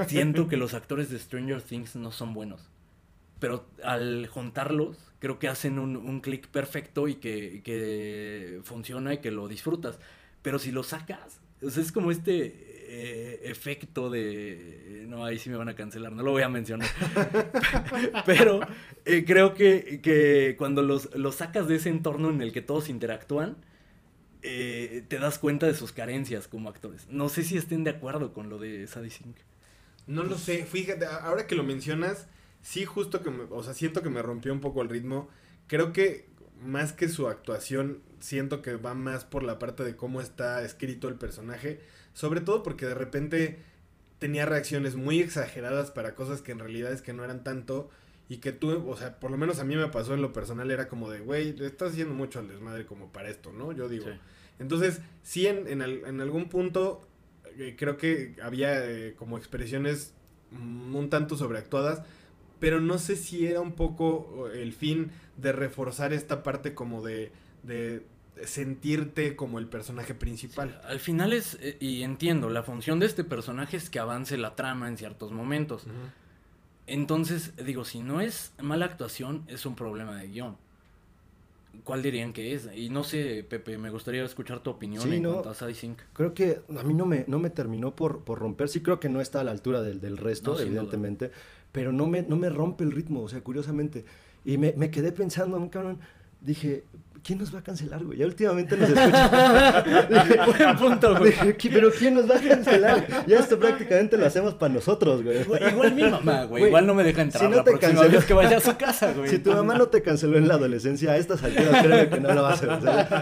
Siento 0.07 0.49
que 0.49 0.57
los 0.57 0.73
actores 0.73 1.09
de 1.09 1.17
Stranger 1.17 1.61
Things 1.61 1.95
no 1.95 2.11
son 2.11 2.33
buenos. 2.33 2.67
Pero 3.39 3.65
al 3.83 4.27
juntarlos, 4.27 4.97
creo 5.19 5.39
que 5.39 5.47
hacen 5.47 5.79
un, 5.79 5.95
un 5.95 6.19
clic 6.19 6.47
perfecto 6.47 7.07
y 7.07 7.15
que, 7.15 7.61
que 7.63 8.59
funciona 8.63 9.13
y 9.13 9.19
que 9.19 9.31
lo 9.31 9.47
disfrutas. 9.47 9.97
Pero 10.41 10.59
si 10.59 10.71
lo 10.71 10.83
sacas, 10.83 11.39
es 11.61 11.91
como 11.93 12.11
este 12.11 12.76
eh, 12.89 13.41
efecto 13.43 14.09
de... 14.09 15.05
No, 15.09 15.25
ahí 15.25 15.37
sí 15.37 15.49
me 15.49 15.57
van 15.57 15.67
a 15.67 15.75
cancelar, 15.75 16.13
no 16.13 16.23
lo 16.23 16.31
voy 16.31 16.43
a 16.43 16.49
mencionar. 16.49 16.87
Pero 18.25 18.61
eh, 19.03 19.25
creo 19.25 19.53
que, 19.53 20.55
cuando 20.57 20.81
los, 20.81 21.09
sacas 21.35 21.67
de 21.67 21.75
ese 21.75 21.89
entorno 21.89 22.29
en 22.29 22.41
el 22.41 22.53
que 22.53 22.61
todos 22.61 22.87
interactúan, 22.87 23.57
eh, 24.41 25.03
te 25.09 25.19
das 25.19 25.37
cuenta 25.37 25.65
de 25.65 25.73
sus 25.73 25.91
carencias 25.91 26.47
como 26.47 26.69
actores. 26.69 27.07
No 27.09 27.27
sé 27.27 27.43
si 27.43 27.57
estén 27.57 27.83
de 27.83 27.89
acuerdo 27.89 28.33
con 28.33 28.49
lo 28.49 28.57
de 28.57 28.87
Sadie 28.87 29.09
Sink. 29.09 29.35
No 30.05 30.23
lo 30.23 30.37
sé, 30.37 30.65
fíjate, 30.65 31.05
ahora 31.05 31.45
que 31.45 31.55
lo 31.55 31.63
mencionas, 31.63 32.27
sí 32.61 32.85
justo 32.85 33.21
que 33.21 33.31
me, 33.31 33.43
o 33.49 33.63
sea, 33.63 33.73
siento 33.73 34.01
que 34.01 34.09
me 34.09 34.21
rompió 34.21 34.53
un 34.53 34.61
poco 34.61 34.81
el 34.81 34.87
ritmo. 34.87 35.27
Creo 35.67 35.91
que 35.91 36.25
más 36.63 36.93
que 36.93 37.09
su 37.09 37.27
actuación, 37.27 38.01
siento 38.19 38.61
que 38.61 38.77
va 38.77 38.93
más 38.93 39.25
por 39.25 39.43
la 39.43 39.59
parte 39.59 39.83
de 39.83 39.95
cómo 39.95 40.21
está 40.21 40.63
escrito 40.63 41.09
el 41.09 41.15
personaje. 41.15 41.81
Sobre 42.17 42.41
todo 42.41 42.63
porque 42.63 42.87
de 42.87 42.95
repente 42.95 43.59
tenía 44.17 44.47
reacciones 44.47 44.95
muy 44.95 45.19
exageradas 45.19 45.91
para 45.91 46.15
cosas 46.15 46.41
que 46.41 46.51
en 46.51 46.57
realidad 46.57 46.91
es 46.91 47.03
que 47.03 47.13
no 47.13 47.23
eran 47.23 47.43
tanto. 47.43 47.91
Y 48.27 48.37
que 48.37 48.51
tú, 48.51 48.89
o 48.89 48.97
sea, 48.97 49.19
por 49.19 49.29
lo 49.29 49.37
menos 49.37 49.59
a 49.59 49.63
mí 49.63 49.75
me 49.75 49.87
pasó 49.89 50.15
en 50.15 50.23
lo 50.23 50.33
personal, 50.33 50.71
era 50.71 50.87
como 50.87 51.11
de, 51.11 51.19
güey, 51.19 51.53
le 51.53 51.67
estás 51.67 51.91
haciendo 51.91 52.15
mucho 52.15 52.39
al 52.39 52.47
desmadre 52.47 52.87
como 52.87 53.13
para 53.13 53.29
esto, 53.29 53.53
¿no? 53.53 53.71
Yo 53.71 53.87
digo. 53.87 54.07
Entonces, 54.57 54.99
sí, 55.21 55.45
en, 55.45 55.67
en, 55.79 56.19
algún 56.19 56.49
punto 56.49 57.07
eh, 57.59 57.75
creo 57.77 57.97
que 57.97 58.35
había 58.41 58.83
eh, 58.83 59.13
como 59.15 59.37
expresiones 59.37 60.15
un 60.51 61.09
tanto 61.11 61.37
sobreactuadas 61.37 62.01
pero 62.59 62.81
no 62.81 62.97
sé 62.97 63.15
si 63.15 63.45
era 63.45 63.61
un 63.61 63.73
poco 63.73 64.49
el 64.49 64.73
fin 64.73 65.11
de 65.37 65.51
reforzar 65.51 66.11
esta 66.11 66.41
parte 66.41 66.73
como 66.73 67.03
de, 67.03 67.31
de 67.61 68.01
sentirte 68.45 69.35
como 69.35 69.59
el 69.59 69.67
personaje 69.67 70.13
principal. 70.13 70.81
al 70.85 70.99
final 70.99 71.33
es, 71.33 71.57
eh, 71.61 71.77
y 71.79 72.03
entiendo, 72.03 72.49
la 72.49 72.63
función 72.63 72.99
de 72.99 73.05
este 73.05 73.23
personaje 73.23 73.77
es 73.77 73.89
que 73.89 73.99
avance 73.99 74.37
la 74.37 74.55
trama 74.55 74.87
en 74.87 74.97
ciertos 74.97 75.31
momentos. 75.31 75.85
Entonces, 76.85 77.53
digo, 77.63 77.83
si 77.83 77.99
no 77.99 78.21
es 78.21 78.53
mala 78.61 78.85
actuación, 78.85 79.43
es 79.47 79.65
un 79.65 79.75
problema 79.75 80.15
de 80.17 80.27
guion. 80.27 80.57
¿Cuál 81.83 82.01
dirían 82.01 82.33
que 82.33 82.53
es? 82.53 82.69
Y 82.75 82.89
no 82.89 83.03
sé, 83.03 83.45
Pepe, 83.47 83.77
me 83.77 83.89
gustaría 83.91 84.23
escuchar 84.23 84.61
tu 84.61 84.71
opinión 84.71 85.11
en 85.13 85.23
cuanto 85.23 85.49
a 85.49 85.73
Sink. 85.73 85.99
Creo 86.13 86.33
que 86.33 86.61
a 86.75 86.83
mí 86.83 86.93
no 86.93 87.05
me, 87.05 87.25
no 87.27 87.39
me 87.39 87.49
terminó 87.49 87.95
por, 87.95 88.23
por 88.23 88.39
romper. 88.39 88.67
Sí 88.69 88.81
creo 88.81 88.99
que 88.99 89.09
no 89.09 89.21
está 89.21 89.41
a 89.41 89.43
la 89.43 89.51
altura 89.51 89.81
del, 89.81 89.99
del 90.01 90.17
resto, 90.17 90.59
evidentemente 90.59 91.31
pero 91.71 91.91
no 91.91 92.07
me, 92.07 92.23
no 92.23 92.37
me 92.37 92.49
rompe 92.49 92.83
el 92.83 92.91
ritmo, 92.91 93.21
o 93.21 93.29
sea, 93.29 93.41
curiosamente. 93.41 94.03
Y 94.43 94.57
me, 94.57 94.73
me 94.77 94.89
quedé 94.89 95.11
pensando, 95.11 95.69
cabrón, 95.69 95.99
dije, 96.41 96.85
¿quién 97.27 97.39
nos 97.39 97.53
va 97.53 97.59
a 97.59 97.61
cancelar, 97.61 98.05
güey? 98.05 98.19
Ya 98.19 98.25
últimamente 98.25 98.77
nos 98.77 98.89
escuchan. 98.89 100.07
Buen 100.57 100.77
punto, 100.77 101.17
güey. 101.19 101.33
Pero 101.61 101.91
¿quién 101.91 102.13
nos 102.13 102.29
va 102.29 102.37
a 102.37 102.39
cancelar? 102.39 103.25
Ya 103.27 103.39
esto 103.39 103.59
prácticamente 103.59 104.17
lo 104.17 104.25
hacemos 104.25 104.53
para 104.53 104.73
nosotros, 104.73 105.21
güey. 105.23 105.41
igual 105.41 105.93
mi 105.93 106.03
mamá, 106.03 106.45
güey. 106.45 106.67
Igual 106.67 106.87
no 106.87 106.93
me 106.93 107.03
deja 107.03 107.23
entrar 107.23 107.43
si 107.43 107.49
no 107.49 107.57
la 107.57 107.63
te 107.65 107.77
canceló, 107.77 108.25
que 108.25 108.33
vaya 108.33 108.57
a 108.57 108.59
su 108.61 108.77
casa, 108.77 109.11
güey. 109.11 109.29
Si 109.29 109.39
tu 109.39 109.51
mamá 109.51 109.77
no 109.77 109.87
te 109.89 110.01
canceló 110.01 110.37
en 110.37 110.47
la 110.47 110.53
adolescencia, 110.53 111.11
a 111.11 111.17
estas 111.17 111.43
alturas 111.43 111.83
creo 111.83 112.09
que 112.09 112.19
no 112.21 112.33
lo 112.33 112.43
va 112.43 112.51
a 112.51 112.53
hacer. 112.53 112.69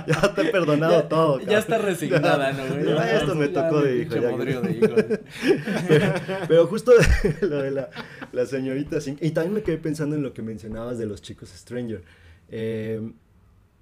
ya 0.06 0.34
te 0.36 0.42
he 0.42 0.52
perdonado 0.52 1.04
todo, 1.06 1.40
Ya 1.40 1.58
está 1.58 1.80
resignada, 1.80 2.54
¿no, 2.54 2.64
güey? 2.68 2.86
Ya, 2.86 3.18
esto 3.18 3.34
me 3.34 3.48
tocó 3.48 3.82
de 3.82 4.04
hijo. 4.04 4.14
de 4.14 5.20
pero, 6.48 6.68
justo 6.68 6.92
lo 7.42 7.64
de 7.64 7.72
la, 7.72 7.90
la 8.32 8.46
señorita... 8.46 9.00
Y 9.20 9.32
también 9.32 9.56
me 9.56 9.64
quedé 9.64 9.78
pensando 9.78 10.16
en 10.16 10.22
lo 10.22 10.32
que 10.32 10.44
mencionabas 10.44 11.00
de 11.00 11.08
los 11.08 11.24
chicos 11.24 11.50
Stranger. 11.50 12.04
Eh 12.50 13.02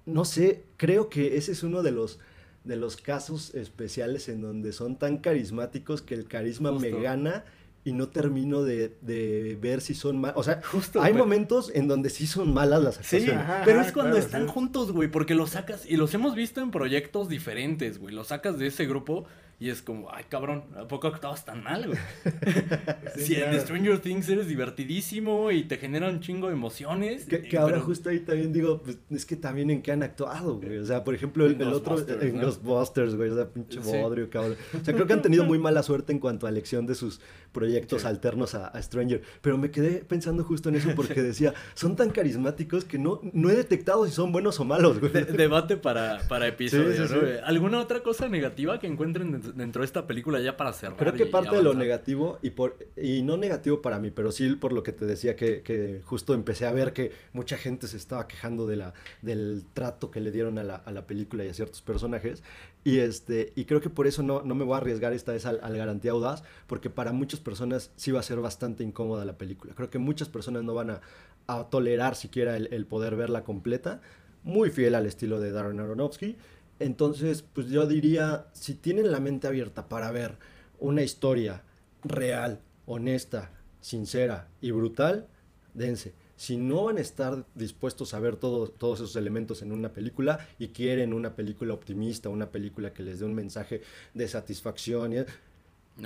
no 0.06 0.24
sé, 0.24 0.64
creo 0.76 1.08
que 1.08 1.36
ese 1.36 1.52
es 1.52 1.62
uno 1.62 1.82
de 1.82 1.92
los, 1.92 2.18
de 2.64 2.76
los 2.76 2.96
casos 2.96 3.54
especiales 3.54 4.28
en 4.28 4.42
donde 4.42 4.72
son 4.72 4.96
tan 4.96 5.18
carismáticos 5.18 6.02
que 6.02 6.14
el 6.14 6.26
carisma 6.26 6.72
me 6.72 6.90
gana 6.90 7.44
y 7.84 7.92
no 7.92 8.08
termino 8.08 8.62
de, 8.62 9.58
ver 9.60 9.80
si 9.82 9.94
son 9.94 10.18
malas. 10.18 10.36
O 10.38 10.42
sea, 10.42 10.62
Justo, 10.62 11.02
hay 11.02 11.12
momentos 11.12 11.70
en 11.74 11.86
donde 11.86 12.08
sí 12.08 12.26
son 12.26 12.54
malas 12.54 12.82
las 12.82 12.98
actuaciones. 12.98 13.44
Sí, 13.44 13.52
pero 13.64 13.80
es 13.82 13.92
cuando 13.92 14.16
están 14.16 14.46
juntos, 14.46 14.90
güey, 14.90 15.10
porque 15.10 15.34
los 15.34 15.50
sacas 15.50 15.84
y 15.86 15.96
los 15.96 16.14
hemos 16.14 16.34
visto 16.34 16.62
en 16.62 16.70
proyectos 16.70 17.28
diferentes, 17.28 17.98
güey. 17.98 18.14
Los 18.14 18.28
sacas 18.28 18.58
de 18.58 18.68
ese 18.68 18.86
grupo 18.86 19.26
y 19.60 19.70
es 19.70 19.82
como, 19.82 20.10
ay, 20.12 20.24
cabrón, 20.28 20.64
¿a 20.76 20.86
poco 20.88 21.06
actuabas 21.06 21.44
tan 21.44 21.62
mal, 21.62 21.86
güey? 21.86 21.98
si 23.16 23.36
en 23.36 23.58
Stranger 23.60 23.98
Things 24.00 24.28
eres 24.28 24.48
divertidísimo 24.48 25.50
y 25.52 25.64
te 25.64 25.76
genera 25.76 26.08
un 26.08 26.20
chingo 26.20 26.48
de 26.48 26.54
emociones. 26.54 27.26
Que, 27.26 27.56
ahora 27.56 27.80
justo 27.80 28.10
ahí 28.10 28.20
también 28.20 28.52
digo, 28.52 28.82
pues 28.82 28.98
es 29.10 29.24
que 29.24 29.36
también 29.36 29.70
en 29.70 29.80
qué 29.80 29.92
han 29.92 30.02
actuado, 30.02 30.58
güey. 30.58 30.78
O 30.78 30.86
sea, 30.86 31.04
por 31.04 31.14
ejemplo, 31.14 31.46
el, 31.46 31.62
otro, 31.62 32.04
en 32.20 32.40
los 32.40 32.62
Busters, 32.62 33.14
güey, 33.14 33.30
o 33.30 33.36
sea, 33.36 33.48
pinche 33.48 33.78
bodrio, 33.78 34.28
cabrón. 34.28 34.56
O 34.80 34.84
sea, 34.84 34.92
creo 34.92 35.06
que 35.06 35.12
han 35.12 35.22
tenido 35.22 35.44
muy 35.44 35.58
mala 35.58 35.82
suerte 35.82 36.12
en 36.12 36.18
cuanto 36.18 36.46
a 36.46 36.50
elección 36.50 36.86
de 36.86 36.94
sus 36.94 37.20
proyectos 37.52 38.04
alternos 38.04 38.54
a, 38.54 38.74
Stranger. 38.82 39.22
Pero 39.40 39.56
me 39.56 39.70
quedé 39.70 40.04
pensando 40.04 40.44
justo 40.44 40.68
en 40.68 40.74
eso 40.74 40.90
porque 40.96 41.22
decía, 41.22 41.54
son 41.74 41.96
tan 41.96 42.10
carismáticos 42.10 42.84
que 42.84 42.98
no, 42.98 43.20
no 43.32 43.50
he 43.50 43.54
detectado 43.54 44.04
si 44.04 44.12
son 44.12 44.32
buenos 44.32 44.58
o 44.60 44.64
malos, 44.64 45.00
güey. 45.00 45.12
debate 45.12 45.76
para, 45.76 46.18
para 46.28 46.48
episodios, 46.48 47.10
¿no? 47.10 47.20
¿Alguna 47.44 47.80
otra 47.80 48.02
cosa 48.02 48.28
negativa 48.28 48.78
que 48.78 48.88
encuentren 48.88 49.43
dentro 49.52 49.82
de 49.82 49.86
esta 49.86 50.06
película 50.06 50.40
ya 50.40 50.56
para 50.56 50.72
cerrar. 50.72 50.96
Creo 50.96 51.12
que 51.12 51.26
parte 51.26 51.56
de 51.56 51.62
lo 51.62 51.74
negativo, 51.74 52.38
y, 52.42 52.50
por, 52.50 52.78
y 52.96 53.22
no 53.22 53.36
negativo 53.36 53.82
para 53.82 53.98
mí, 53.98 54.10
pero 54.10 54.32
sí 54.32 54.54
por 54.56 54.72
lo 54.72 54.82
que 54.82 54.92
te 54.92 55.06
decía 55.06 55.36
que, 55.36 55.62
que, 55.62 56.00
justo 56.04 56.34
empecé 56.34 56.66
a 56.66 56.72
ver 56.72 56.92
que 56.92 57.12
mucha 57.32 57.56
gente 57.56 57.86
se 57.86 57.96
estaba 57.96 58.26
quejando 58.26 58.66
de 58.66 58.76
la, 58.76 58.94
del 59.22 59.64
trato 59.72 60.10
que 60.10 60.20
le 60.20 60.30
dieron 60.30 60.58
a 60.58 60.64
la, 60.64 60.76
a 60.76 60.92
la 60.92 61.06
película 61.06 61.44
y 61.44 61.48
a 61.48 61.54
ciertos 61.54 61.82
personajes. 61.82 62.42
Y, 62.84 62.98
este, 62.98 63.52
y 63.56 63.64
creo 63.64 63.80
que 63.80 63.90
por 63.90 64.06
eso 64.06 64.22
no, 64.22 64.42
no 64.42 64.54
me 64.54 64.64
voy 64.64 64.74
a 64.74 64.78
arriesgar 64.78 65.12
esta 65.12 65.32
vez 65.32 65.46
al, 65.46 65.60
al, 65.62 65.76
garantía 65.76 66.12
audaz, 66.12 66.42
porque 66.66 66.90
para 66.90 67.12
muchas 67.12 67.40
personas 67.40 67.90
sí 67.96 68.12
va 68.12 68.20
a 68.20 68.22
ser 68.22 68.40
bastante 68.40 68.84
incómoda 68.84 69.24
la 69.24 69.38
película. 69.38 69.74
Creo 69.74 69.90
que 69.90 69.98
muchas 69.98 70.28
personas 70.28 70.64
no 70.64 70.74
van 70.74 70.90
a, 70.90 71.00
a 71.46 71.64
tolerar 71.70 72.14
siquiera 72.16 72.56
el, 72.56 72.68
el 72.72 72.86
poder 72.86 73.16
verla 73.16 73.44
completa. 73.44 74.00
Muy 74.42 74.68
fiel 74.68 74.94
al 74.94 75.06
estilo 75.06 75.40
de 75.40 75.52
Darren 75.52 75.80
Aronofsky 75.80 76.36
entonces, 76.84 77.42
pues 77.42 77.68
yo 77.68 77.86
diría, 77.86 78.46
si 78.52 78.74
tienen 78.74 79.10
la 79.10 79.18
mente 79.18 79.46
abierta 79.46 79.88
para 79.88 80.10
ver 80.10 80.36
una 80.78 81.02
historia 81.02 81.62
real, 82.02 82.60
honesta, 82.84 83.50
sincera 83.80 84.48
y 84.60 84.70
brutal, 84.70 85.26
dense. 85.72 86.12
Si 86.36 86.58
no 86.58 86.84
van 86.84 86.98
a 86.98 87.00
estar 87.00 87.46
dispuestos 87.54 88.12
a 88.12 88.20
ver 88.20 88.36
todos 88.36 89.00
esos 89.00 89.16
elementos 89.16 89.62
en 89.62 89.72
una 89.72 89.94
película 89.94 90.46
y 90.58 90.68
quieren 90.68 91.14
una 91.14 91.34
película 91.34 91.72
optimista, 91.72 92.28
una 92.28 92.50
película 92.50 92.92
que 92.92 93.02
les 93.02 93.20
dé 93.20 93.24
un 93.24 93.34
mensaje 93.34 93.80
de 94.12 94.28
satisfacción, 94.28 95.14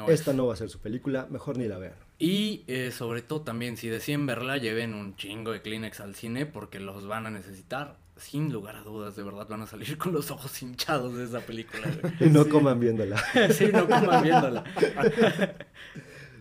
esta 0.07 0.33
no 0.33 0.47
va 0.47 0.55
a 0.55 0.57
ser 0.57 0.68
su 0.68 0.79
película, 0.79 1.26
mejor 1.29 1.57
ni 1.57 1.66
la 1.66 1.79
vean. 1.79 1.95
Y 2.20 2.62
eh, 2.68 2.93
sobre 2.93 3.22
todo 3.22 3.41
también, 3.41 3.76
si 3.76 3.89
deciden 3.89 4.26
verla, 4.26 4.59
lleven 4.59 4.95
un 4.95 5.16
chingo 5.16 5.51
de 5.51 5.62
Kleenex 5.62 5.99
al 6.01 6.14
cine 6.14 6.47
porque 6.47 6.79
los 6.79 7.07
van 7.09 7.26
a 7.26 7.31
necesitar. 7.31 7.97
Sin 8.19 8.53
lugar 8.53 8.77
a 8.77 8.83
dudas, 8.83 9.14
de 9.16 9.23
verdad 9.23 9.47
van 9.49 9.62
a 9.62 9.66
salir 9.66 9.97
con 9.97 10.12
los 10.12 10.31
ojos 10.31 10.61
hinchados 10.62 11.16
de 11.16 11.25
esa 11.25 11.41
película. 11.41 11.87
Y 12.21 12.25
no 12.31 12.49
coman 12.49 12.81
viéndola. 12.81 13.16
sí, 13.53 13.69
no 13.73 13.87
coman 13.89 14.23
viéndola. 14.23 14.64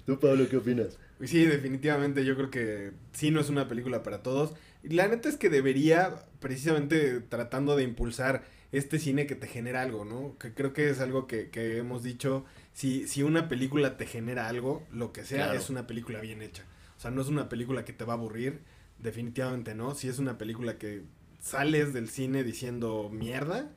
¿Tú, 0.05 0.19
Pablo, 0.19 0.47
qué 0.49 0.57
opinas? 0.57 0.97
Sí, 1.23 1.45
definitivamente 1.45 2.23
yo 2.23 2.35
creo 2.35 2.49
que 2.49 2.91
sí 3.11 3.31
no 3.31 3.39
es 3.41 3.49
una 3.49 3.67
película 3.67 4.03
para 4.03 4.23
todos. 4.23 4.53
Y 4.83 4.89
la 4.89 5.07
neta 5.07 5.27
es 5.29 5.37
que 5.37 5.49
debería, 5.49 6.23
precisamente 6.39 7.19
tratando 7.21 7.75
de 7.75 7.83
impulsar 7.83 8.43
este 8.71 8.99
cine 8.99 9.27
que 9.27 9.35
te 9.35 9.47
genera 9.47 9.81
algo, 9.81 10.05
¿no? 10.05 10.37
Que 10.37 10.53
creo 10.53 10.73
que 10.73 10.89
es 10.89 10.99
algo 10.99 11.27
que, 11.27 11.49
que 11.49 11.77
hemos 11.77 12.03
dicho, 12.03 12.45
si, 12.73 13.07
si 13.07 13.23
una 13.23 13.49
película 13.49 13.97
te 13.97 14.05
genera 14.05 14.47
algo, 14.47 14.85
lo 14.91 15.11
que 15.11 15.23
sea, 15.25 15.45
Claro. 15.45 15.59
es 15.59 15.69
una 15.69 15.87
película 15.87 16.19
bien 16.21 16.41
hecha. 16.41 16.63
O 16.97 16.99
sea, 17.01 17.11
no 17.11 17.21
es 17.21 17.27
una 17.27 17.49
película 17.49 17.83
que 17.85 17.93
te 17.93 18.05
va 18.05 18.13
a 18.13 18.17
aburrir, 18.17 18.59
definitivamente 18.99 19.75
no. 19.75 19.93
Si 19.95 20.07
es 20.07 20.19
una 20.19 20.37
película 20.37 20.77
que 20.77 21.03
sales 21.39 21.93
del 21.93 22.09
cine 22.09 22.43
diciendo 22.43 23.09
mierda 23.11 23.69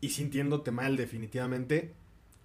y 0.00 0.10
sintiéndote 0.10 0.70
mal 0.70 0.96
definitivamente. 0.96 1.94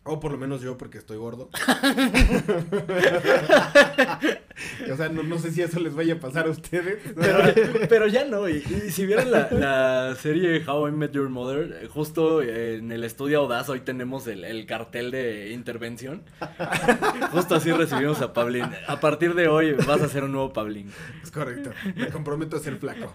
O 0.04 0.20
por 0.20 0.32
lo 0.32 0.38
menos 0.38 0.62
yo 0.62 0.78
porque 0.78 1.00
estoy 1.00 1.18
gordo. 1.18 1.50
o 4.92 4.96
sea, 4.96 5.10
no, 5.10 5.24
no 5.24 5.38
sé 5.38 5.52
si 5.52 5.62
eso 5.62 5.80
les 5.80 5.94
vaya 5.96 6.16
a 6.16 6.20
pasar 6.20 6.48
a 6.48 6.50
ustedes. 6.50 7.00
Pero, 7.16 7.88
pero 7.90 8.08
ya 8.08 8.26
no, 8.26 8.48
y, 8.48 8.58
y 8.58 8.92
si 8.92 9.06
vieron 9.06 9.32
la, 9.32 9.50
la 9.52 10.16
serie 10.16 10.64
How 10.66 10.88
I 10.88 10.92
Met 10.92 11.12
Your 11.12 11.30
Mother, 11.30 11.88
justo 11.88 12.42
en 12.42 12.92
el 12.92 13.04
estudio 13.04 13.40
Audaz 13.40 13.70
hoy 13.70 13.82
tenemos 13.82 14.28
el, 14.28 14.44
el 14.44 14.66
cartel 14.66 15.12
de 15.12 15.52
intervención. 15.52 16.24
Justo 17.32 17.56
así 17.56 17.72
recibimos 17.72 18.22
a 18.22 18.34
Pablín. 18.34 18.66
A 18.88 19.00
partir 19.00 19.34
de 19.36 19.48
hoy 19.48 19.74
vas 19.74 20.02
a 20.02 20.08
ser 20.08 20.24
un 20.24 20.32
nuevo 20.32 20.54
Pablín. 20.54 20.92
Es 21.22 21.32
correcto. 21.32 21.72
Me 21.96 22.08
comprometo 22.08 22.58
a 22.58 22.60
ser 22.60 22.78
flaco. 22.78 23.14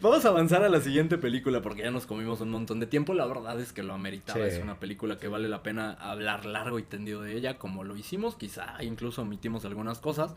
Vamos 0.00 0.24
a 0.24 0.28
avanzar 0.28 0.64
a 0.64 0.68
la 0.68 0.80
siguiente 0.80 1.18
película 1.18 1.60
porque 1.62 1.82
ya 1.82 1.90
nos 1.90 2.06
comimos 2.06 2.40
un 2.40 2.50
montón 2.50 2.80
de 2.80 2.86
tiempo. 2.86 3.14
La 3.14 3.26
verdad 3.26 3.60
es 3.60 3.72
que 3.72 3.82
lo 3.82 3.94
ameritaba. 3.94 4.40
Sí. 4.40 4.56
Es 4.56 4.62
una 4.62 4.78
película 4.78 5.18
que 5.18 5.28
vale 5.28 5.48
la 5.48 5.62
pena 5.62 5.92
hablar 5.92 6.44
largo 6.46 6.78
y 6.78 6.82
tendido 6.82 7.22
de 7.22 7.36
ella, 7.36 7.58
como 7.58 7.84
lo 7.84 7.96
hicimos. 7.96 8.36
Quizá 8.36 8.82
incluso 8.82 9.11
omitimos 9.18 9.64
algunas 9.64 10.00
cosas. 10.00 10.34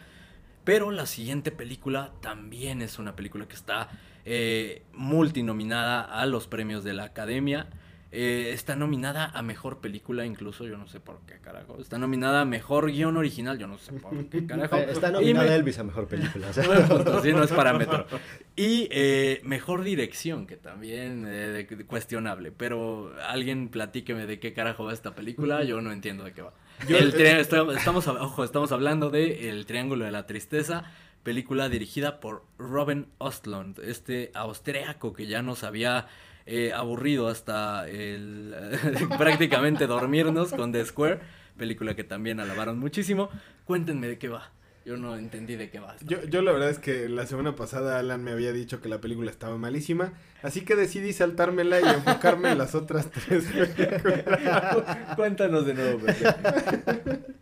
Pero 0.63 0.89
la 0.89 1.05
siguiente 1.05 1.51
película 1.51 2.11
también 2.21 2.81
es 2.81 2.97
una 2.97 3.15
película 3.15 3.47
que 3.47 3.53
está 3.53 3.89
eh, 4.25 4.81
multinominada 4.93 6.01
a 6.01 6.25
los 6.25 6.47
premios 6.47 6.83
de 6.83 6.93
la 6.93 7.03
Academia. 7.03 7.67
Eh, 8.17 8.53
está 8.53 8.77
nominada 8.77 9.25
a 9.33 9.41
mejor 9.41 9.79
película, 9.81 10.25
incluso 10.25 10.65
yo 10.65 10.77
no 10.77 10.87
sé 10.87 11.01
por 11.01 11.19
qué 11.27 11.39
carajo. 11.39 11.77
Está 11.81 11.97
nominada 11.97 12.41
a 12.41 12.45
mejor 12.45 12.89
guion 12.89 13.17
original, 13.17 13.57
yo 13.57 13.67
no 13.67 13.77
sé 13.77 13.91
por 13.91 14.25
qué 14.29 14.45
carajo. 14.47 14.77
Eh, 14.77 14.87
Está 14.89 15.09
Y 15.09 15.11
nominada 15.11 15.49
me- 15.49 15.55
Elvis 15.55 15.79
a 15.79 15.83
mejor 15.83 16.07
película. 16.07 16.47
o 16.49 16.53
sea. 16.53 16.63
Sí, 17.21 17.33
no 17.33 17.43
es 17.43 17.51
parámetro. 17.51 18.05
Y 18.55 18.87
eh, 18.89 19.41
mejor 19.43 19.83
dirección, 19.83 20.47
que 20.47 20.55
también 20.55 21.25
eh, 21.27 21.67
de- 21.67 21.85
cuestionable. 21.85 22.53
Pero 22.53 23.13
alguien 23.27 23.67
platíqueme 23.67 24.25
de 24.25 24.39
qué 24.39 24.53
carajo 24.53 24.85
va 24.85 24.93
esta 24.93 25.13
película, 25.13 25.63
yo 25.65 25.81
no 25.81 25.91
entiendo 25.91 26.23
de 26.23 26.31
qué 26.31 26.41
va. 26.41 26.53
Yo- 26.87 26.97
El 26.97 27.13
tri- 27.13 27.37
estoy- 27.39 27.75
estamos, 27.75 28.07
ojo, 28.07 28.43
estamos 28.45 28.71
hablando 28.71 29.09
de 29.09 29.49
El 29.49 29.65
Triángulo 29.65 30.05
de 30.05 30.11
la 30.11 30.25
Tristeza, 30.25 30.85
película 31.23 31.67
dirigida 31.67 32.19
por 32.21 32.43
Robin 32.57 33.07
Ostlund, 33.17 33.79
este 33.79 34.31
austriaco 34.35 35.11
que 35.13 35.25
ya 35.27 35.41
nos 35.41 35.63
había 35.65 36.07
eh, 36.45 36.71
aburrido 36.73 37.27
hasta 37.27 37.87
el, 37.87 38.55
prácticamente 39.17 39.87
dormirnos 39.87 40.51
con 40.53 40.71
The 40.71 40.85
Square, 40.85 41.19
película 41.57 41.95
que 41.95 42.03
también 42.03 42.39
alabaron 42.39 42.79
muchísimo. 42.79 43.29
Cuéntenme 43.65 44.07
de 44.07 44.17
qué 44.17 44.29
va. 44.29 44.51
Yo 44.85 44.97
no 44.97 45.15
entendí 45.15 45.55
de 45.55 45.71
qué 45.71 45.79
va. 45.79 45.95
Yo, 46.05 46.23
yo 46.25 46.43
la 46.43 46.51
verdad 46.51 46.69
es 46.69 46.77
que 46.77 47.09
la 47.09 47.25
semana 47.25 47.55
pasada 47.55 47.97
Alan 47.97 48.23
me 48.23 48.31
había 48.31 48.53
dicho 48.53 48.81
que 48.81 48.89
la 48.89 49.01
película 49.01 49.31
estaba 49.31 49.57
malísima, 49.57 50.13
así 50.43 50.61
que 50.61 50.75
decidí 50.75 51.11
saltármela 51.11 51.81
y 51.81 51.85
enfocarme 51.85 52.51
en 52.51 52.59
las 52.59 52.75
otras 52.75 53.09
tres 53.09 53.45
películas. 53.75 55.15
Cuéntanos 55.15 55.65
de 55.65 55.73
nuevo, 55.73 55.99
Pepe. 56.05 57.25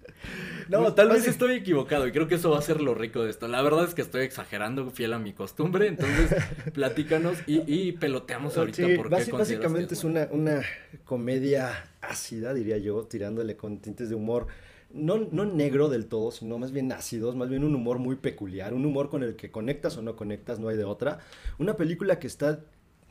No, 0.68 0.93
tal 0.93 1.09
vez 1.09 1.28
estoy 1.28 1.53
equivocado 1.55 2.07
y 2.07 2.11
creo 2.11 2.28
que 2.28 2.36
eso 2.36 2.51
va 2.51 2.59
a 2.59 2.61
ser 2.61 2.82
lo 2.82 2.93
rico 2.95 3.24
de 3.24 3.30
esto. 3.30 3.47
La 3.47 3.61
verdad 3.61 3.86
es 3.86 3.93
que 3.93 4.01
estoy 4.01 4.24
exagerando, 4.24 4.89
fiel 4.91 5.14
a 5.14 5.20
mi 5.20 5.34
costumbre. 5.34 5.88
Entonces, 5.88 6.36
platícanos 6.74 7.43
y, 7.47 7.64
y 7.72 7.91
peloteamos 7.93 8.57
ahorita 8.57 8.88
Sí, 8.88 8.95
por 8.95 9.14
qué 9.14 9.34
básicamente 9.34 9.95
que 9.95 9.95
es 9.95 10.03
buena. 10.03 10.03
una, 10.03 10.28
una 10.32 10.61
comedia 11.05 11.91
ácida, 12.01 12.53
diría 12.53 12.78
yo, 12.78 13.03
tirándole 13.05 13.55
con 13.57 13.80
tintes 13.80 14.09
de 14.09 14.16
humor. 14.16 14.47
No, 14.91 15.18
no 15.32 15.45
negro 15.45 15.89
del 15.89 16.05
todo, 16.07 16.32
sino 16.32 16.59
más 16.59 16.72
bien 16.72 16.91
ácidos, 16.91 17.36
más 17.36 17.49
bien 17.49 17.64
un 17.64 17.74
humor 17.74 17.97
muy 17.97 18.16
peculiar, 18.16 18.74
un 18.76 18.86
humor 18.86 19.09
con 19.09 19.24
el 19.24 19.36
que 19.36 19.49
conectas 19.49 19.97
o 19.97 20.03
no 20.03 20.16
conectas, 20.16 20.59
no 20.59 20.70
hay 20.70 20.78
de 20.78 20.84
otra. 20.84 21.20
Una 21.57 21.76
película 21.76 22.20
que 22.20 22.28
está 22.28 22.59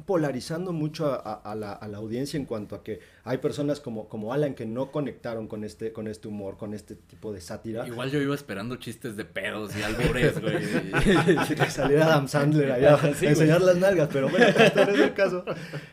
polarizando 0.06 0.72
mucho 0.72 1.06
a, 1.06 1.16
a- 1.16 1.52
a 1.52 1.54
la, 1.54 1.72
a 1.72 1.88
la 1.88 1.98
audiencia 1.98 2.36
en 2.38 2.44
cuanto 2.46 2.74
a 2.74 2.82
que 2.82 3.00
hay 3.24 3.38
personas 3.38 3.80
como, 3.80 4.08
como 4.08 4.32
Alan 4.32 4.54
que 4.54 4.66
no 4.66 4.90
conectaron 4.90 5.48
con 5.48 5.64
este, 5.64 5.92
con 5.92 6.06
este 6.08 6.28
humor, 6.28 6.56
con 6.56 6.74
este 6.74 6.94
tipo 6.96 7.32
de 7.32 7.40
sátira. 7.40 7.86
Igual 7.86 8.10
yo 8.10 8.20
iba 8.20 8.34
esperando 8.34 8.76
chistes 8.76 9.16
de 9.16 9.24
pedos 9.24 9.76
y 9.76 9.82
albures, 9.82 10.40
güey. 10.40 10.56
que 11.56 11.70
saliera 11.70 12.06
Adam 12.06 12.28
Sandler 12.28 12.72
allá 12.72 12.98
Sí, 13.14 13.26
a 13.26 13.30
enseñar 13.30 13.60
las 13.62 13.76
nalgas, 13.76 14.08
pero 14.12 14.28
bueno, 14.28 14.46
este 14.58 14.84
no 14.86 14.92
es 14.92 15.00
el 15.00 15.14
caso. 15.14 15.44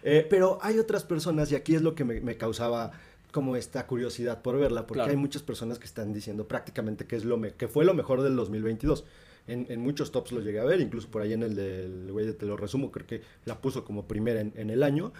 Eh, 0.04 0.26
pero 0.30 0.58
hay 0.62 0.80
otras 0.80 1.04
personas, 1.04 1.52
y 1.52 1.56
aquí 1.56 1.76
es 1.76 1.82
lo 1.82 1.96
que 1.96 2.04
me, 2.06 2.20
me 2.22 2.38
causaba 2.38 2.92
como 3.32 3.56
esta 3.56 3.86
curiosidad 3.86 4.42
por 4.42 4.58
verla, 4.58 4.88
porque 4.88 4.96
Claro. 5.00 5.12
hay 5.12 5.18
muchas 5.18 5.44
personas 5.44 5.78
que 5.78 5.86
están 5.86 6.14
diciendo 6.14 6.48
prácticamente 6.48 7.06
que, 7.06 7.16
es 7.16 7.26
lo 7.26 7.38
me- 7.38 7.54
que 7.54 7.68
fue 7.68 7.86
lo 7.86 7.94
mejor 7.94 8.22
del 8.24 8.36
2022. 8.36 9.06
En, 9.50 9.66
en 9.70 9.80
muchos 9.82 10.12
tops 10.12 10.32
lo 10.32 10.42
llegué 10.42 10.60
a 10.60 10.64
ver, 10.66 10.80
incluso 10.82 11.10
por 11.10 11.22
ahí 11.22 11.34
en 11.34 11.44
el 11.44 11.56
del 11.56 12.12
güey 12.12 12.26
de 12.26 12.34
Te 12.34 12.46
lo 12.46 12.56
resumo, 12.58 12.92
creo 12.92 13.08
que 13.08 13.22
la 13.46 13.60
puso 13.60 13.84
como 13.84 14.08
primera 14.08 14.42
en, 14.42 14.54
en 14.56 14.70
el 14.70 14.84
año. 14.84 15.12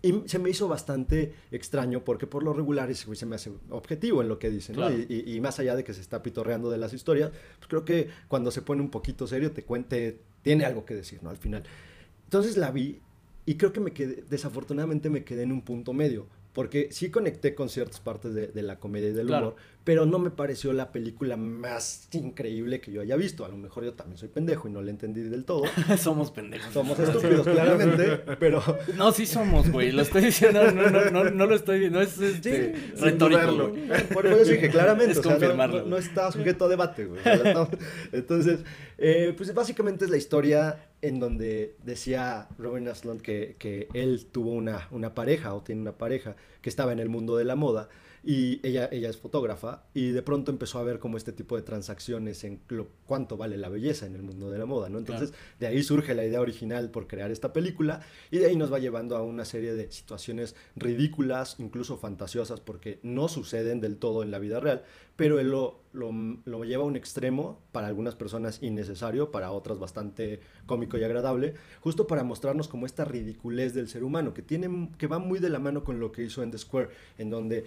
Y 0.00 0.14
se 0.26 0.38
me 0.38 0.48
hizo 0.48 0.68
bastante 0.68 1.34
extraño 1.50 2.04
porque 2.04 2.28
por 2.28 2.44
lo 2.44 2.52
regular 2.52 2.88
ese 2.88 3.04
güey 3.06 3.16
se 3.16 3.26
me 3.26 3.34
hace 3.34 3.50
objetivo 3.70 4.22
en 4.22 4.28
lo 4.28 4.38
que 4.38 4.48
dice, 4.48 4.72
¿no? 4.72 4.78
Claro. 4.86 4.94
Y, 4.96 5.24
y- 5.26 5.34
y 5.34 5.40
más 5.40 5.58
allá 5.58 5.74
de 5.74 5.82
que 5.82 5.92
se 5.92 6.00
está 6.00 6.22
pitorreando 6.22 6.70
de 6.70 6.78
las 6.78 6.92
historias, 6.92 7.32
pues 7.58 7.66
creo 7.68 7.84
que 7.84 8.08
cuando 8.28 8.52
se 8.52 8.62
pone 8.62 8.80
un 8.80 8.90
poquito 8.90 9.26
serio 9.26 9.50
te 9.50 9.64
cuente, 9.64 10.20
tiene 10.42 10.64
algo 10.64 10.84
que 10.84 10.94
decir, 10.94 11.20
¿no? 11.24 11.30
Al 11.30 11.36
final. 11.36 11.64
Entonces 12.24 12.56
la 12.56 12.70
vi 12.70 13.00
y 13.44 13.56
creo 13.56 13.72
que 13.72 13.80
me 13.80 13.90
quedé, 13.92 14.22
desafortunadamente 14.30 15.10
me 15.10 15.24
quedé 15.24 15.42
en 15.42 15.50
un 15.50 15.62
punto 15.62 15.92
medio, 15.92 16.26
porque 16.58 16.88
sí 16.90 17.08
conecté 17.08 17.54
con 17.54 17.68
ciertas 17.68 18.00
partes 18.00 18.34
de, 18.34 18.48
de 18.48 18.62
la 18.62 18.80
comedia 18.80 19.10
y 19.10 19.12
del 19.12 19.28
Claro. 19.28 19.46
humor, 19.50 19.56
pero 19.84 20.06
no 20.06 20.18
me 20.18 20.30
pareció 20.30 20.72
la 20.72 20.90
película 20.90 21.36
más 21.36 22.08
increíble 22.10 22.80
que 22.80 22.90
yo 22.90 23.00
haya 23.00 23.14
visto. 23.14 23.44
A 23.44 23.48
lo 23.48 23.56
mejor 23.56 23.84
yo 23.84 23.94
también 23.94 24.18
soy 24.18 24.28
pendejo 24.28 24.66
y 24.66 24.72
no 24.72 24.82
la 24.82 24.90
entendí 24.90 25.20
del 25.22 25.44
todo. 25.44 25.62
somos 25.98 26.32
pendejos. 26.32 26.72
Somos 26.74 26.98
estúpidos, 26.98 27.46
claramente, 27.46 28.16
pero... 28.40 28.60
No, 28.96 29.12
sí 29.12 29.24
somos, 29.24 29.70
güey. 29.70 29.92
Lo 29.92 30.02
estoy 30.02 30.24
diciendo, 30.24 30.68
no, 30.72 30.90
no, 30.90 31.10
no, 31.12 31.30
no 31.30 31.46
lo 31.46 31.54
estoy, 31.54 31.90
no 31.90 32.00
es 32.00 32.18
este, 32.20 32.74
sin 32.96 33.04
retórico. 33.04 33.72
Por 34.12 34.26
eso 34.26 34.50
dije 34.50 34.68
claramente, 34.68 35.12
Es 35.12 35.18
o 35.18 35.22
sea, 35.22 35.34
no- 35.34 35.38
confirmarlo, 35.38 35.86
no, 35.86 35.96
está 35.96 36.32
sujeto 36.32 36.64
a 36.64 36.68
debate, 36.70 37.04
güey. 37.04 37.20
Entonces, 38.10 38.60
eh, 38.98 39.32
pues 39.36 39.54
básicamente 39.54 40.06
es 40.06 40.10
la 40.10 40.16
historia 40.16 40.87
en 41.02 41.20
donde 41.20 41.76
decía 41.84 42.48
Robin 42.58 42.88
Aslan 42.88 43.20
que, 43.20 43.56
que 43.58 43.88
él 43.94 44.26
tuvo 44.30 44.52
una, 44.52 44.88
una 44.90 45.14
pareja 45.14 45.54
o 45.54 45.62
tiene 45.62 45.82
una 45.82 45.96
pareja 45.96 46.36
que 46.60 46.68
estaba 46.68 46.92
en 46.92 46.98
el 46.98 47.08
mundo 47.08 47.36
de 47.36 47.44
la 47.44 47.56
moda 47.56 47.88
y 48.22 48.66
ella, 48.66 48.88
ella 48.92 49.08
es 49.08 49.16
fotógrafa 49.16 49.84
y 49.94 50.10
de 50.10 50.22
pronto 50.22 50.50
empezó 50.50 50.78
a 50.78 50.82
ver 50.82 50.98
como 50.98 51.16
este 51.16 51.32
tipo 51.32 51.56
de 51.56 51.62
transacciones 51.62 52.44
en 52.44 52.60
lo, 52.68 52.88
cuánto 53.06 53.36
vale 53.36 53.56
la 53.56 53.68
belleza 53.68 54.06
en 54.06 54.14
el 54.14 54.22
mundo 54.22 54.50
de 54.50 54.58
la 54.58 54.66
moda, 54.66 54.88
¿no? 54.88 54.98
Entonces, 54.98 55.32
de 55.60 55.66
ahí 55.66 55.82
surge 55.82 56.14
la 56.14 56.24
idea 56.24 56.40
original 56.40 56.90
por 56.90 57.06
crear 57.06 57.30
esta 57.30 57.52
película 57.52 58.00
y 58.30 58.38
de 58.38 58.46
ahí 58.46 58.56
nos 58.56 58.72
va 58.72 58.78
llevando 58.78 59.16
a 59.16 59.22
una 59.22 59.44
serie 59.44 59.74
de 59.74 59.90
situaciones 59.90 60.54
ridículas, 60.76 61.56
incluso 61.58 61.96
fantasiosas, 61.96 62.60
porque 62.60 62.98
no 63.02 63.28
suceden 63.28 63.80
del 63.80 63.96
todo 63.96 64.22
en 64.22 64.30
la 64.30 64.38
vida 64.38 64.60
real, 64.60 64.84
pero 65.16 65.40
él 65.40 65.50
lo, 65.50 65.80
lo, 65.92 66.12
lo 66.44 66.64
lleva 66.64 66.84
a 66.84 66.86
un 66.86 66.96
extremo, 66.96 67.60
para 67.72 67.88
algunas 67.88 68.14
personas 68.14 68.62
innecesario, 68.62 69.30
para 69.30 69.52
otras 69.52 69.78
bastante 69.78 70.40
cómico 70.66 70.98
y 70.98 71.04
agradable, 71.04 71.54
justo 71.80 72.06
para 72.06 72.24
mostrarnos 72.24 72.68
como 72.68 72.86
esta 72.86 73.04
ridiculez 73.04 73.74
del 73.74 73.88
ser 73.88 74.04
humano, 74.04 74.34
que, 74.34 74.42
tiene, 74.42 74.90
que 74.98 75.06
va 75.06 75.18
muy 75.18 75.38
de 75.38 75.48
la 75.48 75.58
mano 75.58 75.84
con 75.84 76.00
lo 76.00 76.12
que 76.12 76.22
hizo 76.24 76.42
en 76.42 76.50
The 76.50 76.58
Square, 76.58 76.90
en 77.18 77.30
donde 77.30 77.64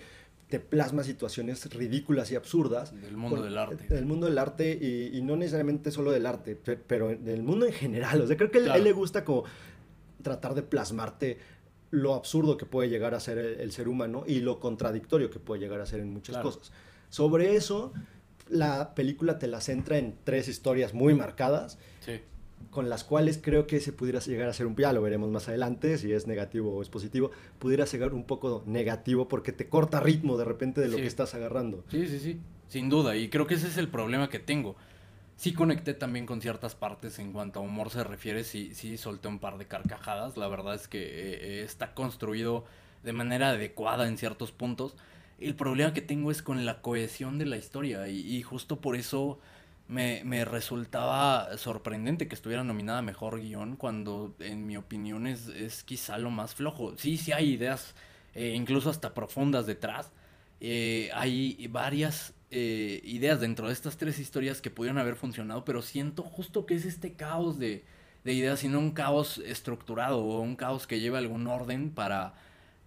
te 0.52 0.60
plasma 0.60 1.04
situaciones 1.04 1.66
ridículas 1.74 2.30
y 2.32 2.36
absurdas. 2.36 2.94
Del 3.02 3.18
mundo 3.18 3.38
con- 3.38 3.46
del 3.46 3.58
arte. 3.58 3.88
Del 3.88 4.06
mundo 4.06 4.28
del 4.28 4.38
arte 4.38 4.78
y, 4.80 5.18
y 5.18 5.22
no 5.24 5.36
necesariamente 5.36 5.90
solo 5.92 6.12
del 6.12 6.26
arte, 6.28 6.56
pe- 6.56 6.78
pero 6.78 7.08
del 7.10 7.42
mundo 7.42 7.66
en 7.66 7.74
general. 7.74 8.22
O 8.22 8.28
sea, 8.28 8.38
creo 8.38 8.52
que 8.52 8.60
a 8.60 8.62
él- 8.62 8.68
a 8.70 8.76
él 8.76 8.82
Claro. 8.82 8.84
le 8.84 8.92
gusta 8.94 9.26
como 9.26 9.46
tratar 10.22 10.54
de 10.54 10.62
plasmarte 10.62 11.40
lo 11.90 12.14
absurdo 12.14 12.58
que 12.58 12.66
puede 12.66 12.90
llegar 12.90 13.16
a 13.16 13.20
ser 13.20 13.38
el, 13.38 13.60
el 13.60 13.72
ser 13.72 13.88
humano 13.88 14.24
y 14.28 14.42
lo 14.42 14.60
contradictorio 14.60 15.30
que 15.32 15.40
puede 15.40 15.62
llegar 15.62 15.82
a 15.82 15.86
ser 15.86 16.00
en 16.02 16.12
muchas 16.14 16.36
Claro. 16.36 16.52
cosas. 16.52 16.72
Sobre 17.10 17.56
eso, 17.56 17.94
la 18.50 18.94
película 18.94 19.40
te 19.40 19.48
la 19.48 19.62
centra 19.62 19.98
en 19.98 20.16
tres 20.24 20.48
historias 20.48 20.94
muy 20.94 21.14
marcadas, 21.16 21.78
Sí. 22.02 22.20
Con 22.70 22.90
las 22.90 23.04
cuales 23.04 23.40
creo 23.42 23.68
que 23.68 23.80
se 23.80 23.92
pudiera 23.94 24.20
llegar 24.20 24.48
a 24.50 24.54
ser 24.54 24.66
un 24.68 24.76
ya 24.76 24.94
lo 24.94 25.02
veremos 25.02 25.30
más 25.30 25.48
adelante, 25.50 25.98
si 25.98 26.12
es 26.14 26.28
negativo 26.28 26.76
o 26.76 26.82
es 26.82 26.90
positivo, 26.90 27.32
pudiera 27.60 27.86
llegar 27.86 28.14
un 28.14 28.24
poco 28.24 28.64
negativo 28.66 29.28
porque 29.28 29.52
te 29.52 29.68
corta 29.68 30.00
ritmo 30.00 30.38
de 30.38 30.46
repente 30.46 30.82
de 30.82 30.88
lo 30.88 30.96
Sí. 30.96 31.02
que 31.02 31.08
estás 31.08 31.34
agarrando. 31.36 31.84
Sí, 31.90 32.08
sí, 32.08 32.20
sí. 32.20 32.40
sin 32.68 32.90
duda, 32.90 33.16
y 33.18 33.30
creo 33.30 33.48
que 33.48 33.56
ese 33.56 33.68
es 33.68 33.78
el 33.78 33.90
problema 33.90 34.30
que 34.30 34.40
tengo. 34.40 34.76
Sí 35.36 35.54
conecté 35.54 35.94
también 35.94 36.26
con 36.26 36.40
ciertas 36.40 36.76
partes 36.76 37.20
en 37.20 37.34
cuanto 37.34 37.60
a 37.60 37.64
humor 37.64 37.90
se 37.90 38.04
refiere, 38.04 38.44
sí, 38.44 38.74
sí 38.76 38.96
solté 38.98 39.28
un 39.28 39.40
par 39.40 39.58
de 39.58 39.66
carcajadas, 39.66 40.38
la 40.38 40.48
verdad 40.48 40.76
es 40.76 40.88
que 40.88 41.02
eh, 41.02 41.10
eh, 41.60 41.64
está 41.66 41.94
construido 41.94 42.64
de 43.04 43.12
manera 43.12 43.50
adecuada 43.50 44.08
en 44.08 44.18
ciertos 44.18 44.52
puntos. 44.52 44.96
El 45.40 45.56
problema 45.56 45.94
que 45.94 46.02
tengo 46.02 46.30
es 46.32 46.42
con 46.44 46.64
la 46.66 46.82
cohesión 46.82 47.40
de 47.40 47.48
la 47.48 47.58
historia 47.58 48.08
y, 48.08 48.42
justo 48.44 48.80
por 48.80 48.96
eso 48.96 49.40
me, 49.92 50.46
resultaba 50.46 51.58
sorprendente 51.58 52.28
que 52.28 52.36
estuviera 52.36 52.64
nominada 52.64 53.00
a 53.00 53.04
Mejor 53.04 53.40
Guión 53.40 53.76
cuando 53.76 54.36
en 54.40 54.66
mi 54.66 54.78
opinión 54.78 55.28
es, 55.28 55.48
es 55.48 55.84
quizá 55.84 56.18
lo 56.18 56.32
más 56.32 56.56
flojo. 56.56 56.98
Sí, 56.98 57.18
sí 57.18 57.32
hay 57.32 57.52
ideas 57.52 57.94
eh, 58.34 58.54
incluso 58.56 58.90
hasta 58.90 59.14
profundas 59.14 59.66
detrás. 59.66 60.12
hay 60.62 61.68
varias 61.70 62.34
eh, 62.54 63.00
ideas 63.06 63.40
dentro 63.40 63.68
de 63.68 63.74
estas 63.74 63.96
tres 63.96 64.20
historias 64.20 64.60
que 64.60 64.70
pudieron 64.70 64.98
haber 64.98 65.16
funcionado, 65.16 65.64
pero 65.64 65.82
siento 65.82 66.24
justo 66.24 66.66
que 66.66 66.76
es 66.76 66.86
este 66.86 67.14
caos 67.14 67.58
de, 67.58 67.86
de 68.26 68.34
ideas 68.34 68.66
y 68.66 68.68
no 68.68 68.80
un 68.80 68.92
caos 68.92 69.38
estructurado 69.38 70.20
o 70.20 70.42
un 70.42 70.58
caos 70.58 70.86
que 70.86 71.00
lleve 71.00 71.18
algún 71.18 71.48
orden 71.48 71.92
para, 71.92 72.34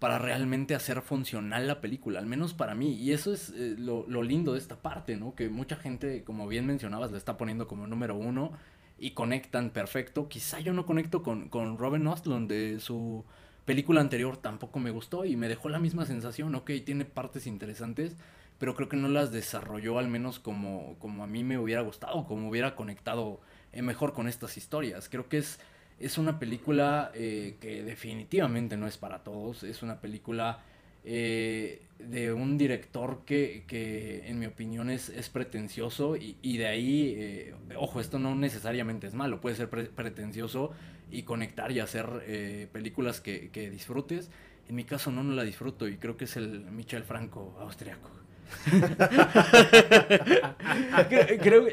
para 0.04 0.18
realmente 0.18 0.74
hacer 0.74 1.00
funcional 1.00 1.66
la 1.66 1.80
película, 1.80 2.18
al 2.18 2.26
menos 2.26 2.52
para 2.52 2.74
mí. 2.74 2.92
Y 2.92 3.12
eso 3.12 3.32
es 3.32 3.54
eh, 3.56 3.74
lo, 3.78 4.04
lo, 4.06 4.22
lindo 4.22 4.52
de 4.52 4.58
esta 4.58 4.76
parte, 4.76 5.16
¿no? 5.16 5.34
Que 5.34 5.48
mucha 5.48 5.76
gente, 5.76 6.24
como 6.24 6.46
bien 6.46 6.66
mencionabas, 6.66 7.10
le 7.10 7.16
está 7.16 7.38
poniendo 7.38 7.66
como 7.66 7.86
número 7.86 8.14
uno 8.14 8.52
y 8.98 9.12
conectan 9.12 9.70
perfecto. 9.70 10.28
Quizá 10.28 10.60
yo 10.60 10.74
no 10.74 10.84
conecto 10.84 11.22
con, 11.22 11.48
con 11.48 11.78
Robin 11.78 12.06
Ostlund 12.06 12.50
de 12.50 12.80
su 12.80 13.24
película 13.64 14.02
anterior, 14.02 14.36
tampoco 14.36 14.78
me 14.78 14.90
gustó 14.90 15.24
y 15.24 15.36
me 15.36 15.48
dejó 15.48 15.70
la 15.70 15.78
misma 15.78 16.04
sensación, 16.04 16.54
ok, 16.54 16.70
tiene 16.84 17.06
partes 17.06 17.46
interesantes 17.46 18.14
pero 18.58 18.74
creo 18.74 18.88
que 18.88 18.96
no 18.96 19.08
las 19.08 19.32
desarrolló 19.32 19.98
al 19.98 20.08
menos 20.08 20.38
como, 20.38 20.96
como 20.98 21.24
a 21.24 21.26
mí 21.26 21.42
me 21.42 21.58
hubiera 21.58 21.82
gustado, 21.82 22.24
como 22.24 22.48
hubiera 22.48 22.76
conectado 22.76 23.40
eh, 23.72 23.82
mejor 23.82 24.12
con 24.12 24.28
estas 24.28 24.56
historias. 24.56 25.08
Creo 25.08 25.28
que 25.28 25.38
es, 25.38 25.58
es 25.98 26.18
una 26.18 26.38
película 26.38 27.10
eh, 27.14 27.56
que 27.60 27.82
definitivamente 27.82 28.76
no 28.76 28.86
es 28.86 28.98
para 28.98 29.24
todos, 29.24 29.62
es 29.62 29.82
una 29.82 30.00
película 30.00 30.62
eh, 31.04 31.82
de 31.98 32.32
un 32.32 32.58
director 32.58 33.22
que, 33.24 33.64
que, 33.66 34.28
en 34.28 34.38
mi 34.38 34.46
opinión 34.46 34.90
es, 34.90 35.08
es 35.08 35.28
pretencioso 35.28 36.16
y, 36.16 36.36
y 36.42 36.56
de 36.56 36.66
ahí, 36.66 37.52
ojo, 37.76 38.00
esto 38.00 38.18
no 38.18 38.34
necesariamente 38.34 39.06
es 39.06 39.14
malo, 39.14 39.40
puede 39.40 39.56
ser 39.56 39.68
pretencioso 39.68 40.72
y 41.10 41.22
conectar 41.22 41.70
y 41.72 41.80
hacer 41.80 42.68
películas 42.72 43.20
que, 43.20 43.50
que 43.50 43.70
disfrutes. 43.70 44.30
En 44.68 44.74
mi 44.74 44.84
caso 44.84 45.12
no, 45.12 45.22
no 45.22 45.34
la 45.34 45.44
disfruto 45.44 45.86
y 45.86 45.98
creo 45.98 46.16
que 46.16 46.24
es 46.24 46.36
el 46.36 46.60
Michel 46.70 47.04
Franco 47.04 47.56
austriaco. 47.60 48.23
Creo, 51.42 51.66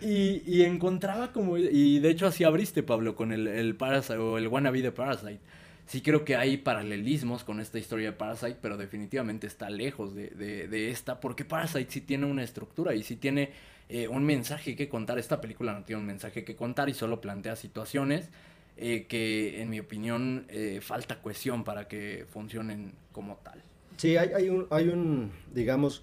y, 0.00 0.42
y, 0.46 0.62
encontraba 0.62 1.32
como, 1.32 1.58
y 1.58 1.98
de 1.98 2.10
hecho 2.10 2.26
así 2.26 2.44
abriste, 2.44 2.82
Pablo, 2.82 3.16
con 3.16 3.32
el, 3.32 3.46
el 3.46 3.74
Parasite 3.74 4.18
o 4.18 4.38
el 4.38 4.48
Wannabe 4.48 4.82
de 4.82 4.92
Parasite. 4.92 5.40
Sí 5.86 6.02
creo 6.02 6.24
que 6.24 6.36
hay 6.36 6.56
paralelismos 6.56 7.42
con 7.42 7.58
esta 7.58 7.78
historia 7.78 8.12
de 8.12 8.16
Parasite, 8.16 8.58
pero 8.62 8.76
definitivamente 8.76 9.48
está 9.48 9.70
lejos 9.70 10.14
de, 10.14 10.30
de, 10.30 10.90
esta, 10.90 11.18
porque 11.18 11.44
Parasite 11.44 11.90
sí 11.90 12.00
tiene 12.00 12.26
una 12.26 12.44
estructura 12.44 12.94
y 12.94 13.02
sí 13.02 13.16
tiene 13.16 13.50
eh, 13.88 14.06
un 14.06 14.24
mensaje 14.24 14.76
que 14.76 14.88
contar. 14.88 15.18
Esta 15.18 15.40
película 15.40 15.72
no 15.72 15.82
tiene 15.82 15.98
un 15.98 16.06
mensaje 16.06 16.44
que 16.44 16.54
contar 16.54 16.88
y 16.88 16.94
solo 16.94 17.20
plantea 17.20 17.56
situaciones 17.56 18.28
eh, 18.76 19.06
que, 19.08 19.60
en 19.60 19.68
mi 19.68 19.80
opinión, 19.80 20.46
eh, 20.48 20.78
falta 20.80 21.20
cohesión 21.20 21.64
para 21.64 21.88
que 21.88 22.24
funcionen 22.30 22.92
como 23.10 23.38
tal. 23.38 23.60
Sí, 24.00 24.16
hay, 24.16 24.30
hay, 24.32 24.48
un, 24.48 24.66
hay 24.70 24.88
un, 24.88 25.30
digamos, 25.52 26.02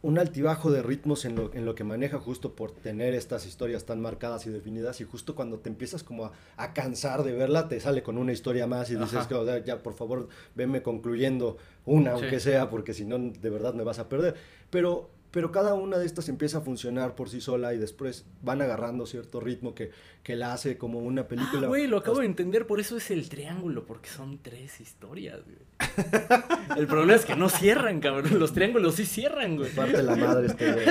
un 0.00 0.18
altibajo 0.18 0.70
de 0.70 0.80
ritmos 0.82 1.26
en 1.26 1.36
lo, 1.36 1.52
en 1.52 1.66
lo 1.66 1.74
que 1.74 1.84
maneja 1.84 2.18
justo 2.18 2.56
por 2.56 2.70
tener 2.70 3.12
estas 3.12 3.44
historias 3.44 3.84
tan 3.84 4.00
marcadas 4.00 4.46
y 4.46 4.50
definidas 4.50 5.02
y 5.02 5.04
justo 5.04 5.34
cuando 5.34 5.58
te 5.58 5.68
empiezas 5.68 6.02
como 6.02 6.32
a, 6.56 6.72
cansar 6.72 7.22
de 7.22 7.34
verla 7.34 7.68
te 7.68 7.80
sale 7.80 8.02
con 8.02 8.16
una 8.16 8.32
historia 8.32 8.66
más 8.66 8.88
y 8.90 8.96
dices 8.96 9.26
que 9.26 9.62
ya 9.66 9.82
por 9.82 9.92
favor 9.92 10.30
venme 10.54 10.82
concluyendo 10.82 11.58
una 11.84 12.12
aunque 12.12 12.40
sea 12.40 12.70
porque 12.70 12.94
si 12.94 13.04
no 13.04 13.18
de 13.18 13.50
verdad 13.50 13.74
me 13.74 13.84
vas 13.84 13.98
a 13.98 14.08
perder. 14.08 14.36
Pero 14.70 15.10
pero 15.36 15.52
cada 15.52 15.74
una 15.74 15.98
de 15.98 16.06
estas 16.06 16.30
empieza 16.30 16.56
a 16.56 16.60
funcionar 16.62 17.14
por 17.14 17.28
sí 17.28 17.42
sola 17.42 17.74
y 17.74 17.76
después 17.76 18.24
van 18.40 18.62
agarrando 18.62 19.04
cierto 19.04 19.38
ritmo 19.38 19.74
que, 19.74 19.90
que 20.22 20.34
la 20.34 20.54
hace 20.54 20.78
como 20.78 21.00
una 21.00 21.28
película. 21.28 21.66
Ah, 21.66 21.68
güey, 21.68 21.86
lo 21.86 21.98
acabo 21.98 22.20
de 22.20 22.24
entender, 22.24 22.66
por 22.66 22.80
eso 22.80 22.96
es 22.96 23.10
el 23.10 23.28
triángulo, 23.28 23.84
porque 23.84 24.08
son 24.08 24.38
tres 24.38 24.80
historias, 24.80 25.40
güey. 25.44 25.58
El 26.76 26.86
problema 26.86 27.14
es 27.14 27.24
que 27.24 27.36
no 27.36 27.48
cierran, 27.48 28.00
cabrón. 28.00 28.38
Los 28.38 28.52
triángulos 28.52 28.94
sí 28.94 29.04
cierran, 29.04 29.56
güey. 29.56 29.70
Parte 29.70 30.02
la 30.02 30.16
madre 30.16 30.46
este 30.46 30.72
güey. 30.72 30.86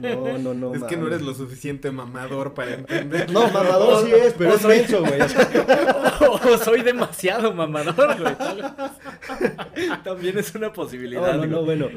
No, 0.00 0.38
no, 0.38 0.54
no. 0.54 0.74
Es 0.74 0.84
que 0.84 0.96
no 0.96 1.08
eres 1.08 1.22
lo 1.22 1.34
suficiente 1.34 1.90
mamador 1.90 2.54
para 2.54 2.74
entender. 2.74 3.30
No, 3.30 3.48
mamador 3.50 4.04
sí 4.04 4.12
es, 4.12 4.34
pero 4.34 4.54
es 4.54 4.60
soy... 4.60 4.84
güey. 5.00 5.20
O, 6.22 6.58
soy 6.58 6.82
demasiado 6.82 7.52
mamador, 7.52 8.16
güey. 8.18 8.36
También 10.04 10.38
es 10.38 10.54
una 10.54 10.72
posibilidad. 10.72 11.34
No, 11.34 11.46
no, 11.46 11.46
no, 11.46 11.64
bueno. 11.64 11.88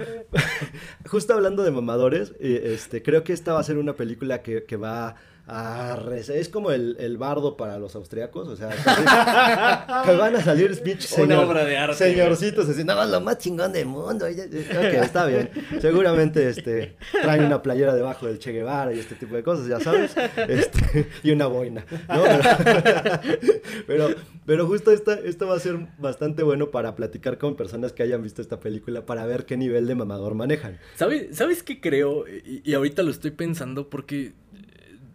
Justo 1.07 1.34
hablando 1.35 1.63
de 1.63 1.71
mamadores, 1.71 2.33
eh, 2.39 2.71
este, 2.73 3.01
creo 3.03 3.23
que 3.23 3.33
esta 3.33 3.53
va 3.53 3.59
a 3.59 3.63
ser 3.63 3.77
una 3.77 3.93
película 3.93 4.41
que, 4.41 4.63
que 4.63 4.77
va 4.77 5.15
es 5.47 6.49
como 6.49 6.71
el, 6.71 6.97
el, 6.99 7.17
bardo 7.17 7.55
para 7.55 7.77
los 7.77 7.95
austriacos, 7.95 8.47
o 8.47 8.55
sea, 8.55 8.69
que, 8.69 10.11
van 10.17 10.35
a 10.35 10.41
salir 10.41 10.73
speech 10.73 11.19
Una 11.19 11.41
obra 11.41 11.63
de 11.65 11.77
arte. 11.77 11.95
Señorcitos, 11.95 12.67
así, 12.67 12.83
no, 12.83 13.05
lo 13.05 13.21
más 13.21 13.37
chingón 13.37 13.71
del 13.71 13.85
mundo. 13.85 14.25
Ok, 14.25 14.33
está 14.33 15.27
bien. 15.27 15.51
Seguramente 15.79 16.49
este, 16.49 16.97
traen 17.21 17.45
una 17.45 17.61
playera 17.61 17.93
debajo 17.93 18.25
del 18.25 18.39
Che 18.39 18.53
Guevara 18.53 18.91
y 18.91 18.99
este 18.99 19.15
tipo 19.15 19.35
de 19.35 19.43
cosas, 19.43 19.67
ya 19.67 19.79
sabes. 19.79 20.15
Este, 20.47 21.09
y 21.23 21.31
una 21.31 21.47
boina, 21.47 21.85
¿no? 22.07 22.23
Pero, 23.87 24.09
pero, 24.45 24.67
justo 24.67 24.91
esta, 24.91 25.13
esto 25.15 25.47
va 25.47 25.55
a 25.55 25.59
ser 25.59 25.77
bastante 25.97 26.43
bueno 26.43 26.71
para 26.71 26.95
platicar 26.95 27.37
con 27.37 27.55
personas 27.55 27.93
que 27.93 28.03
hayan 28.03 28.21
visto 28.21 28.41
esta 28.41 28.59
película 28.59 29.05
para 29.05 29.25
ver 29.25 29.45
qué 29.45 29.57
nivel 29.57 29.85
de 29.85 29.95
mamador 29.95 30.33
manejan. 30.33 30.79
¿Sabes, 30.95 31.35
¿sabes 31.35 31.61
qué 31.61 31.81
creo? 31.81 32.25
y 32.27 32.73
ahorita 32.73 33.03
lo 33.03 33.11
estoy 33.11 33.31
pensando 33.31 33.89
porque 33.89 34.33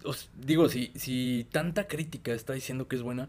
os 0.04 0.30
digo, 0.34 0.68
si, 0.68 0.92
si 0.94 1.46
tanta 1.50 1.86
crítica 1.88 2.32
está 2.32 2.52
diciendo 2.52 2.88
que 2.88 2.96
es 2.96 3.02
buena, 3.02 3.28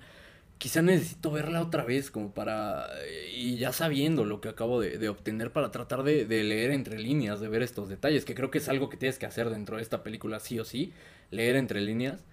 quizá 0.62 0.84
necesito 0.84 1.32
verla 1.32 1.60
otra 1.60 1.84
vez 1.84 2.12
como 2.12 2.36
para, 2.36 2.88
y 3.36 3.58
ya 3.58 3.74
sabiendo 3.74 4.26
lo 4.26 4.42
que 4.42 4.50
acabo 4.50 4.80
de, 4.80 5.10
obtener, 5.10 5.52
para 5.52 5.72
tratar 5.72 6.04
de, 6.04 6.26
leer 6.26 6.70
entre 6.70 7.00
líneas, 7.00 7.40
de 7.40 7.48
ver 7.48 7.64
estos 7.64 7.90
detalles, 7.90 8.26
que 8.26 8.36
creo 8.36 8.52
que 8.52 8.60
es 8.60 8.70
algo 8.70 8.88
que 8.88 8.96
tienes 8.96 9.18
que 9.18 9.26
hacer 9.26 9.50
dentro 9.50 9.78
de 9.78 9.82
esta 9.82 10.04
película, 10.04 10.40
sí 10.40 10.60
o 10.60 10.64
sí, 10.64 10.94
leer 11.32 11.56
entre 11.56 11.82
líneas. 11.82 12.24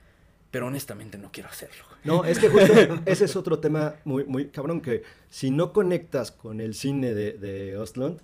Pero 0.50 0.66
honestamente 0.66 1.18
no 1.18 1.30
quiero 1.30 1.50
hacerlo. 1.50 1.84
No, 2.04 2.24
es 2.24 2.38
que 2.38 2.48
justo 2.48 2.72
ese 3.06 3.26
es 3.26 3.36
otro 3.36 3.58
tema 3.58 3.96
muy, 4.04 4.24
muy 4.24 4.48
cabrón, 4.48 4.80
que 4.80 5.02
si 5.28 5.50
no 5.50 5.74
conectas 5.74 6.30
con 6.30 6.60
el 6.60 6.74
cine 6.74 7.12
de, 7.12 7.32
de 7.32 7.76
Ostlund, 7.76 8.20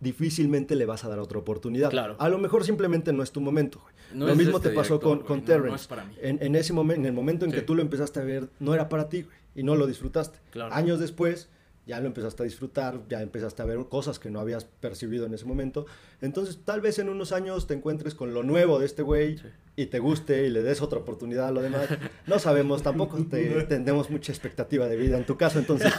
difícilmente 0.00 0.76
le 0.76 0.86
vas 0.86 1.04
a 1.04 1.08
dar 1.08 1.18
otra 1.18 1.38
oportunidad. 1.38 1.90
Claro. 1.90 2.16
A 2.18 2.28
lo 2.28 2.38
mejor 2.38 2.64
simplemente 2.64 3.12
no 3.12 3.22
es 3.22 3.32
tu 3.32 3.40
momento. 3.40 3.80
lo 4.14 4.34
mismo 4.34 4.60
te 4.60 4.70
pasó 4.70 5.00
con, 5.00 5.20
con 5.20 5.44
Terrence. 5.44 5.88
En, 6.20 6.54
ese 6.54 6.72
momento, 6.72 7.00
en 7.00 7.06
el 7.06 7.12
momento 7.12 7.44
en 7.44 7.52
que 7.52 7.62
tú 7.62 7.74
lo 7.74 7.82
empezaste 7.82 8.20
a 8.20 8.24
ver, 8.24 8.48
no 8.58 8.74
era 8.74 8.88
para 8.88 9.08
ti 9.08 9.26
y 9.54 9.62
no 9.62 9.76
lo 9.76 9.86
disfrutaste. 9.86 10.38
Años 10.70 11.00
después 11.00 11.48
ya 11.88 11.98
lo 12.00 12.06
empezaste 12.06 12.42
a 12.42 12.44
disfrutar, 12.44 13.00
ya 13.08 13.22
empezaste 13.22 13.62
a 13.62 13.64
ver 13.64 13.78
cosas 13.88 14.18
que 14.18 14.30
no 14.30 14.40
habías 14.40 14.66
percibido 14.66 15.24
en 15.24 15.32
ese 15.32 15.46
momento. 15.46 15.86
Entonces, 16.20 16.58
tal 16.62 16.82
vez 16.82 16.98
en 16.98 17.08
unos 17.08 17.32
años 17.32 17.66
te 17.66 17.72
encuentres 17.72 18.14
con 18.14 18.34
lo 18.34 18.42
nuevo 18.42 18.78
de 18.78 18.84
este 18.84 19.02
güey 19.02 19.40
y 19.74 19.86
te 19.86 19.98
guste 19.98 20.46
y 20.46 20.50
le 20.50 20.62
des 20.62 20.82
otra 20.82 20.98
oportunidad 20.98 21.48
a 21.48 21.50
lo 21.50 21.62
demás. 21.62 21.88
No 22.26 22.38
sabemos, 22.38 22.82
tampoco 22.82 23.16
te, 23.24 23.62
tendemos 23.68 24.10
mucha 24.10 24.30
expectativa 24.30 24.86
de 24.86 24.96
vida 24.96 25.16
en 25.16 25.24
tu 25.24 25.38
caso, 25.38 25.58
entonces 25.58 25.90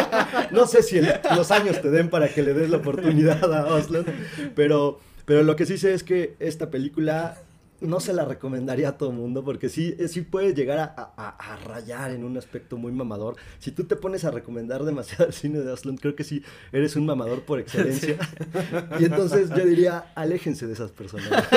no 0.50 0.66
sé 0.66 0.82
si 0.82 1.02
los 1.36 1.50
años 1.50 1.82
te 1.82 1.90
den 1.90 2.08
para 2.08 2.28
que 2.32 2.42
le 2.42 2.54
des 2.54 2.70
la 2.70 2.78
oportunidad 2.78 3.52
a 3.52 3.66
Oslo, 3.66 4.02
pero, 4.54 4.98
pero 5.26 5.42
lo 5.42 5.56
que 5.56 5.66
sí 5.66 5.76
sé 5.76 5.92
es 5.92 6.02
que 6.02 6.36
esta 6.38 6.70
película 6.70 7.36
no 7.84 8.00
se 8.00 8.12
la 8.12 8.24
recomendaría 8.24 8.90
a 8.90 8.98
todo 8.98 9.10
el 9.10 9.16
mundo 9.16 9.44
porque 9.44 9.68
sí, 9.68 9.94
eh, 9.98 10.08
sí 10.08 10.22
puede 10.22 10.54
llegar 10.54 10.94
a, 10.96 11.58
rayar 11.64 12.10
en 12.10 12.24
un 12.24 12.36
aspecto 12.36 12.76
muy 12.76 12.92
mamador. 12.92 13.36
Si 13.58 13.70
tú 13.70 13.84
te 13.84 13.96
pones 13.96 14.24
a 14.24 14.30
recomendar 14.30 14.84
demasiado 14.84 15.26
el 15.26 15.32
cine 15.32 15.60
de 15.60 15.72
Aslan, 15.72 15.96
creo 15.96 16.14
que 16.16 16.24
sí 16.24 16.42
eres 16.72 16.96
un 16.96 17.06
mamador 17.06 17.42
por 17.42 17.60
excelencia. 17.60 18.16
y 19.00 19.04
entonces 19.04 19.50
yo 19.50 19.64
diría, 19.64 20.06
aléjense 20.14 20.66
de 20.66 20.72
esas 20.72 20.90
personas. 20.90 21.30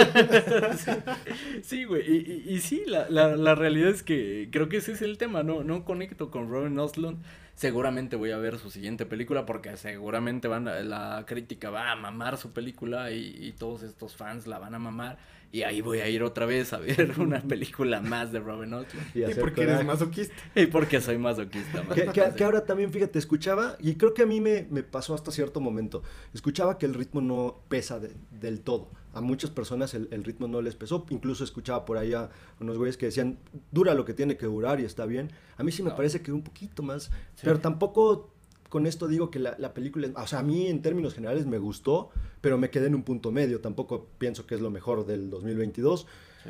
sí, 1.64 1.86
güey. 1.86 2.04
Y, 2.08 2.54
y, 2.54 2.60
sí, 2.60 2.84
la, 2.86 3.10
la, 3.10 3.36
la, 3.36 3.56
realidad 3.56 3.90
es 3.90 4.04
que 4.04 4.50
creo 4.52 4.70
que 4.70 4.78
ese 4.78 4.92
es 4.94 5.02
el 5.02 5.18
tema. 5.18 5.44
No, 5.44 5.64
no 5.64 5.86
conecto 5.86 6.32
con 6.32 6.50
Robin 6.50 6.78
Oslund 6.80 7.18
Seguramente 7.58 8.16
voy 8.16 8.30
a 8.30 8.38
ver 8.38 8.60
su 8.60 8.70
siguiente 8.70 9.08
película 9.08 9.48
porque 9.48 9.76
seguramente 9.78 10.48
van 10.48 10.68
a- 10.68 10.82
la 10.82 11.24
crítica 11.26 11.72
va 11.72 11.92
a 11.92 11.96
mamar 11.96 12.38
su 12.38 12.52
película 12.54 13.10
y, 13.10 13.36
y 13.36 13.52
todos 13.54 13.82
estos 13.82 14.16
fans 14.16 14.46
la 14.46 14.60
van 14.60 14.76
a 14.76 14.80
mamar. 14.80 15.18
Y 15.52 15.64
ahí 15.64 15.82
voy 15.82 16.00
a 16.00 16.10
ir 16.10 16.24
otra 16.24 16.46
vez 16.46 16.74
a 16.74 16.78
ver 16.78 17.14
una 17.20 17.42
película 17.42 18.02
más 18.02 18.32
de 18.32 18.40
Robin 18.40 18.74
Hood. 18.74 18.86
Y 19.16 19.34
porque 19.36 19.62
eres 19.64 19.86
masoquista. 19.86 20.36
Y 20.56 20.66
porque 20.68 21.00
soy 21.02 21.18
masoquista. 21.18 21.84
Que, 22.36 22.44
ahora 22.44 22.66
también, 22.66 22.92
fíjate, 22.92 23.18
escuchaba, 23.18 23.78
y 23.80 23.96
creo 23.96 24.14
que 24.14 24.24
a 24.24 24.26
mí 24.26 24.42
me, 24.42 24.68
me 24.70 24.84
pasó 24.84 25.14
hasta 25.16 25.32
cierto 25.32 25.60
momento, 25.62 26.04
escuchaba 26.34 26.78
que 26.78 26.86
el 26.86 26.94
ritmo 26.94 27.22
no 27.22 27.62
pesa 27.70 28.00
de- 28.00 28.12
del 28.32 28.60
todo. 28.62 28.90
A 29.14 29.22
muchas 29.22 29.50
personas 29.50 29.94
el, 29.96 30.10
el 30.12 30.24
ritmo 30.24 30.48
no 30.48 30.62
les 30.62 30.76
pesó, 30.76 31.06
incluso 31.10 31.44
escuchaba 31.44 31.86
por 31.86 31.98
ahí 31.98 32.14
a 32.14 32.30
unos 32.60 32.78
güeyes 32.78 32.98
que 32.98 33.08
decían, 33.08 33.40
dura 33.72 33.94
lo 33.96 34.06
que 34.06 34.14
tiene 34.14 34.38
que 34.38 34.46
durar 34.46 34.80
y 34.80 34.86
está 34.86 35.06
bien. 35.08 35.32
A 35.58 35.64
mí 35.64 35.72
sí 35.72 35.82
me 35.82 35.90
No. 35.90 35.96
parece 35.96 36.22
que 36.22 36.32
un 36.32 36.44
poquito 36.44 36.84
más, 36.84 37.10
pero 37.42 37.60
tampoco 37.60 38.32
con 38.70 38.86
esto 38.88 39.08
digo 39.08 39.30
que 39.32 39.40
la, 39.40 39.56
la 39.58 39.74
película, 39.74 40.10
o 40.16 40.28
sea, 40.28 40.40
a 40.40 40.44
mí 40.44 40.68
en 40.68 40.82
términos 40.82 41.14
generales 41.14 41.46
me 41.46 41.58
gustó, 41.58 42.10
pero 42.42 42.58
me 42.58 42.70
quedé 42.70 42.88
en 42.88 42.96
un 42.96 43.04
punto 43.04 43.32
medio, 43.32 43.62
tampoco 43.62 44.08
pienso 44.18 44.46
que 44.46 44.56
es 44.56 44.62
lo 44.62 44.70
mejor 44.70 45.06
del 45.06 45.30
2022 45.30 46.06
Sí. 46.44 46.50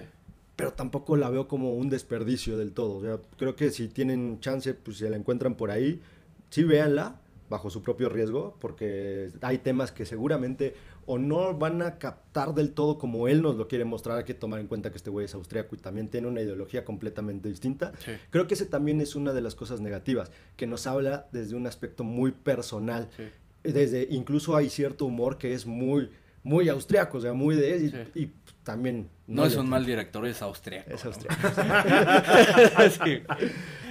pero 0.56 0.74
tampoco 0.74 1.16
la 1.18 1.30
veo 1.30 1.48
como 1.48 1.74
un 1.76 1.90
desperdicio 1.90 2.58
del 2.58 2.72
todo. 2.74 2.98
O 2.98 3.02
sea, 3.02 3.20
creo 3.38 3.56
que 3.56 3.70
si 3.72 3.88
tienen 3.88 4.40
chance, 4.40 4.74
pues 4.74 4.98
si 4.98 5.08
la 5.08 5.16
encuentran 5.16 5.56
por 5.56 5.72
ahí, 5.72 6.02
sí 6.50 6.64
véanla 6.64 7.22
bajo 7.50 7.70
su 7.70 7.82
propio 7.82 8.10
riesgo, 8.10 8.58
porque 8.60 9.32
hay 9.42 9.60
temas 9.60 9.92
que 9.94 10.06
seguramente 10.06 10.76
o 11.08 11.18
no 11.18 11.56
van 11.58 11.82
a 11.82 11.98
captar 11.98 12.54
del 12.54 12.74
todo 12.74 13.00
como 13.00 13.28
él 13.28 13.42
nos 13.42 13.56
lo 13.56 13.68
quiere 13.68 13.84
mostrar. 13.86 14.20
Hay 14.20 14.24
que 14.26 14.34
tomar 14.36 14.60
en 14.60 14.68
cuenta 14.68 14.92
que 14.92 14.98
este 14.98 15.10
güey 15.10 15.26
es 15.26 15.34
austríaco 15.34 15.74
y 15.76 15.80
también 15.80 16.10
tiene 16.10 16.28
una 16.28 16.42
ideología 16.42 16.86
completamente 16.86 17.50
distinta. 17.50 17.94
Sí. 18.06 18.12
Creo 18.30 18.46
que 18.46 18.54
ese 18.54 18.66
también 18.68 19.02
es 19.02 19.16
una 19.16 19.34
de 19.34 19.42
las 19.42 19.56
cosas 19.56 19.82
negativas, 19.82 20.30
que 20.56 20.68
nos 20.68 20.86
habla 20.86 21.28
desde 21.32 21.56
un 21.56 21.66
aspecto 21.66 22.04
muy 22.04 22.32
personal. 22.32 23.10
Sí. 23.18 23.24
Desde, 23.64 24.08
incluso 24.12 24.56
hay 24.56 24.70
cierto 24.70 25.06
humor 25.06 25.38
que 25.38 25.54
es 25.54 25.66
muy, 25.66 26.10
muy 26.44 26.70
austriaco, 26.70 27.18
o 27.18 27.22
sea, 27.22 27.34
muy 27.34 27.56
de 27.56 27.74
él 27.76 27.84
y, 27.86 27.90
Sí. 27.90 27.98
y 28.26 28.32
también... 28.64 29.10
No, 29.28 29.46
es 29.46 29.54
le- 29.56 29.60
un 29.62 29.70
mal 29.70 29.86
director, 29.86 30.26
es 30.28 30.42
austriaco. 30.42 30.90
Es 30.92 31.04
¿no? 31.04 31.10
austriaco. 31.12 31.36
Sí. 33.06 33.22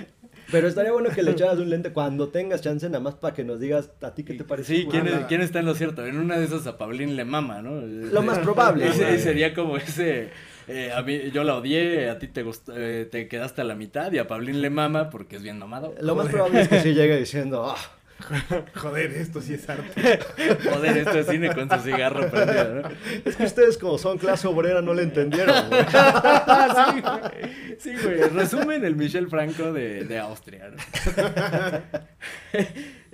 Pero 0.53 0.68
estaría 0.68 0.92
bueno 0.92 1.11
que 1.11 1.22
le 1.22 1.32
echaras 1.32 1.59
un 1.59 1.68
lente 1.70 1.92
cuando 1.92 2.28
tengas 2.28 2.61
chance, 2.61 2.86
nada 2.88 3.01
más 3.01 3.14
para 3.14 3.34
que 3.34 3.42
nos 3.44 3.59
digas 3.61 3.90
a 4.01 4.14
ti 4.14 4.22
qué 4.24 4.34
te 4.34 4.44
parece. 4.44 4.74
Sí, 4.76 4.86
¿quién, 4.90 5.07
es- 5.07 5.26
quién 5.26 5.40
está 5.40 5.59
en 5.61 5.66
lo 5.66 5.74
cierto? 5.74 6.07
En 6.07 6.18
una 6.18 6.38
de 6.38 6.44
esas 6.44 6.66
a 6.66 6.78
Pablín 6.78 7.16
le 7.16 7.24
mama, 7.24 7.62
¿no? 7.62 7.80
Lo 7.80 8.22
más 8.22 8.38
probable. 8.38 8.86
Ese- 8.86 9.18
sería 9.18 9.53
como 9.55 9.76
ese. 9.76 10.30
eh, 10.68 10.90
a 10.94 11.03
mí, 11.03 11.30
yo 11.32 11.44
la 11.44 11.57
odié, 11.57 12.09
a 12.11 12.18
ti 12.18 12.28
te 12.28 12.42
gustó, 12.42 12.72
eh, 12.76 13.05
te 13.11 13.28
quedaste 13.28 13.61
a 13.61 13.64
la 13.64 13.74
mitad 13.74 14.11
y 14.12 14.18
a 14.18 14.26
Pablín 14.26 14.61
le 14.62 14.70
mama 14.70 15.11
porque 15.11 15.36
es 15.36 15.42
bien 15.42 15.59
nomado. 15.59 15.94
Lo 16.01 16.14
más 16.16 16.28
probable 16.28 16.61
es 16.62 16.68
que 16.68 16.80
sí 16.80 16.92
llegue 16.94 17.16
diciendo, 17.18 17.64
ah, 17.66 17.76
Joder, 18.74 19.12
esto 19.12 19.40
sí 19.42 19.54
es 19.54 19.68
arte. 19.68 20.18
Joder, 20.64 20.96
esto 20.98 21.18
es 21.18 21.26
cine 21.26 21.54
con 21.54 21.68
su 21.70 21.78
cigarro 21.80 22.30
prendido, 22.30 22.82
¿no? 22.82 22.88
es 23.24 23.36
que 23.36 23.44
ustedes 23.44 23.78
como 23.78 23.98
son 23.98 24.18
clase 24.18 24.48
obrera 24.48 24.80
no 24.80 24.94
le 24.94 25.02
entendieron. 25.02 25.68
güey". 25.68 25.84
sí, 26.76 27.00
güey. 27.00 27.76
Sí, 27.78 27.94
güey. 28.02 28.28
Resumen 28.30 28.84
el 28.84 28.96
Michel 28.96 29.28
Franco 29.28 29.72
de, 29.72 30.04
de 30.04 30.18
Austria. 30.18 30.70
¿no? 30.70 30.76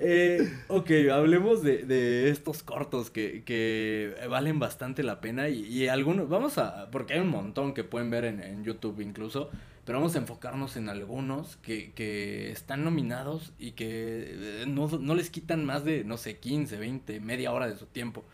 Eh, 0.05 0.51
ok, 0.67 0.91
hablemos 1.13 1.63
de, 1.63 1.85
de 1.85 2.29
estos 2.31 2.65
cortos 2.65 3.11
que, 3.11 3.45
que 3.45 4.17
valen 4.29 4.59
bastante 4.59 5.05
la 5.05 5.21
pena 5.21 5.49
y, 5.49 5.61
y 5.65 5.87
algunos, 5.87 6.29
vamos 6.29 6.59
a, 6.59 6.91
porque 6.91 7.15
hay 7.15 7.21
un 7.21 7.29
montón 7.29 7.73
que 7.73 7.85
pueden 7.85 8.11
ver 8.11 8.25
en, 8.25 8.43
en 8.43 8.65
YouTube 8.65 9.01
incluso, 9.01 9.49
pero 9.85 9.99
vamos 9.99 10.15
a 10.15 10.19
enfocarnos 10.19 10.77
en 10.77 10.89
algunos 10.89 11.57
que, 11.57 11.93
que 11.93 12.51
están 12.53 12.85
nominados 12.85 13.53
y 13.59 13.73
que 13.73 14.63
eh, 14.63 14.65
no, 14.69 14.89
no 14.89 15.15
les 15.15 15.31
quitan 15.31 15.65
más 15.65 15.85
de, 15.85 16.05
no 16.05 16.17
sé, 16.17 16.39
15, 16.39 16.77
20, 16.79 17.21
media 17.21 17.53
hora 17.53 17.69
de 17.69 17.77
su 17.77 17.87
tiempo. 17.87 18.25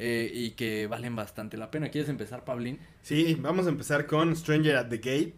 eh, 0.00 0.30
y 0.32 0.50
que 0.52 0.86
valen 0.86 1.16
bastante 1.16 1.56
la 1.56 1.70
pena. 1.72 1.88
¿Quieres 1.90 2.08
empezar, 2.08 2.44
Pablín? 2.44 2.78
Sí, 3.02 3.36
vamos 3.40 3.66
a 3.66 3.70
empezar 3.70 4.06
con 4.06 4.36
Stranger 4.36 4.76
at 4.76 4.88
the 4.90 4.98
Gate. 4.98 5.34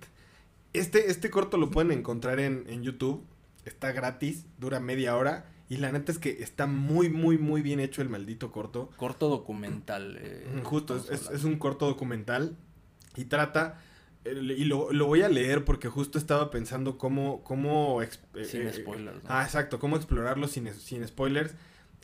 Este, 0.72 1.10
este 1.10 1.30
corto 1.30 1.56
lo 1.56 1.70
pueden 1.70 1.92
encontrar 1.92 2.40
en, 2.40 2.64
en 2.68 2.82
YouTube. 2.82 3.24
Está 3.64 3.92
gratis, 3.92 4.44
dura 4.58 4.78
media 4.80 5.16
hora. 5.16 5.46
Y 5.68 5.76
la 5.78 5.92
neta 5.92 6.10
es 6.12 6.18
que 6.18 6.42
está 6.42 6.66
muy, 6.66 7.08
muy, 7.08 7.38
muy 7.38 7.62
bien 7.62 7.80
hecho 7.80 8.02
el 8.02 8.08
maldito 8.08 8.50
corto. 8.52 8.90
Corto 8.96 9.28
documental. 9.28 10.18
eh, 10.20 10.60
Justo, 10.64 10.96
es, 10.96 11.08
es- 11.10 11.30
es 11.30 11.44
un 11.44 11.56
corto 11.58 11.86
documental. 11.86 12.56
Y 13.16 13.24
trata. 13.24 13.80
Y 14.24 14.64
lo, 14.64 14.92
lo 14.92 15.06
voy 15.06 15.22
a 15.22 15.28
leer 15.28 15.64
porque 15.64 15.88
justo 15.88 16.18
estaba 16.18 16.50
pensando 16.50 16.98
cómo. 16.98 17.42
cómo 17.42 18.02
eh, 18.02 18.08
Sin 18.44 18.66
eh, 18.66 18.72
spoilers, 18.72 19.22
¿no? 19.24 19.30
Ah, 19.30 19.44
exacto, 19.44 19.78
cómo 19.78 19.96
explorarlo 19.96 20.46
sin, 20.46 20.72
sin 20.74 21.06
spoilers. 21.06 21.54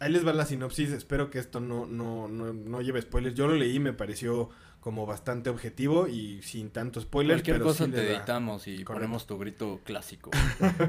Ahí 0.01 0.13
les 0.13 0.27
va 0.27 0.33
la 0.33 0.47
sinopsis. 0.47 0.91
Espero 0.91 1.31
que 1.31 1.39
esto 1.39 1.61
no, 1.61 1.87
no, 1.87 2.29
no, 2.29 2.53
no 2.53 2.81
lleve 2.81 3.03
spoilers. 3.03 3.35
Yo 3.35 3.47
lo 3.49 3.55
leí 3.55 3.77
y 3.77 3.81
me 3.81 3.93
pareció 3.93 4.51
como 4.87 5.05
bastante 5.05 5.51
objetivo 5.51 6.07
y 6.07 6.41
sin 6.43 6.71
tanto 6.71 7.01
spoiler. 7.01 7.39
Cualquier 7.39 7.57
pero 7.57 7.67
cosa 7.67 7.87
sí 7.87 7.91
te 7.91 8.09
editamos 8.09 8.69
y 8.69 8.85
Correcto. 8.85 8.93
ponemos 8.93 9.27
tu 9.27 9.37
grito 9.37 9.81
clásico. 9.83 10.31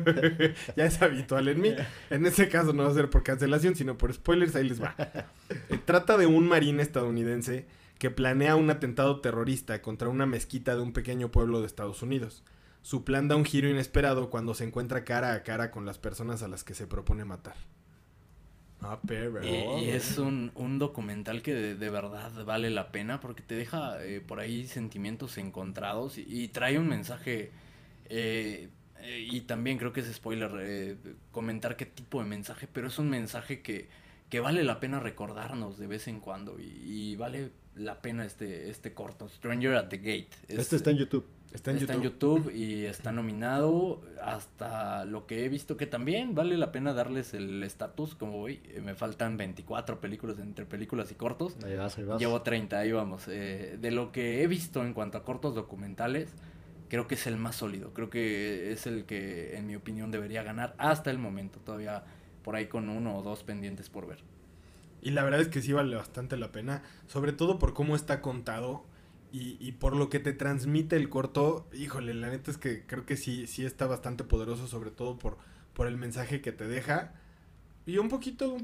ya 0.78 0.86
es 0.86 1.01
habitual 1.01 1.47
en 1.47 1.61
mí. 1.61 1.73
En 2.11 2.25
este 2.25 2.47
caso 2.47 2.73
no 2.73 2.84
va 2.84 2.91
a 2.91 2.93
ser 2.93 3.09
por 3.09 3.23
cancelación, 3.23 3.75
sino 3.75 3.97
por 3.97 4.13
spoilers. 4.13 4.55
Ahí 4.55 4.69
les 4.69 4.82
va. 4.82 4.95
Eh, 5.69 5.80
trata 5.84 6.15
de 6.17 6.28
un 6.28 6.47
marín 6.47 6.80
estadounidense 6.80 7.65
que 7.99 8.11
planea 8.11 8.55
un 8.55 8.69
atentado 8.69 9.21
terrorista 9.21 9.81
contra 9.81 10.09
una 10.09 10.25
mezquita 10.25 10.75
de 10.75 10.81
un 10.81 10.93
pequeño 10.93 11.31
pueblo 11.31 11.61
de 11.61 11.67
Estados 11.67 12.01
Unidos. 12.01 12.43
Su 12.81 13.03
plan 13.03 13.27
da 13.27 13.35
un 13.35 13.45
giro 13.45 13.69
inesperado 13.69 14.29
cuando 14.29 14.53
se 14.53 14.63
encuentra 14.63 15.03
cara 15.03 15.33
a 15.33 15.43
cara 15.43 15.71
con 15.71 15.85
las 15.85 15.97
personas 15.97 16.43
a 16.43 16.47
las 16.47 16.63
que 16.63 16.73
se 16.73 16.87
propone 16.87 17.25
matar. 17.25 17.55
Ah, 18.81 18.99
pero... 19.05 19.43
Y, 19.43 19.85
y 19.85 19.89
es 19.89 20.19
un, 20.19 20.51
un 20.53 20.77
documental 20.77 21.41
que 21.41 21.53
de, 21.53 21.75
de 21.75 21.89
verdad 21.89 22.31
vale 22.45 22.69
la 22.69 22.91
pena 22.91 23.19
porque 23.19 23.41
te 23.41 23.55
deja 23.55 24.03
eh, 24.05 24.21
por 24.21 24.39
ahí 24.39 24.67
sentimientos 24.67 25.37
encontrados 25.39 26.17
y, 26.19 26.25
y 26.27 26.47
trae 26.49 26.77
un 26.77 26.87
mensaje. 26.87 27.51
eh, 28.09 28.69
eh, 28.99 29.27
y 29.31 29.41
también 29.41 29.77
creo 29.77 29.93
que 29.93 30.01
es 30.01 30.13
spoiler 30.13 30.51
eh, 30.59 30.97
comentar 31.31 31.75
qué 31.75 31.85
tipo 31.85 32.21
de 32.21 32.27
mensaje, 32.29 32.67
pero 32.71 32.87
es 32.87 32.99
un 32.99 33.09
mensaje 33.09 33.61
que, 33.61 33.89
que 34.29 34.39
vale 34.39 34.63
la 34.63 34.79
pena 34.79 34.99
recordarnos 34.99 35.77
de 35.77 35.87
vez 35.87 36.07
en 36.07 36.19
cuando 36.19 36.59
y, 36.59 36.63
y 36.85 37.15
vale 37.15 37.51
la 37.78 38.01
pena 38.01 38.25
este, 38.25 38.69
este 38.69 38.93
corto, 38.93 39.28
Stranger 39.30 39.75
at 39.75 39.88
the 39.89 39.97
Gate. 39.97 40.28
Es- 40.47 40.59
Este 40.59 40.75
está 40.78 40.91
en 40.91 40.97
YouTube. 40.97 41.25
Está 41.53 41.71
en 41.71 41.78
Está 41.78 41.93
en 41.93 42.01
YouTube. 42.01 42.43
YouTube 42.43 42.55
y 42.55 42.86
está 42.86 43.11
nominado 43.13 44.01
hasta 44.21 45.05
lo 45.05 45.25
que 45.28 45.45
he 45.45 45.49
visto 45.49 45.78
que 45.78 45.86
también 45.88 46.36
vale 46.36 46.57
la 46.57 46.73
pena 46.73 46.91
darles 46.93 47.34
el 47.34 47.63
estatus 47.63 48.15
como 48.15 48.34
voy. 48.34 48.59
eh, 48.65 48.82
me 48.84 48.95
faltan 48.95 49.38
24 49.38 50.01
películas 50.01 50.39
entre 50.39 50.65
películas 50.65 51.09
y 51.11 51.15
cortos. 51.15 51.55
Ahí 51.65 51.75
vas, 51.78 51.97
ahí 51.97 52.03
vas. 52.03 52.19
Llevo 52.19 52.41
30, 52.41 52.80
ahí 52.80 52.91
vamos. 52.91 53.23
Eh, 53.30 53.78
de 53.80 53.91
lo 53.91 54.11
que 54.11 54.43
he 54.43 54.47
visto 54.47 54.84
en 54.84 54.93
cuanto 54.93 55.17
a 55.17 55.23
cortos 55.23 55.55
documentales, 55.55 56.30
creo 56.89 57.07
que 57.07 57.15
es 57.15 57.25
el 57.28 57.38
más 57.38 57.55
sólido. 57.55 57.93
Creo 57.93 58.09
que 58.09 58.73
es 58.73 58.86
el 58.86 59.05
que, 59.05 59.55
en 59.55 59.67
mi 59.67 59.75
opinión, 59.75 60.11
debería 60.11 60.43
ganar 60.43 60.75
hasta 60.78 61.11
el 61.11 61.17
momento. 61.17 61.59
Todavía 61.59 62.03
por 62.43 62.55
ahí 62.57 62.65
con 62.67 62.89
uno 62.89 63.17
o 63.17 63.23
dos 63.23 63.43
pendientes 63.43 63.89
por 63.89 64.05
ver. 64.05 64.19
Y 65.01 65.11
la 65.11 65.23
verdad 65.23 65.41
es 65.41 65.47
que 65.49 65.61
sí 65.61 65.73
vale 65.73 65.95
bastante 65.95 66.37
la 66.37 66.51
pena, 66.51 66.83
sobre 67.07 67.33
todo 67.33 67.59
por 67.59 67.73
cómo 67.73 67.95
está 67.95 68.21
contado 68.21 68.85
y, 69.31 69.57
y 69.59 69.73
por 69.73 69.95
lo 69.95 70.09
que 70.09 70.19
te 70.19 70.33
transmite 70.33 70.95
el 70.95 71.09
corto. 71.09 71.67
Híjole, 71.73 72.13
la 72.13 72.29
neta 72.29 72.51
es 72.51 72.57
que 72.57 72.85
creo 72.85 73.05
que 73.05 73.17
sí, 73.17 73.47
sí 73.47 73.65
está 73.65 73.85
bastante 73.87 74.23
poderoso, 74.23 74.67
sobre 74.67 74.91
todo 74.91 75.17
por, 75.17 75.37
por 75.73 75.87
el 75.87 75.97
mensaje 75.97 76.41
que 76.41 76.51
te 76.51 76.67
deja. 76.67 77.13
Y 77.85 77.99
un 77.99 78.09
poquito 78.09 78.57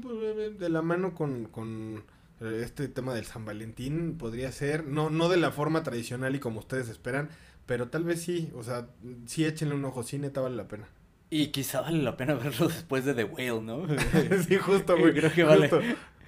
de 0.58 0.68
la 0.68 0.82
mano 0.82 1.14
con, 1.14 1.46
con 1.46 2.04
eh, 2.40 2.60
este 2.64 2.88
tema 2.88 3.14
del 3.14 3.24
San 3.24 3.44
Valentín 3.44 4.18
podría 4.18 4.52
ser, 4.52 4.86
no, 4.86 5.10
no 5.10 5.28
de 5.28 5.38
la 5.38 5.50
forma 5.50 5.82
tradicional 5.82 6.34
y 6.36 6.40
como 6.40 6.60
ustedes 6.60 6.88
esperan, 6.88 7.30
pero 7.66 7.88
tal 7.88 8.04
vez 8.04 8.22
sí, 8.22 8.50
o 8.54 8.62
sea, 8.62 8.88
sí 9.26 9.44
échenle 9.44 9.74
un 9.74 9.84
ojo, 9.84 10.02
sí, 10.02 10.18
neta 10.18 10.40
vale 10.42 10.56
la 10.56 10.68
pena. 10.68 10.88
Y 11.30 11.48
quizá 11.48 11.80
vale 11.80 12.02
la 12.02 12.16
pena 12.16 12.34
verlo 12.34 12.68
después 12.68 13.04
de 13.04 13.14
The 13.14 13.24
Whale, 13.24 13.60
¿no? 13.62 13.86
sí, 14.46 14.56
justo, 14.58 14.96
güey. 14.98 15.14
Creo 15.14 15.32
que 15.32 15.44
vale. 15.44 15.68
justo. 15.68 15.80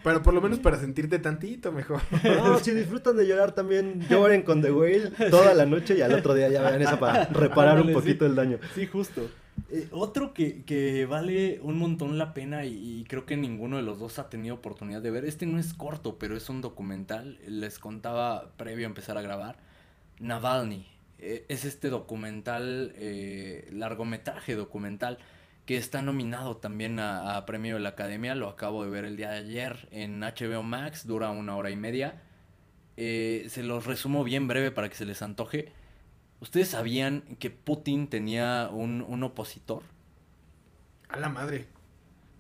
Pero 0.07 0.23
por 0.23 0.35
lo 0.35 0.41
menos 0.41 0.61
para 0.61 0.79
sentirte 0.79 1.19
tantito 1.19 1.73
mejor. 1.73 2.01
No, 2.23 2.61
si 2.61 2.71
disfrutan 2.71 3.17
de 3.17 3.27
llorar 3.27 3.57
también, 3.57 4.07
lloren 4.09 4.43
con 4.43 4.63
The 4.63 4.71
Whale 4.71 5.11
toda 5.31 5.53
la 5.53 5.67
noche 5.67 5.99
y 5.99 6.01
al 6.01 6.13
otro 6.13 6.33
día 6.33 6.49
ya 6.49 6.63
vean 6.63 6.81
esa 6.81 7.01
para 7.01 7.25
reparar 7.33 7.81
un 7.81 7.93
poquito 7.93 8.25
sí. 8.25 8.31
el 8.31 8.37
daño. 8.37 8.59
Sí, 8.77 8.87
justo. 8.87 9.29
Eh, 9.69 9.89
otro 9.91 10.33
que, 10.33 10.63
que 10.63 11.07
vale 11.07 11.59
un 11.61 11.77
montón 11.77 12.19
la 12.19 12.35
pena 12.35 12.65
y, 12.65 13.01
y 13.01 13.05
creo 13.09 13.27
que 13.27 13.37
ninguno 13.37 13.79
de 13.79 13.83
los 13.83 13.99
dos 13.99 14.21
ha 14.21 14.29
tenido 14.31 14.55
oportunidad 14.55 15.03
de 15.03 15.11
ver. 15.11 15.25
Este 15.25 15.45
no 15.45 15.59
es 15.59 15.75
corto, 15.75 16.21
pero 16.21 16.37
es 16.37 16.49
un 16.49 16.61
documental. 16.61 17.41
Les 17.49 17.81
contaba 17.81 18.53
previo 18.57 18.87
a 18.87 18.91
empezar 18.91 19.19
a 19.19 19.23
grabar. 19.23 19.57
Navalny. 20.21 20.87
Eh, 21.19 21.47
es 21.49 21.65
este 21.65 21.89
documental, 21.89 22.93
eh, 22.97 23.69
largometraje 23.73 24.55
documental, 24.55 25.19
que 25.67 25.77
está 25.77 26.01
nominado 26.01 26.57
también 26.57 26.99
a, 27.01 27.37
a 27.37 27.45
premio 27.47 27.75
de 27.75 27.81
la 27.81 27.91
Academia. 27.91 28.35
Lo 28.35 28.49
acabo 28.49 28.85
de 28.85 28.91
ver 28.91 29.05
el 29.05 29.17
día 29.17 29.31
de 29.31 29.39
ayer 29.39 29.89
en 29.91 30.21
HBO 30.21 30.63
Max. 30.63 31.07
Dura 31.07 31.31
una 31.31 31.57
hora 31.57 31.71
y 31.71 31.77
media. 31.77 32.23
Eh, 32.97 33.47
se 33.51 33.63
los 33.63 33.85
resumo 33.85 34.25
bien 34.25 34.49
breve 34.49 34.71
para 34.71 34.89
que 34.89 34.95
se 34.95 35.05
les 35.05 35.21
antoje. 35.23 35.73
¿Ustedes 36.41 36.69
sabían 36.69 37.23
que 37.39 37.51
Putin 37.51 38.09
tenía 38.09 38.69
un, 38.73 39.03
un 39.07 39.23
opositor? 39.23 39.83
A 41.09 41.19
la 41.19 41.29
madre. 41.29 41.67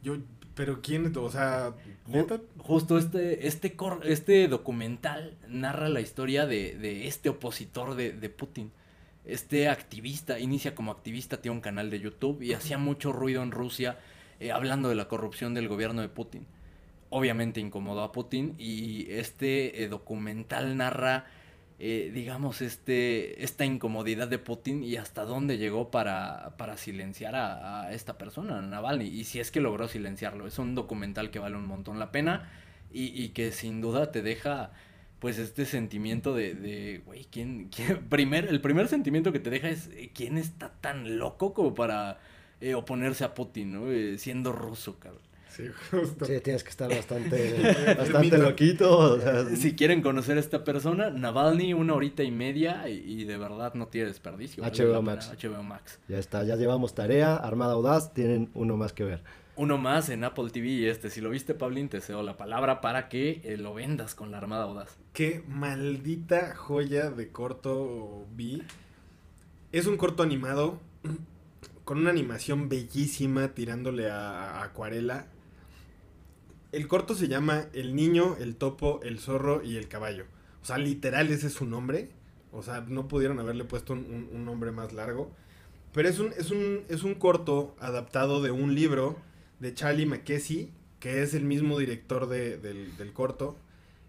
Yo, 0.03 0.19
pero 0.55 0.81
quién, 0.81 1.13
o 1.17 1.31
sea, 1.31 1.75
¿neta? 2.07 2.41
Justo 2.59 2.97
este, 2.99 3.47
este, 3.47 3.75
cor- 3.77 4.03
este 4.05 4.49
documental 4.49 5.37
narra 5.49 5.89
la 5.89 6.01
historia 6.01 6.47
de, 6.47 6.77
de 6.77 7.07
este 7.09 7.29
opositor 7.29 7.95
de, 7.95 8.13
de 8.13 8.29
Putin. 8.31 8.73
Este 9.27 9.69
activista, 9.69 10.39
inicia 10.39 10.77
como 10.77 10.93
activista, 10.93 11.43
tiene 11.43 11.57
un 11.57 11.61
canal 11.61 11.91
de 11.91 11.99
YouTube 11.99 12.43
y 12.43 12.53
hacía 12.53 12.79
mucho 12.79 13.13
ruido 13.13 13.43
en 13.43 13.51
Rusia 13.51 13.99
eh, 14.39 14.53
hablando 14.53 14.89
de 14.89 14.95
la 14.95 15.09
corrupción 15.09 15.53
del 15.53 15.67
gobierno 15.67 16.01
de 16.01 16.09
Putin. 16.09 16.47
Obviamente 17.11 17.61
incomodó 17.61 18.03
a 18.03 18.13
Putin 18.13 18.55
y 18.57 19.11
este 19.11 19.83
eh, 19.83 19.89
documental 19.89 20.77
narra, 20.77 21.27
eh, 21.81 22.13
digamos, 22.15 22.63
este, 22.63 23.43
esta 23.43 23.65
incomodidad 23.65 24.29
de 24.29 24.39
Putin 24.39 24.85
y 24.85 24.97
hasta 24.97 25.25
dónde 25.25 25.59
llegó 25.59 25.91
para, 25.91 26.55
para 26.57 26.77
silenciar 26.77 27.35
a, 27.35 27.83
a 27.83 27.93
esta 27.93 28.19
persona, 28.19 28.59
a 28.59 28.63
Navalny, 28.63 29.07
y 29.07 29.25
si 29.25 29.41
es 29.41 29.51
que 29.51 29.61
logró 29.61 29.89
silenciarlo. 29.89 30.47
Es 30.47 30.61
un 30.61 30.77
documental 30.77 31.31
que 31.33 31.41
vale 31.41 31.57
un 31.57 31.67
montón 31.67 31.99
la 31.99 32.13
pena 32.13 32.49
y, 32.93 33.07
y 33.07 33.31
que 33.31 33.51
sin 33.51 33.81
duda 33.81 34.13
te 34.13 34.23
deja 34.23 34.71
pues 35.27 35.41
este 35.41 35.67
sentimiento 35.67 36.37
de, 36.37 36.55
de 36.55 37.03
güey, 37.05 37.27
¿quién, 37.29 37.69
quién? 37.75 37.99
Primer, 38.09 38.47
el 38.47 38.61
primer 38.61 38.87
sentimiento 38.87 39.33
que 39.33 39.41
te 39.41 39.51
deja 39.51 39.69
es, 39.69 39.89
eh, 39.89 40.13
¿quién 40.15 40.39
está 40.39 40.71
tan 40.81 41.19
loco 41.19 41.53
como 41.53 41.75
para 41.75 42.21
eh, 42.61 42.77
oponerse 42.77 43.25
a 43.25 43.35
Putin, 43.35 43.73
¿no? 43.73 43.91
Eh, 43.91 44.19
siendo 44.19 44.53
ruso, 44.53 45.01
cabrón. 45.01 45.23
Sí, 45.49 45.65
justo. 45.91 46.27
Sí, 46.27 46.39
tienes 46.45 46.63
que 46.63 46.71
estar 46.71 46.89
bastante, 46.89 47.75
bastante 47.99 48.39
loquito. 48.39 48.99
o 48.99 49.19
sea, 49.19 49.47
Si 49.47 49.75
quieren 49.75 50.01
conocer 50.01 50.37
a 50.37 50.41
esta 50.41 50.63
persona, 50.63 51.11
Navalny, 51.11 51.75
una 51.75 51.95
horita 51.95 52.23
y 52.23 52.31
media 52.31 52.89
y, 52.89 52.93
y 53.05 53.25
de 53.25 53.37
verdad 53.37 53.75
no 53.75 53.89
tiene 53.89 54.07
desperdicio. 54.07 54.63
HBO 54.63 55.03
Max. 55.03 55.33
HBO 55.43 55.65
Max. 55.65 55.99
Ya 56.07 56.21
está, 56.21 56.45
ya 56.45 56.55
llevamos 56.55 56.95
tarea, 56.95 57.35
Armada 57.35 57.73
Audaz, 57.73 58.15
tienen 58.15 58.49
uno 58.55 58.77
más 58.77 58.93
que 58.93 59.03
ver. 59.03 59.25
Uno 59.57 59.79
más 59.79 60.11
en 60.11 60.23
Apple 60.25 60.51
TV 60.51 60.67
y 60.69 60.87
este, 60.87 61.09
si 61.09 61.23
lo 61.23 61.31
viste, 61.31 61.55
Pablín, 61.55 61.89
te 61.89 62.03
cedo 62.03 62.23
la 62.23 62.37
palabra 62.37 62.83
para 62.83 63.09
que 63.09 63.41
eh, 63.43 63.57
lo 63.57 63.73
vendas 63.73 64.15
con 64.15 64.31
la 64.31 64.37
Armada 64.39 64.65
Audaz. 64.65 64.99
Qué 65.15 65.43
maldita 65.49 66.55
joya 66.55 67.11
de 67.11 67.31
corto 67.33 68.27
vi. 68.35 68.63
Es 69.73 69.87
un 69.87 69.97
corto 69.97 70.23
animado 70.23 70.79
con 71.85 71.99
una 71.99 72.11
animación 72.11 72.69
bellísima 72.69 73.49
tirándole 73.55 74.11
a, 74.11 74.63
acuarela. 74.63 75.27
El 76.73 76.87
corto 76.87 77.15
se 77.15 77.29
llama 77.29 77.65
El 77.73 77.97
niño, 77.97 78.37
el 78.39 78.57
topo, 78.57 79.01
el 79.05 79.19
zorro 79.19 79.63
y 79.63 79.77
el 79.77 79.89
caballo. 79.89 80.25
O 80.63 80.67
sea, 80.67 80.77
literal 80.77 81.29
ese 81.31 81.47
es 81.47 81.55
su 81.55 81.65
nombre. 81.65 82.11
O 82.53 82.63
sea, 82.63 82.83
no 82.87 83.09
pudieron 83.09 83.39
haberle 83.39 83.65
puesto 83.65 83.95
un, 83.95 84.01
un- 84.01 84.29
un 84.33 84.45
nombre 84.45 84.71
más 84.71 84.93
largo. 84.93 85.31
Pero 85.95 86.11
es 86.11 86.19
un, 86.19 86.33
es, 86.37 86.51
un, 86.51 86.83
es 86.91 87.05
un 87.05 87.15
corto 87.15 87.75
adaptado 87.81 88.43
de 88.43 88.51
un 88.51 88.75
libro 88.75 89.17
de 89.61 89.75
Charlie 89.75 90.07
McKessie, 90.07 90.71
que 91.01 91.23
es 91.23 91.35
el 91.35 91.45
mismo 91.45 91.79
director 91.79 92.29
de- 92.29 92.59
del, 92.59 93.13
corto. 93.13 93.57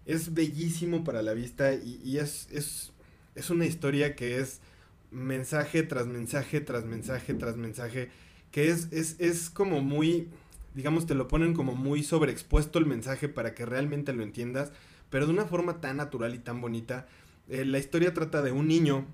Es 0.06 0.34
bellísimo 0.34 1.04
para 1.04 1.22
la 1.22 1.34
vista 1.34 1.74
y, 1.74 2.00
y 2.04 2.18
es, 2.18 2.48
es, 2.50 2.92
es 3.34 3.50
una 3.50 3.66
historia 3.66 4.16
que 4.16 4.38
es 4.38 4.60
mensaje 5.10 5.82
tras 5.82 6.06
mensaje, 6.06 6.60
tras 6.60 6.84
mensaje, 6.84 7.34
tras 7.34 7.56
mensaje, 7.56 8.10
que 8.50 8.68
es, 8.70 8.88
es, 8.90 9.16
es 9.18 9.50
como 9.50 9.80
muy, 9.82 10.28
digamos, 10.74 11.06
te 11.06 11.14
lo 11.14 11.28
ponen 11.28 11.54
como 11.54 11.74
muy 11.74 12.02
sobreexpuesto 12.02 12.78
el 12.78 12.86
mensaje 12.86 13.28
para 13.28 13.54
que 13.54 13.66
realmente 13.66 14.12
lo 14.12 14.22
entiendas, 14.22 14.72
pero 15.10 15.26
de 15.26 15.32
una 15.32 15.44
forma 15.46 15.80
tan 15.80 15.96
natural 15.98 16.34
y 16.34 16.38
tan 16.38 16.60
bonita. 16.60 17.06
Eh, 17.48 17.64
la 17.64 17.78
historia 17.78 18.12
trata 18.14 18.42
de 18.42 18.52
un 18.52 18.68
niño 18.68 19.06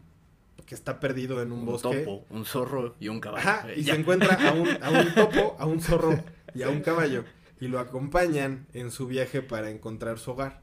que 0.66 0.74
está 0.74 1.00
perdido 1.00 1.42
en 1.42 1.52
un, 1.52 1.60
Un 1.60 1.66
bosque. 1.66 1.98
topo, 2.00 2.24
un 2.30 2.44
zorro 2.44 2.94
y 3.00 3.08
un 3.08 3.20
caballo. 3.20 3.48
Ajá, 3.48 3.66
y 3.74 3.82
ya. 3.82 3.94
se 3.94 4.00
encuentra 4.00 4.34
a 4.48 4.52
un, 4.52 4.68
a 4.82 4.90
un 4.90 5.14
topo, 5.14 5.56
a 5.58 5.66
un 5.66 5.80
zorro 5.80 6.22
y 6.54 6.62
a 6.62 6.68
un 6.70 6.80
caballo. 6.80 7.24
Y 7.60 7.68
lo 7.68 7.78
acompañan 7.78 8.66
en 8.72 8.90
su 8.90 9.06
viaje 9.06 9.42
para 9.42 9.70
encontrar 9.70 10.18
su 10.18 10.32
hogar. 10.32 10.62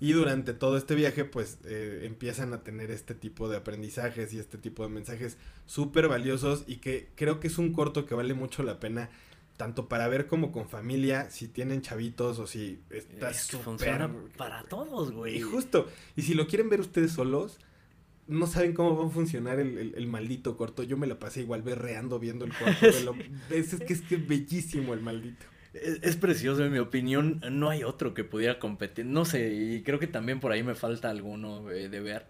Y 0.00 0.12
durante 0.12 0.52
todo 0.52 0.76
este 0.76 0.96
viaje, 0.96 1.24
pues 1.24 1.58
eh, 1.64 2.00
empiezan 2.02 2.52
a 2.52 2.64
tener 2.64 2.90
este 2.90 3.14
tipo 3.14 3.48
de 3.48 3.56
aprendizajes 3.58 4.34
y 4.34 4.40
este 4.40 4.58
tipo 4.58 4.82
de 4.82 4.88
mensajes 4.88 5.38
súper 5.64 6.08
valiosos. 6.08 6.64
Y 6.66 6.78
que 6.78 7.10
creo 7.14 7.38
que 7.38 7.46
es 7.46 7.56
un 7.56 7.72
corto 7.72 8.04
que 8.04 8.16
vale 8.16 8.34
mucho 8.34 8.64
la 8.64 8.80
pena, 8.80 9.10
tanto 9.56 9.88
para 9.88 10.08
ver 10.08 10.26
como 10.26 10.50
con 10.50 10.68
familia, 10.68 11.30
si 11.30 11.46
tienen 11.46 11.82
chavitos 11.82 12.40
o 12.40 12.48
si 12.48 12.80
está 12.90 13.30
Es 13.30 13.46
que 13.46 13.58
funciona 13.58 14.12
para 14.36 14.64
todos, 14.64 15.12
güey. 15.12 15.36
Y 15.36 15.40
justo, 15.40 15.86
y 16.16 16.22
si 16.22 16.34
lo 16.34 16.48
quieren 16.48 16.68
ver 16.68 16.80
ustedes 16.80 17.12
solos, 17.12 17.60
no 18.28 18.46
saben 18.46 18.72
cómo 18.74 18.96
va 18.96 19.06
a 19.06 19.10
funcionar 19.10 19.58
el, 19.60 19.76
el- 19.78 19.94
el 19.96 20.06
maldito 20.06 20.56
corto. 20.56 20.82
Yo 20.82 20.96
me 20.96 21.06
la 21.06 21.18
pasé 21.18 21.40
igual 21.42 21.62
berreando 21.62 22.18
viendo 22.18 22.44
el 22.44 22.52
corto. 22.52 22.86
de 22.86 23.02
lo- 23.04 23.14
es, 23.50 23.72
es 23.72 23.80
que 23.80 23.92
es 23.92 24.02
que 24.02 24.14
es 24.16 24.26
bellísimo 24.28 24.94
el 24.94 25.00
maldito. 25.00 25.44
Es, 25.74 25.98
es 26.02 26.16
precioso, 26.16 26.64
en 26.64 26.72
mi 26.72 26.78
opinión. 26.78 27.40
No 27.50 27.70
hay 27.70 27.82
otro 27.84 28.14
que 28.14 28.24
pudiera 28.24 28.58
competir. 28.58 29.06
No 29.06 29.24
sé, 29.24 29.52
y 29.54 29.82
creo 29.82 29.98
que 29.98 30.06
también 30.06 30.38
por 30.40 30.52
ahí 30.52 30.62
me 30.62 30.74
falta 30.74 31.10
alguno 31.10 31.70
eh, 31.70 31.88
de 31.88 32.00
ver. 32.00 32.26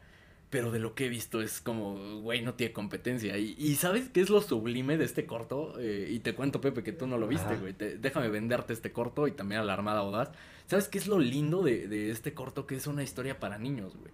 Pero 0.51 0.71
de 0.71 0.79
lo 0.81 0.95
que 0.95 1.07
he 1.07 1.09
visto 1.09 1.41
es 1.41 1.63
como, 1.63 2.21
güey, 2.21 2.43
no 2.43 2.53
tiene 2.55 2.75
competencia. 2.75 3.39
Y, 3.39 3.55
y 3.59 3.75
¿sabes 3.77 4.11
qué 4.11 4.21
es 4.21 4.29
lo 4.29 4.43
sublime 4.43 4.99
de 4.99 5.07
este 5.07 5.25
corto? 5.25 5.75
Eh, 5.81 6.09
y 6.11 6.19
te 6.19 6.35
cuento, 6.35 6.61
Pepe, 6.61 6.83
que 6.83 6.93
tú 6.93 7.07
no 7.07 7.17
lo 7.17 7.27
viste, 7.27 7.57
güey. 7.57 7.73
Te- 7.73 7.97
déjame 7.97 8.29
venderte 8.29 8.75
este 8.75 8.93
corto 8.93 9.27
y 9.27 9.33
también 9.33 9.63
a 9.63 9.65
la 9.65 9.73
Armada 9.73 10.01
Audaz. 10.01 10.31
¿Sabes 10.67 10.89
qué 10.89 10.99
es 10.99 11.07
lo 11.07 11.19
lindo 11.19 11.63
de, 11.63 11.89
de 11.89 12.11
este 12.11 12.35
corto? 12.35 12.67
Que 12.67 12.77
es 12.77 12.87
una 12.87 13.03
historia 13.03 13.41
para 13.41 13.57
niños, 13.59 13.97
güey. 13.97 14.13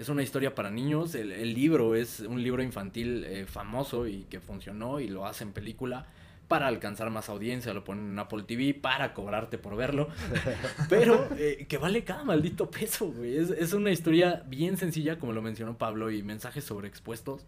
Es 0.00 0.08
una 0.08 0.22
historia 0.22 0.54
para 0.54 0.70
niños. 0.70 1.14
El, 1.14 1.30
el 1.30 1.52
libro 1.52 1.94
es 1.94 2.20
un 2.20 2.42
libro 2.42 2.62
infantil 2.62 3.22
eh, 3.26 3.44
famoso 3.44 4.06
y 4.06 4.22
que 4.30 4.40
funcionó 4.40 4.98
y 4.98 5.08
lo 5.08 5.26
hacen 5.26 5.52
película 5.52 6.06
para 6.48 6.68
alcanzar 6.68 7.10
más 7.10 7.28
audiencia. 7.28 7.74
Lo 7.74 7.84
ponen 7.84 8.12
en 8.12 8.18
Apple 8.18 8.44
TV 8.44 8.72
para 8.72 9.12
cobrarte 9.12 9.58
por 9.58 9.76
verlo. 9.76 10.08
Pero 10.88 11.28
eh, 11.36 11.66
que 11.68 11.76
vale 11.76 12.02
cada 12.02 12.24
maldito 12.24 12.70
peso, 12.70 13.12
güey. 13.12 13.36
Es, 13.36 13.50
es 13.50 13.74
una 13.74 13.90
historia 13.90 14.42
bien 14.46 14.78
sencilla, 14.78 15.18
como 15.18 15.34
lo 15.34 15.42
mencionó 15.42 15.76
Pablo, 15.76 16.10
y 16.10 16.22
mensajes 16.22 16.64
sobreexpuestos. 16.64 17.44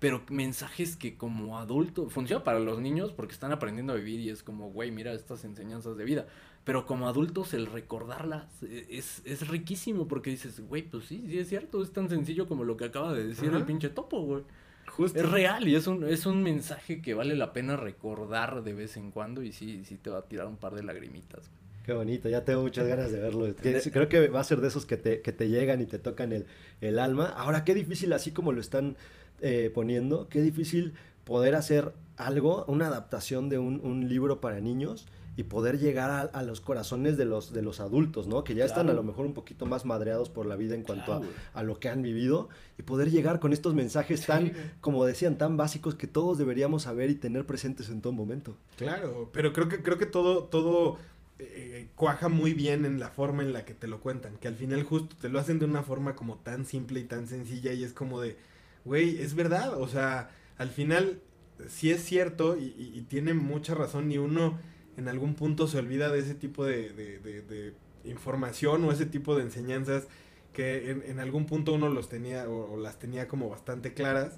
Pero 0.00 0.22
mensajes 0.30 0.96
que 0.96 1.16
como 1.16 1.58
adulto 1.58 2.08
funciona 2.08 2.42
para 2.42 2.58
los 2.58 2.80
niños 2.80 3.12
porque 3.12 3.34
están 3.34 3.52
aprendiendo 3.52 3.92
a 3.92 3.96
vivir 3.96 4.20
y 4.20 4.30
es 4.30 4.42
como, 4.42 4.70
güey, 4.70 4.90
mira 4.90 5.12
estas 5.12 5.44
enseñanzas 5.44 5.96
de 5.96 6.04
vida. 6.04 6.26
Pero 6.64 6.86
como 6.86 7.06
adultos 7.06 7.54
el 7.54 7.66
recordarlas 7.66 8.46
eh, 8.62 8.86
es, 8.90 9.22
es 9.24 9.46
riquísimo 9.48 10.08
porque 10.08 10.30
dices, 10.30 10.60
güey, 10.60 10.82
pues 10.82 11.04
sí, 11.04 11.24
sí 11.28 11.38
es 11.38 11.48
cierto, 11.48 11.82
es 11.82 11.92
tan 11.92 12.08
sencillo 12.08 12.48
como 12.48 12.64
lo 12.64 12.76
que 12.76 12.86
acaba 12.86 13.12
de 13.12 13.26
decir 13.28 13.50
Ajá. 13.50 13.58
el 13.58 13.64
pinche 13.64 13.90
topo, 13.90 14.22
güey. 14.22 14.42
Justo. 14.88 15.18
Es 15.18 15.28
real 15.30 15.68
y 15.68 15.76
es 15.76 15.86
un, 15.86 16.04
es 16.04 16.26
un 16.26 16.42
mensaje 16.42 17.00
que 17.00 17.14
vale 17.14 17.36
la 17.36 17.52
pena 17.52 17.76
recordar 17.76 18.64
de 18.64 18.72
vez 18.72 18.96
en 18.96 19.12
cuando 19.12 19.42
y 19.42 19.52
sí, 19.52 19.84
sí 19.84 19.96
te 19.96 20.10
va 20.10 20.18
a 20.18 20.22
tirar 20.28 20.46
un 20.48 20.56
par 20.56 20.74
de 20.74 20.82
lagrimitas. 20.82 21.48
güey. 21.48 21.60
Qué 21.84 21.92
bonito, 21.94 22.28
ya 22.28 22.44
tengo 22.44 22.62
muchas 22.62 22.86
ganas 22.86 23.10
de 23.10 23.20
verlo. 23.20 23.52
Creo 23.92 24.08
que 24.08 24.28
va 24.28 24.40
a 24.40 24.44
ser 24.44 24.60
de 24.60 24.68
esos 24.68 24.86
que 24.86 24.96
te, 24.96 25.22
que 25.22 25.32
te 25.32 25.48
llegan 25.48 25.80
y 25.80 25.86
te 25.86 25.98
tocan 25.98 26.32
el, 26.32 26.46
el 26.80 26.98
alma. 26.98 27.26
Ahora, 27.26 27.64
qué 27.64 27.74
difícil, 27.74 28.12
así 28.12 28.32
como 28.32 28.52
lo 28.52 28.60
están 28.60 28.96
eh, 29.40 29.70
poniendo, 29.74 30.28
qué 30.28 30.40
difícil 30.40 30.94
poder 31.24 31.54
hacer 31.54 31.92
algo, 32.16 32.64
una 32.66 32.86
adaptación 32.88 33.48
de 33.48 33.58
un, 33.58 33.80
un 33.84 34.08
libro 34.08 34.40
para 34.40 34.60
niños 34.60 35.06
y 35.36 35.44
poder 35.44 35.78
llegar 35.78 36.10
a, 36.10 36.20
a 36.22 36.42
los 36.42 36.60
corazones 36.60 37.16
de 37.16 37.24
los, 37.24 37.52
de 37.54 37.62
los 37.62 37.80
adultos, 37.80 38.26
¿no? 38.26 38.44
Que 38.44 38.54
ya 38.54 38.64
están 38.66 38.90
a 38.90 38.92
lo 38.92 39.02
mejor 39.02 39.24
un 39.24 39.32
poquito 39.32 39.64
más 39.64 39.86
madreados 39.86 40.28
por 40.28 40.44
la 40.44 40.56
vida 40.56 40.74
en 40.74 40.82
cuanto 40.82 41.04
Claro, 41.06 41.20
a, 41.22 41.24
güey. 41.24 41.30
a 41.54 41.62
lo 41.62 41.78
que 41.78 41.88
han 41.88 42.02
vivido 42.02 42.48
y 42.78 42.82
poder 42.82 43.10
llegar 43.10 43.40
con 43.40 43.52
estos 43.54 43.72
mensajes 43.72 44.26
tan, 44.26 44.52
como 44.82 45.04
decían, 45.06 45.38
tan 45.38 45.56
básicos 45.56 45.94
que 45.94 46.06
todos 46.06 46.36
deberíamos 46.36 46.82
saber 46.82 47.08
y 47.08 47.14
tener 47.14 47.46
presentes 47.46 47.88
en 47.88 48.02
todo 48.02 48.12
momento. 48.12 48.54
Claro, 48.76 49.30
pero 49.32 49.52
creo 49.54 49.68
que, 49.68 49.82
creo 49.82 49.96
que 49.96 50.04
todo, 50.06 50.42
todo 50.44 50.98
eh, 51.38 51.88
cuaja 51.94 52.28
muy 52.28 52.52
bien 52.52 52.84
en 52.84 53.00
la 53.00 53.08
forma 53.08 53.42
en 53.42 53.54
la 53.54 53.64
que 53.64 53.72
te 53.72 53.86
lo 53.86 54.00
cuentan. 54.00 54.36
Que 54.36 54.48
al 54.48 54.56
final 54.56 54.82
justo 54.82 55.16
te 55.22 55.30
lo 55.30 55.38
hacen 55.38 55.58
de 55.58 55.64
una 55.64 55.82
forma 55.82 56.16
como 56.16 56.36
tan 56.36 56.66
simple 56.66 57.00
y 57.00 57.04
tan 57.04 57.26
sencilla 57.28 57.72
y 57.72 57.82
es 57.84 57.94
como 57.94 58.20
de, 58.20 58.36
güey, 58.84 59.20
es 59.20 59.34
verdad. 59.34 59.80
O 59.80 59.88
sea, 59.88 60.30
al 60.58 60.70
final 60.70 61.20
sí 61.68 61.90
es 61.90 62.04
cierto 62.04 62.56
y, 62.56 62.74
y- 62.78 62.92
y 62.98 63.02
tiene 63.02 63.34
mucha 63.34 63.74
razón 63.74 64.10
y 64.12 64.18
uno 64.18 64.58
en 64.96 65.08
algún 65.08 65.34
punto 65.34 65.66
se 65.68 65.78
olvida 65.78 66.10
de 66.10 66.20
ese 66.20 66.34
tipo 66.34 66.64
de, 66.64 66.90
de- 66.92 67.18
de- 67.18 67.42
de 67.42 67.74
información 68.04 68.84
o 68.84 68.92
ese 68.92 69.06
tipo 69.06 69.36
de 69.36 69.42
enseñanzas 69.42 70.08
que 70.52 70.90
en, 70.90 71.02
en 71.06 71.20
algún 71.20 71.46
punto 71.46 71.72
uno 71.74 71.88
los 71.88 72.08
tenía 72.08 72.48
o, 72.48 72.72
o 72.74 72.76
las 72.78 72.98
tenía 72.98 73.28
como 73.28 73.48
bastante 73.48 73.92
claras 73.94 74.34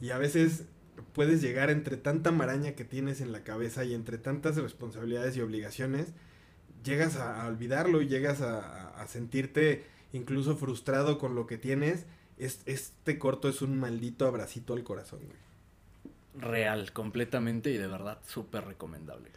y 0.00 0.10
a 0.10 0.18
veces 0.18 0.64
puedes 1.12 1.42
llegar 1.42 1.70
entre 1.70 1.96
tanta 1.96 2.30
maraña 2.32 2.72
que 2.72 2.84
tienes 2.84 3.20
en 3.20 3.32
la 3.32 3.42
cabeza 3.44 3.84
y 3.84 3.94
entre 3.94 4.18
tantas 4.18 4.56
responsabilidades 4.56 5.36
y 5.36 5.40
obligaciones, 5.40 6.08
llegas 6.84 7.16
a, 7.16 7.42
a 7.42 7.48
olvidarlo 7.48 8.02
y 8.02 8.08
llegas 8.08 8.40
a, 8.40 8.88
a- 8.90 9.06
sentirte 9.08 9.84
incluso 10.12 10.56
frustrado 10.56 11.18
con 11.18 11.34
lo 11.34 11.46
que 11.46 11.58
tienes. 11.58 12.04
Es, 12.40 12.60
este 12.66 13.18
corto 13.18 13.48
es 13.48 13.62
un 13.62 13.78
maldito 13.78 14.26
abracito 14.26 14.74
al 14.74 14.82
corazón, 14.82 15.20
güey. 15.24 15.38
Real, 16.50 16.92
completamente 16.92 17.70
y 17.70 17.76
de 17.76 17.86
verdad 17.86 18.18
súper 18.26 18.64
recomendable. 18.64 19.28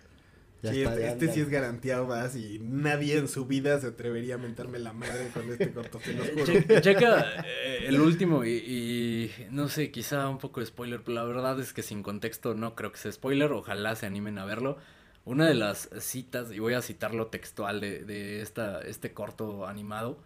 Ya 0.61 0.71
Sí, 0.71 0.81
está, 0.83 0.91
este, 0.93 1.01
ya- 1.03 1.11
este 1.11 1.25
ya- 1.27 1.33
sí 1.33 1.41
es 1.41 1.49
garantía 1.49 1.99
vas 2.01 2.35
y 2.37 2.59
nadie 2.59 3.17
en 3.17 3.27
su 3.27 3.45
vida 3.45 3.79
se 3.81 3.87
atrevería 3.87 4.35
a 4.35 4.37
mentarme 4.37 4.79
la 4.79 4.93
madre 4.93 5.27
con 5.33 5.51
este 5.51 5.71
corto, 5.71 5.99
se 5.99 6.13
los 6.13 6.29
juro. 6.29 6.45
Che- 6.45 6.81
checa 6.81 7.43
eh, 7.45 7.85
el 7.87 7.99
último 7.99 8.45
y, 8.45 8.51
y 8.51 9.31
no 9.51 9.67
sé, 9.67 9.91
quizá 9.91 10.29
un 10.29 10.37
poco 10.37 10.61
de 10.61 10.67
spoiler, 10.67 11.01
pero 11.03 11.15
la 11.15 11.23
verdad 11.25 11.59
es 11.59 11.73
que 11.73 11.81
sin 11.81 12.01
contexto 12.03 12.53
no 12.55 12.75
creo 12.75 12.91
que 12.93 12.97
sea 12.99 13.11
spoiler, 13.11 13.51
ojalá 13.51 13.95
se 13.97 14.05
animen 14.05 14.37
a 14.37 14.45
verlo. 14.45 14.77
Una 15.25 15.47
de 15.47 15.53
las 15.55 15.89
citas, 15.99 16.51
y 16.51 16.59
voy 16.59 16.73
a 16.75 16.81
citarlo 16.81 17.27
textual 17.27 17.81
de, 17.81 18.03
de 18.05 18.41
esta, 18.41 18.81
este 18.81 19.13
corto 19.13 19.65
animado, 19.67 20.21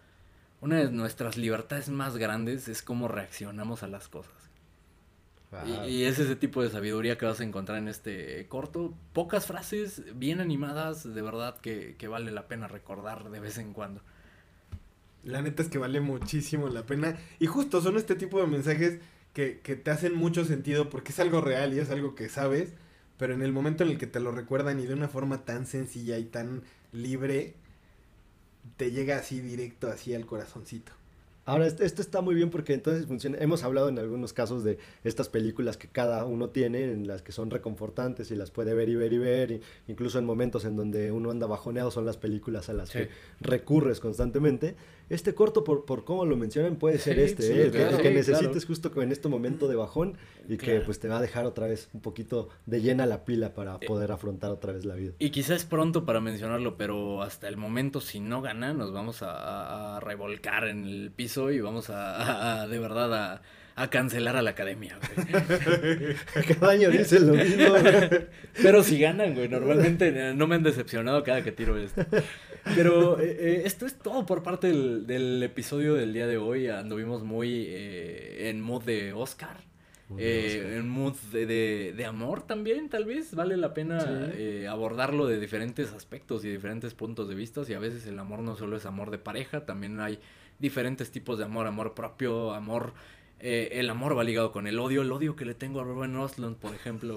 una 0.61 0.77
de 0.77 0.91
nuestras 0.91 1.37
libertades 1.37 1.89
más 1.89 2.17
grandes 2.17 2.67
es 2.67 2.81
cómo 2.81 3.07
reaccionamos 3.07 3.83
a 3.83 3.87
las 3.87 4.07
cosas. 4.07 4.33
Y, 5.65 5.89
y, 5.89 6.03
es 6.03 6.19
ese 6.19 6.35
tipo 6.35 6.61
de 6.61 6.69
sabiduría 6.69 7.17
que 7.17 7.25
vas 7.25 7.39
a 7.39 7.43
encontrar 7.43 7.77
en 7.77 7.87
este 7.87 8.45
corto. 8.49 8.93
Pocas 9.13 9.45
frases 9.45 10.03
bien 10.15 10.41
animadas, 10.41 11.13
de 11.13 11.21
verdad 11.21 11.57
que, 11.59 11.95
que 11.97 12.09
vale 12.09 12.31
la 12.31 12.47
pena 12.47 12.67
recordar 12.67 13.29
de 13.29 13.39
vez 13.39 13.57
en 13.57 13.71
cuando. 13.71 14.01
La 15.23 15.41
neta 15.41 15.63
es 15.63 15.69
que 15.69 15.77
vale 15.77 16.01
muchísimo 16.01 16.67
la 16.67 16.85
pena. 16.85 17.17
Y 17.39 17.45
justo 17.45 17.81
son 17.81 17.95
este 17.95 18.15
tipo 18.15 18.41
de 18.41 18.47
mensajes 18.47 18.99
que, 19.33 19.61
que 19.61 19.77
te 19.77 19.89
hacen 19.89 20.15
mucho 20.15 20.43
sentido 20.43 20.89
porque 20.89 21.13
es 21.13 21.19
algo 21.19 21.39
real 21.39 21.73
y 21.73 21.79
es 21.79 21.91
algo 21.91 22.13
que 22.13 22.27
sabes. 22.27 22.73
Pero 23.17 23.33
en 23.33 23.41
el 23.41 23.53
momento 23.53 23.83
en 23.85 23.91
el 23.91 23.97
que 23.97 24.07
te 24.07 24.19
lo 24.19 24.31
recuerdan 24.31 24.81
y 24.81 24.85
de 24.85 24.93
una 24.93 25.07
forma 25.07 25.45
tan 25.45 25.65
sencilla 25.65 26.17
y 26.17 26.25
tan 26.25 26.63
libre, 26.91 27.55
te 28.75 28.91
llega 28.91 29.17
así 29.17 29.39
directo, 29.39 29.87
así 29.87 30.13
al 30.13 30.25
corazoncito. 30.25 30.91
Ahora, 31.47 31.65
esto, 31.65 32.01
está 32.01 32.19
muy 32.19 32.35
bien 32.35 32.49
porque 32.49 32.73
entonces 32.73 33.05
funciona. 33.05 33.37
Hemos 33.39 33.63
hablado 33.63 33.87
en 33.87 33.97
algunos 33.99 34.33
casos 34.33 34.65
de 34.65 34.79
estas 35.05 35.29
películas 35.29 35.77
que 35.77 35.87
cada 35.87 36.25
uno 36.25 36.49
tiene, 36.49 36.83
en 36.83 37.07
las 37.07 37.21
que 37.21 37.31
son 37.31 37.49
reconfortantes 37.49 38.31
y 38.31 38.35
las 38.35 38.51
puede 38.51 38.73
ver 38.73 38.89
y 38.89 38.95
ver 38.95 39.13
y 39.13 39.17
ver. 39.17 39.51
Y 39.51 39.61
incluso 39.87 40.19
en 40.19 40.25
momentos 40.25 40.65
en 40.65 40.75
donde 40.75 41.09
uno 41.13 41.31
anda 41.31 41.47
bajoneado 41.47 41.89
son 41.89 42.05
las 42.05 42.17
películas 42.17 42.67
a 42.67 42.73
las 42.73 42.89
sí. 42.89 42.97
que 42.97 43.09
recurres 43.39 44.01
constantemente. 44.01 44.75
Este 45.09 45.33
corto, 45.33 45.63
por, 45.63 45.85
por 45.85 46.03
cómo 46.03 46.25
lo 46.25 46.35
mencionan, 46.35 46.75
puede 46.75 46.99
ser 46.99 47.17
este, 47.19 47.43
sí, 47.43 47.53
¿eh? 47.53 47.71
claro, 47.71 47.95
el 47.97 48.01
que, 48.01 48.11
necesites 48.11 48.65
justo 48.65 48.91
en 49.01 49.11
este 49.11 49.29
momento 49.29 49.67
de 49.67 49.75
bajón 49.75 50.17
y 50.49 50.57
que 50.57 50.81
pues 50.81 50.99
te 50.99 51.07
va 51.07 51.19
a 51.19 51.21
dejar 51.21 51.45
otra 51.45 51.67
vez 51.67 51.89
un 51.93 52.01
poquito 52.01 52.49
de 52.65 52.81
llena 52.81 53.05
la 53.05 53.23
pila 53.23 53.53
para 53.53 53.79
poder 53.79 54.11
afrontar 54.11 54.51
otra 54.51 54.73
vez 54.73 54.83
la 54.83 54.95
vida. 54.95 55.13
Y 55.19 55.29
quizás 55.29 55.57
es 55.57 55.65
pronto 55.65 56.05
para 56.05 56.19
mencionarlo, 56.19 56.77
pero 56.77 57.21
hasta 57.21 57.47
el 57.47 57.55
momento 57.55 58.01
si 58.01 58.19
no 58.19 58.41
gana 58.41 58.73
nos 58.73 58.91
vamos 58.91 59.21
a, 59.21 59.95
a 59.95 59.99
revolcar 60.01 60.67
en 60.67 60.85
el 60.85 61.11
piso 61.11 61.51
y 61.51 61.61
vamos 61.61 61.89
a, 61.89 62.61
a 62.61 62.67
de 62.67 62.79
verdad 62.79 63.13
a, 63.13 63.41
a, 63.75 63.89
cancelar 63.89 64.35
a 64.35 64.41
la 64.41 64.51
academia, 64.51 64.97
güey. 65.15 66.15
cada 66.59 66.71
año 66.71 66.89
dicen 66.89 67.27
lo 67.27 67.33
mismo, 67.33 67.69
güey. 67.69 68.27
Pero 68.61 68.83
si 68.83 68.99
ganan, 68.99 69.35
güey, 69.35 69.47
normalmente 69.47 70.33
no 70.33 70.47
me 70.47 70.55
han 70.55 70.63
decepcionado 70.63 71.23
cada 71.23 71.43
que 71.43 71.51
tiro 71.51 71.77
esto. 71.77 72.05
Pero 72.75 73.19
eh, 73.19 73.37
eh, 73.39 73.61
esto 73.65 73.85
es 73.85 73.97
todo 73.97 74.25
por 74.25 74.43
parte 74.43 74.67
del, 74.67 75.07
del, 75.07 75.43
episodio 75.43 75.95
del 75.95 76.13
día 76.13 76.27
de 76.27 76.37
hoy. 76.37 76.67
Anduvimos 76.67 77.23
muy 77.23 77.65
eh, 77.67 78.49
en 78.49 78.61
mood 78.61 78.83
de 78.83 79.13
Oscar. 79.13 79.57
Eh, 80.17 80.75
en 80.77 80.87
mood 80.87 81.15
de, 81.33 81.45
de, 81.45 81.93
de, 81.95 82.05
amor 82.05 82.41
también, 82.41 82.87
tal 82.87 83.03
vez 83.03 83.35
vale 83.35 83.57
la 83.57 83.73
pena 83.73 83.99
sí. 83.99 84.07
eh, 84.35 84.67
abordarlo 84.69 85.27
de 85.27 85.37
diferentes 85.37 85.91
aspectos 85.91 86.45
y 86.45 86.49
diferentes 86.49 86.93
puntos 86.93 87.27
de 87.27 87.35
vista. 87.35 87.61
Y 87.67 87.73
a 87.73 87.79
veces 87.79 88.07
el 88.07 88.17
amor 88.17 88.39
no 88.39 88.55
solo 88.55 88.77
es 88.77 88.85
amor 88.85 89.11
de 89.11 89.17
pareja, 89.17 89.65
también 89.65 89.99
hay 89.99 90.19
diferentes 90.59 91.11
tipos 91.11 91.37
de 91.37 91.43
amor, 91.43 91.67
amor 91.67 91.93
propio, 91.93 92.53
amor 92.53 92.93
eh, 93.39 93.69
el 93.79 93.89
amor 93.91 94.17
va 94.17 94.23
ligado 94.23 94.51
con 94.51 94.65
el 94.65 94.79
odio, 94.79 95.03
el 95.03 95.11
odio 95.11 95.35
que 95.35 95.45
le 95.45 95.53
tengo 95.53 95.79
a 95.79 95.83
Ruben 95.83 96.15
Ostlund, 96.15 96.57
por 96.57 96.73
ejemplo. 96.73 97.13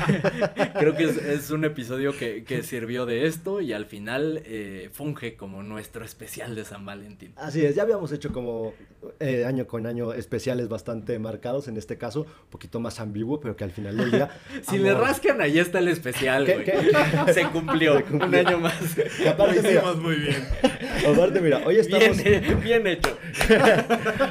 Creo 0.78 0.96
que 0.96 1.04
es, 1.04 1.16
es, 1.18 1.50
un 1.50 1.66
episodio 1.66 2.16
que, 2.16 2.42
que, 2.44 2.62
sirvió 2.62 3.04
de 3.04 3.26
esto 3.26 3.60
y 3.60 3.74
al 3.74 3.84
final 3.84 4.42
eh, 4.46 4.88
funge 4.92 5.36
como 5.36 5.62
nuestro 5.62 6.06
especial 6.06 6.54
de 6.54 6.64
San 6.64 6.86
Valentín. 6.86 7.34
Así 7.36 7.62
es, 7.66 7.74
ya 7.74 7.82
habíamos 7.82 8.12
hecho 8.12 8.32
como 8.32 8.72
eh, 9.20 9.44
año 9.44 9.66
con 9.66 9.86
año 9.86 10.14
especiales 10.14 10.70
bastante 10.70 11.18
marcados, 11.18 11.68
en 11.68 11.76
este 11.76 11.98
caso 11.98 12.22
un 12.22 12.50
poquito 12.50 12.80
más 12.80 12.98
ambiguo, 12.98 13.38
pero 13.38 13.54
que 13.54 13.64
al 13.64 13.72
final 13.72 13.98
del 13.98 14.10
día... 14.10 14.30
si 14.62 14.76
amor... 14.76 14.80
le 14.80 14.94
rascan, 14.94 15.40
ahí 15.42 15.58
está 15.58 15.80
el 15.80 15.88
especial, 15.88 16.46
¿Qué, 16.46 16.64
¿qué? 16.64 17.32
Se, 17.34 17.46
cumplió, 17.48 17.98
Se 17.98 18.04
cumplió, 18.04 18.26
un 18.26 18.34
año 18.34 18.58
más. 18.58 18.74
Y 19.22 19.26
aparte, 19.26 19.60
Lo 19.60 19.68
hicimos 19.68 19.98
muy 19.98 20.16
bien. 20.16 20.48
Aparte, 21.06 21.42
mira, 21.42 21.60
hoy 21.66 21.76
estamos... 21.76 22.22
Bien, 22.22 22.60
bien 22.62 22.86
hecho. 22.86 23.18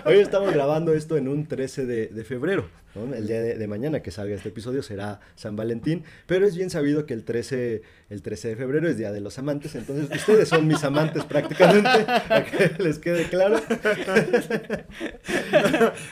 hoy 0.06 0.16
estamos 0.16 0.52
grabando 0.52 0.94
esto 0.94 1.11
en 1.18 1.28
un 1.28 1.48
13 1.48 1.86
de, 1.86 2.08
de 2.08 2.24
febrero. 2.24 2.68
¿no? 2.96 3.14
El 3.14 3.28
día 3.28 3.42
de, 3.42 3.58
de, 3.58 3.68
mañana 3.68 4.02
que 4.02 4.12
salga 4.12 4.36
este 4.36 4.50
episodio 4.50 4.84
será 4.84 5.20
San 5.36 5.56
Valentín, 5.56 6.04
pero 6.28 6.46
es 6.46 6.56
bien 6.56 6.70
sabido 6.70 7.06
que 7.06 7.14
el 7.14 7.24
13, 7.24 7.82
el 8.10 8.22
13 8.22 8.50
de 8.50 8.56
febrero 8.56 8.90
es 8.90 8.98
Día 8.98 9.12
de 9.12 9.22
los 9.22 9.38
Amantes, 9.40 9.76
entonces 9.76 10.10
ustedes 10.14 10.50
son 10.50 10.68
mis 10.68 10.84
amantes 10.84 11.24
prácticamente, 11.24 11.90
para 12.28 12.46
que 12.46 12.84
les 12.84 13.00
quede 13.00 13.26
claro. 13.26 13.62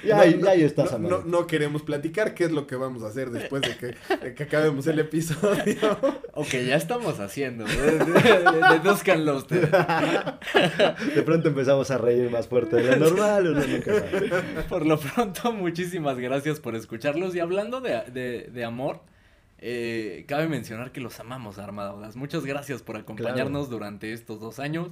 y 0.04 0.12
ahí, 0.12 0.38
no, 0.40 0.50
ahí 0.50 0.64
estás, 0.64 0.98
no, 1.00 1.10
no, 1.10 1.24
no, 1.24 1.48
queremos 1.48 1.82
platicar 1.82 2.34
qué 2.34 2.46
es 2.46 2.52
lo 2.52 2.66
que 2.68 2.76
vamos 2.76 3.04
a 3.04 3.08
hacer 3.08 3.30
después 3.30 3.62
de 3.62 3.76
que, 3.76 4.16
de 4.26 4.34
que 4.34 4.44
acabemos 4.44 4.88
el 4.88 5.00
episodio. 5.00 5.76
ok, 6.34 6.52
ya 6.68 6.76
estamos 6.76 7.20
haciendo, 7.20 7.66
deduzcanlo 7.66 9.38
ustedes. 9.38 9.70
de 9.70 11.24
pronto 11.24 11.50
empezamos 11.50 11.92
a 11.92 11.98
reír 11.98 12.30
más 12.30 12.48
fuerte 12.48 12.78
de 12.78 12.96
lo 12.96 13.10
normal, 13.10 13.48
uno 13.48 13.66
nunca 13.66 14.00
sabe. 14.00 14.30
Por 14.70 14.86
lo 14.90 15.00
pronto, 15.00 15.52
muchísimas 15.54 16.18
gracias 16.18 16.60
por 16.60 16.76
escucharlos. 16.76 17.36
Y 17.36 17.40
hablando 17.40 17.80
de, 17.80 18.02
de, 18.12 18.50
de 18.52 18.66
amor, 18.66 19.02
eh, 19.60 20.26
cabe 20.28 20.48
mencionar 20.48 20.92
que 20.92 21.00
los 21.00 21.20
amamos, 21.20 21.60
Armadas. 21.60 22.16
Muchas 22.16 22.46
gracias 22.46 22.82
por 22.82 22.98
acompañarnos 22.98 23.68
claro. 23.68 23.78
durante 23.78 24.12
estos 24.12 24.40
dos 24.40 24.60
años 24.60 24.90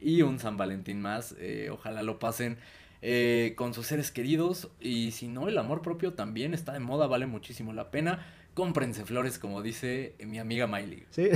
y 0.00 0.22
un 0.22 0.38
San 0.38 0.56
Valentín 0.56 1.00
más. 1.00 1.34
Eh, 1.38 1.70
ojalá 1.72 2.02
lo 2.02 2.18
pasen 2.18 2.58
eh, 3.00 3.54
con 3.56 3.74
sus 3.74 3.86
seres 3.86 4.10
queridos. 4.10 4.68
Y 4.80 5.12
si 5.12 5.28
no, 5.28 5.48
el 5.48 5.56
amor 5.58 5.82
propio 5.82 6.12
también 6.12 6.52
está 6.52 6.72
de 6.72 6.80
moda, 6.80 7.06
vale 7.06 7.26
muchísimo 7.26 7.72
la 7.72 7.90
pena. 7.90 8.26
Cómprense 8.58 9.04
flores, 9.04 9.38
como 9.38 9.62
dice 9.62 10.16
mi 10.26 10.40
amiga 10.40 10.66
Miley. 10.66 11.04
Sí. 11.10 11.28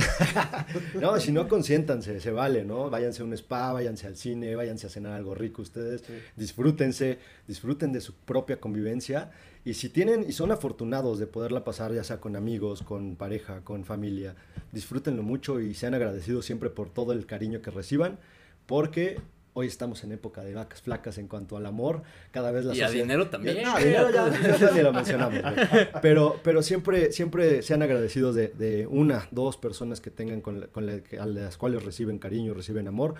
no, 0.99 1.17
si 1.21 1.31
no, 1.31 1.47
consiéntanse, 1.47 2.19
se 2.19 2.31
vale, 2.31 2.65
¿no? 2.65 2.89
Váyanse 2.89 3.21
a 3.21 3.25
un 3.25 3.31
spa, 3.31 3.71
váyanse 3.71 4.07
al 4.07 4.17
cine, 4.17 4.57
váyanse 4.57 4.87
a 4.87 4.89
cenar 4.89 5.13
algo 5.13 5.33
rico 5.33 5.61
ustedes. 5.61 6.01
Sí. 6.01 6.15
Disfrútense, 6.35 7.19
disfruten 7.47 7.93
de 7.93 8.01
su 8.01 8.13
propia 8.13 8.59
convivencia. 8.59 9.31
Y 9.63 9.75
si 9.75 9.87
tienen 9.87 10.25
y 10.27 10.33
son 10.33 10.51
afortunados 10.51 11.17
de 11.17 11.25
poderla 11.25 11.63
pasar, 11.63 11.93
ya 11.93 12.03
sea 12.03 12.19
con 12.19 12.35
amigos, 12.35 12.81
con 12.81 13.15
pareja, 13.15 13.61
con 13.61 13.85
familia, 13.85 14.35
disfrútenlo 14.73 15.23
mucho 15.23 15.61
y 15.61 15.75
sean 15.75 15.93
agradecidos 15.93 16.45
siempre 16.45 16.69
por 16.71 16.89
todo 16.89 17.13
el 17.13 17.25
cariño 17.25 17.61
que 17.61 17.71
reciban, 17.71 18.19
porque 18.65 19.21
hoy 19.53 19.67
estamos 19.67 20.03
en 20.03 20.11
época 20.11 20.43
de 20.43 20.53
vacas 20.53 20.81
flacas 20.81 21.17
en 21.17 21.27
cuanto 21.27 21.57
al 21.57 21.65
amor, 21.65 22.03
cada 22.31 22.51
vez 22.51 22.65
la 22.65 22.73
y 22.73 22.79
sociedad... 22.79 22.89
a 22.89 22.93
dinero 22.93 23.29
también. 23.29 23.63
No, 23.63 23.77
dinero 23.77 24.09
ya, 24.11 24.29
ya, 24.29 24.57
ya 24.57 24.71
ni 24.71 24.81
lo 24.81 24.93
mencionamos. 24.93 25.39
Pero, 26.01 26.39
pero 26.43 26.63
siempre, 26.63 27.11
siempre 27.11 27.61
sean 27.61 27.81
agradecidos 27.81 28.35
de, 28.35 28.49
de 28.49 28.87
una, 28.87 29.27
dos 29.31 29.57
personas 29.57 30.01
que 30.01 30.09
tengan 30.09 30.41
con, 30.41 30.61
la, 30.61 30.67
con 30.67 30.85
la, 30.85 31.01
a 31.19 31.25
las 31.25 31.57
cuales 31.57 31.83
reciben 31.83 32.19
cariño, 32.19 32.53
reciben 32.53 32.87
amor. 32.87 33.15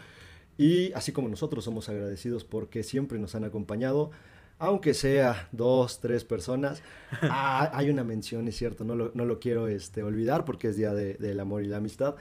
Y 0.58 0.92
así 0.94 1.12
como 1.12 1.30
nosotros 1.30 1.64
somos 1.64 1.90
agradecidos 1.90 2.44
porque 2.44 2.84
siempre 2.84 3.20
nos 3.20 3.36
han 3.36 3.44
acompañado, 3.44 4.12
aunque 4.60 4.94
sea 4.94 5.48
dos, 5.52 6.00
tres 6.00 6.24
personas, 6.24 6.82
ah, 7.22 7.72
hay 7.74 7.90
una 7.90 8.04
mención, 8.04 8.48
es 8.48 8.56
cierto, 8.56 8.84
no 8.84 8.96
lo, 8.96 9.12
no 9.14 9.26
lo 9.26 9.40
quiero 9.40 9.68
este, 9.68 10.04
olvidar 10.04 10.46
porque 10.46 10.70
es 10.70 10.76
Día 10.76 10.94
de, 10.94 11.16
del 11.16 11.40
Amor 11.40 11.64
y 11.64 11.68
la 11.68 11.78
Amistad. 11.78 12.16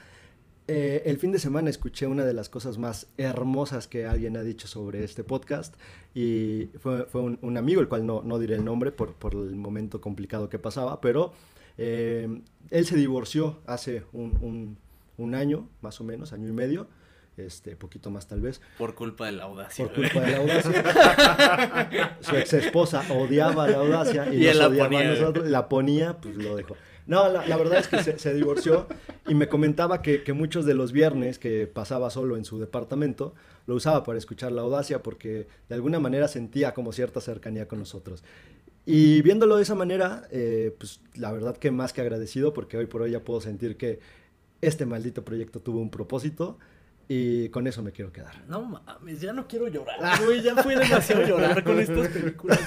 Eh, 0.67 1.03
el 1.05 1.17
fin 1.17 1.31
de 1.31 1.39
semana 1.39 1.69
escuché 1.69 2.07
una 2.07 2.23
de 2.23 2.33
las 2.33 2.47
cosas 2.47 2.77
más 2.77 3.07
hermosas 3.17 3.87
que 3.87 4.05
alguien 4.05 4.37
ha 4.37 4.43
dicho 4.43 4.67
sobre 4.67 5.03
este 5.03 5.23
podcast 5.23 5.75
y 6.15 6.69
fue, 6.79 7.05
fue 7.05 7.21
un, 7.21 7.37
un, 7.41 7.57
amigo, 7.57 7.81
el 7.81 7.89
cual 7.89 8.05
no, 8.05 8.21
no 8.23 8.39
diré 8.39 8.55
el 8.55 8.63
nombre 8.63 8.91
por, 8.93 9.13
por, 9.13 9.33
el 9.33 9.55
momento 9.55 9.99
complicado 9.99 10.47
que 10.47 10.59
pasaba, 10.59 11.01
pero 11.01 11.33
eh, 11.77 12.29
él 12.69 12.85
se 12.85 12.95
divorció 12.95 13.59
hace 13.65 14.03
un, 14.13 14.37
un, 14.41 14.77
un 15.17 15.35
año, 15.35 15.67
más 15.81 15.99
o 15.99 16.05
menos, 16.05 16.31
año 16.31 16.47
y 16.47 16.53
medio 16.53 16.87
este, 17.37 17.75
poquito 17.75 18.09
más 18.09 18.27
tal 18.27 18.41
vez. 18.41 18.61
Por 18.77 18.95
culpa 18.95 19.25
de 19.25 19.33
la 19.33 19.43
audacia. 19.43 19.85
Por 19.85 19.95
culpa 19.95 20.21
de 20.21 20.31
la 20.31 20.37
audacia. 20.37 22.17
Su 22.21 22.35
ex 22.35 22.53
esposa 22.53 23.03
odiaba 23.09 23.67
la 23.67 23.77
audacia 23.77 24.33
y, 24.33 24.43
y 24.43 24.47
nos 24.47 24.55
la 24.57 24.67
odiaba 24.67 24.89
ponía. 24.89 25.09
a 25.09 25.13
nosotros. 25.13 25.49
La 25.49 25.69
ponía, 25.69 26.17
pues 26.17 26.35
lo 26.35 26.55
dejó. 26.55 26.75
No, 27.05 27.29
la, 27.29 27.45
la 27.45 27.57
verdad 27.57 27.79
es 27.79 27.87
que 27.87 28.01
se, 28.01 28.17
se, 28.17 28.33
divorció 28.33 28.87
y 29.27 29.35
me 29.35 29.49
comentaba 29.49 30.01
que, 30.01 30.23
que, 30.23 30.33
muchos 30.33 30.65
de 30.65 30.73
los 30.73 30.91
viernes 30.91 31.37
que 31.37 31.67
pasaba 31.67 32.09
solo 32.09 32.37
en 32.37 32.45
su 32.45 32.59
departamento 32.59 33.33
lo 33.67 33.75
usaba 33.75 34.03
para 34.03 34.17
escuchar 34.17 34.51
la 34.51 34.61
audacia 34.61 35.03
porque 35.03 35.47
de 35.67 35.75
alguna 35.75 35.99
manera 35.99 36.27
sentía 36.27 36.73
como 36.73 36.93
cierta 36.93 37.19
cercanía 37.19 37.67
con 37.67 37.79
nosotros. 37.79 38.23
Y 38.85 39.21
viéndolo 39.21 39.55
de 39.57 39.63
esa 39.63 39.75
manera, 39.75 40.27
eh, 40.31 40.75
pues 40.77 40.99
la 41.15 41.31
verdad 41.31 41.57
que 41.57 41.71
más 41.71 41.93
que 41.93 42.01
agradecido 42.01 42.53
porque 42.53 42.77
hoy 42.77 42.85
por 42.85 43.01
hoy 43.01 43.11
ya 43.11 43.21
puedo 43.21 43.39
sentir 43.39 43.77
que 43.77 43.99
este 44.61 44.85
maldito 44.85 45.23
proyecto 45.23 45.61
tuvo 45.61 45.79
un 45.79 45.89
propósito 45.89 46.57
y 47.07 47.49
con 47.49 47.67
eso 47.67 47.81
me 47.81 47.91
quiero 47.91 48.11
quedar. 48.11 48.43
No 48.47 48.61
mames, 48.63 49.21
ya 49.21 49.33
no 49.33 49.47
quiero 49.47 49.67
llorar, 49.67 50.23
güey. 50.23 50.41
Ya 50.41 50.55
fue 50.61 50.75
demasiado 50.75 51.23
llorar 51.27 51.63
con 51.63 51.79
estas 51.79 52.07
películas. 52.09 52.59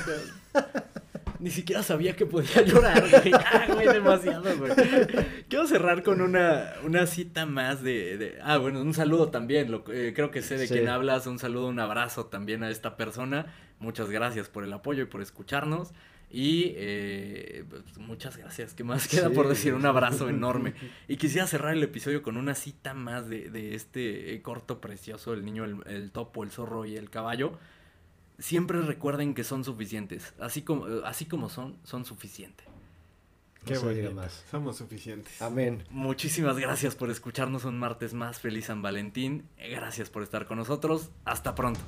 Ni 1.41 1.51
siquiera 1.51 1.82
sabía 1.82 2.16
que 2.16 2.26
podía 2.26 2.62
llorar, 2.62 3.03
güey. 3.11 3.32
Ah, 3.45 3.66
güey, 3.72 3.87
demasiado, 3.89 4.57
güey. 4.57 4.72
Quiero 5.49 5.66
cerrar 5.66 6.03
con 6.03 6.20
una, 6.20 6.72
una 6.84 7.07
cita 7.07 7.47
más 7.47 7.82
de, 7.82 8.16
de, 8.18 8.39
Ah, 8.43 8.59
bueno, 8.59 8.80
un 8.80 8.95
saludo 8.95 9.28
también. 9.30 9.70
Lo, 9.70 9.84
eh, 9.93 10.12
creo 10.14 10.30
que 10.30 10.43
sé 10.43 10.57
de 10.59 10.66
sí. 10.66 10.74
quién 10.74 10.89
hablas. 10.89 11.26
Un 11.26 11.39
saludo, 11.39 11.68
un 11.68 11.78
abrazo 11.80 12.26
también 12.26 12.62
a 12.62 12.70
esta 12.70 12.97
persona. 12.97 13.47
Muchas 13.78 14.11
gracias 14.11 14.49
por 14.49 14.64
el 14.64 14.72
apoyo 14.72 15.03
y 15.03 15.07
por 15.07 15.20
escucharnos. 15.22 15.93
Y 16.28 16.72
eh, 16.76 17.64
pues, 17.68 17.82
muchas 17.99 18.37
gracias. 18.37 18.74
¿Qué 18.74 18.82
más 18.82 19.07
queda 19.07 19.30
por 19.30 19.45
Sí. 19.47 19.51
decir? 19.51 19.74
Un 19.74 19.87
abrazo 19.87 20.28
enorme. 20.30 20.74
Y 21.07 21.16
quisiera 21.16 21.47
cerrar 21.47 21.72
el 21.74 21.82
episodio 21.82 22.22
con 22.22 22.37
una 22.37 22.55
cita 22.55 22.95
más 22.95 23.28
de, 23.28 23.51
de 23.51 23.74
este 23.74 24.34
eh, 24.34 24.43
corto 24.43 24.80
precioso, 24.80 25.32
el 25.34 25.45
niño, 25.45 25.64
el, 25.64 25.76
el 25.87 26.11
topo, 26.11 26.43
el 26.43 26.51
zorro 26.51 26.84
y 26.84 26.97
el 26.97 27.11
caballo. 27.11 27.59
Siempre 28.39 28.80
recuerden 28.82 29.34
que 29.34 29.45
son 29.45 29.64
suficientes. 29.64 30.34
Así 30.41 30.62
como, 30.62 30.87
así 31.05 31.24
como 31.26 31.49
son, 31.49 31.76
son 31.84 32.05
suficientes. 32.05 32.66
No 32.66 33.72
Qué 33.72 33.74
diga 33.74 33.84
bonito. 33.87 34.14
más. 34.14 34.45
Somos 34.51 34.76
suficientes. 34.76 35.43
Amén. 35.43 35.82
Muchísimas 35.91 36.57
gracias 36.59 36.95
por 36.95 37.11
escucharnos 37.11 37.64
un 37.64 37.78
martes 37.78 38.14
más. 38.14 38.39
Feliz 38.39 38.66
San 38.66 38.80
Valentín. 38.82 39.49
Gracias 39.59 40.09
por 40.11 40.22
estar 40.22 40.47
con 40.47 40.59
nosotros. 40.59 41.11
Hasta 41.24 41.55
pronto. 41.55 41.80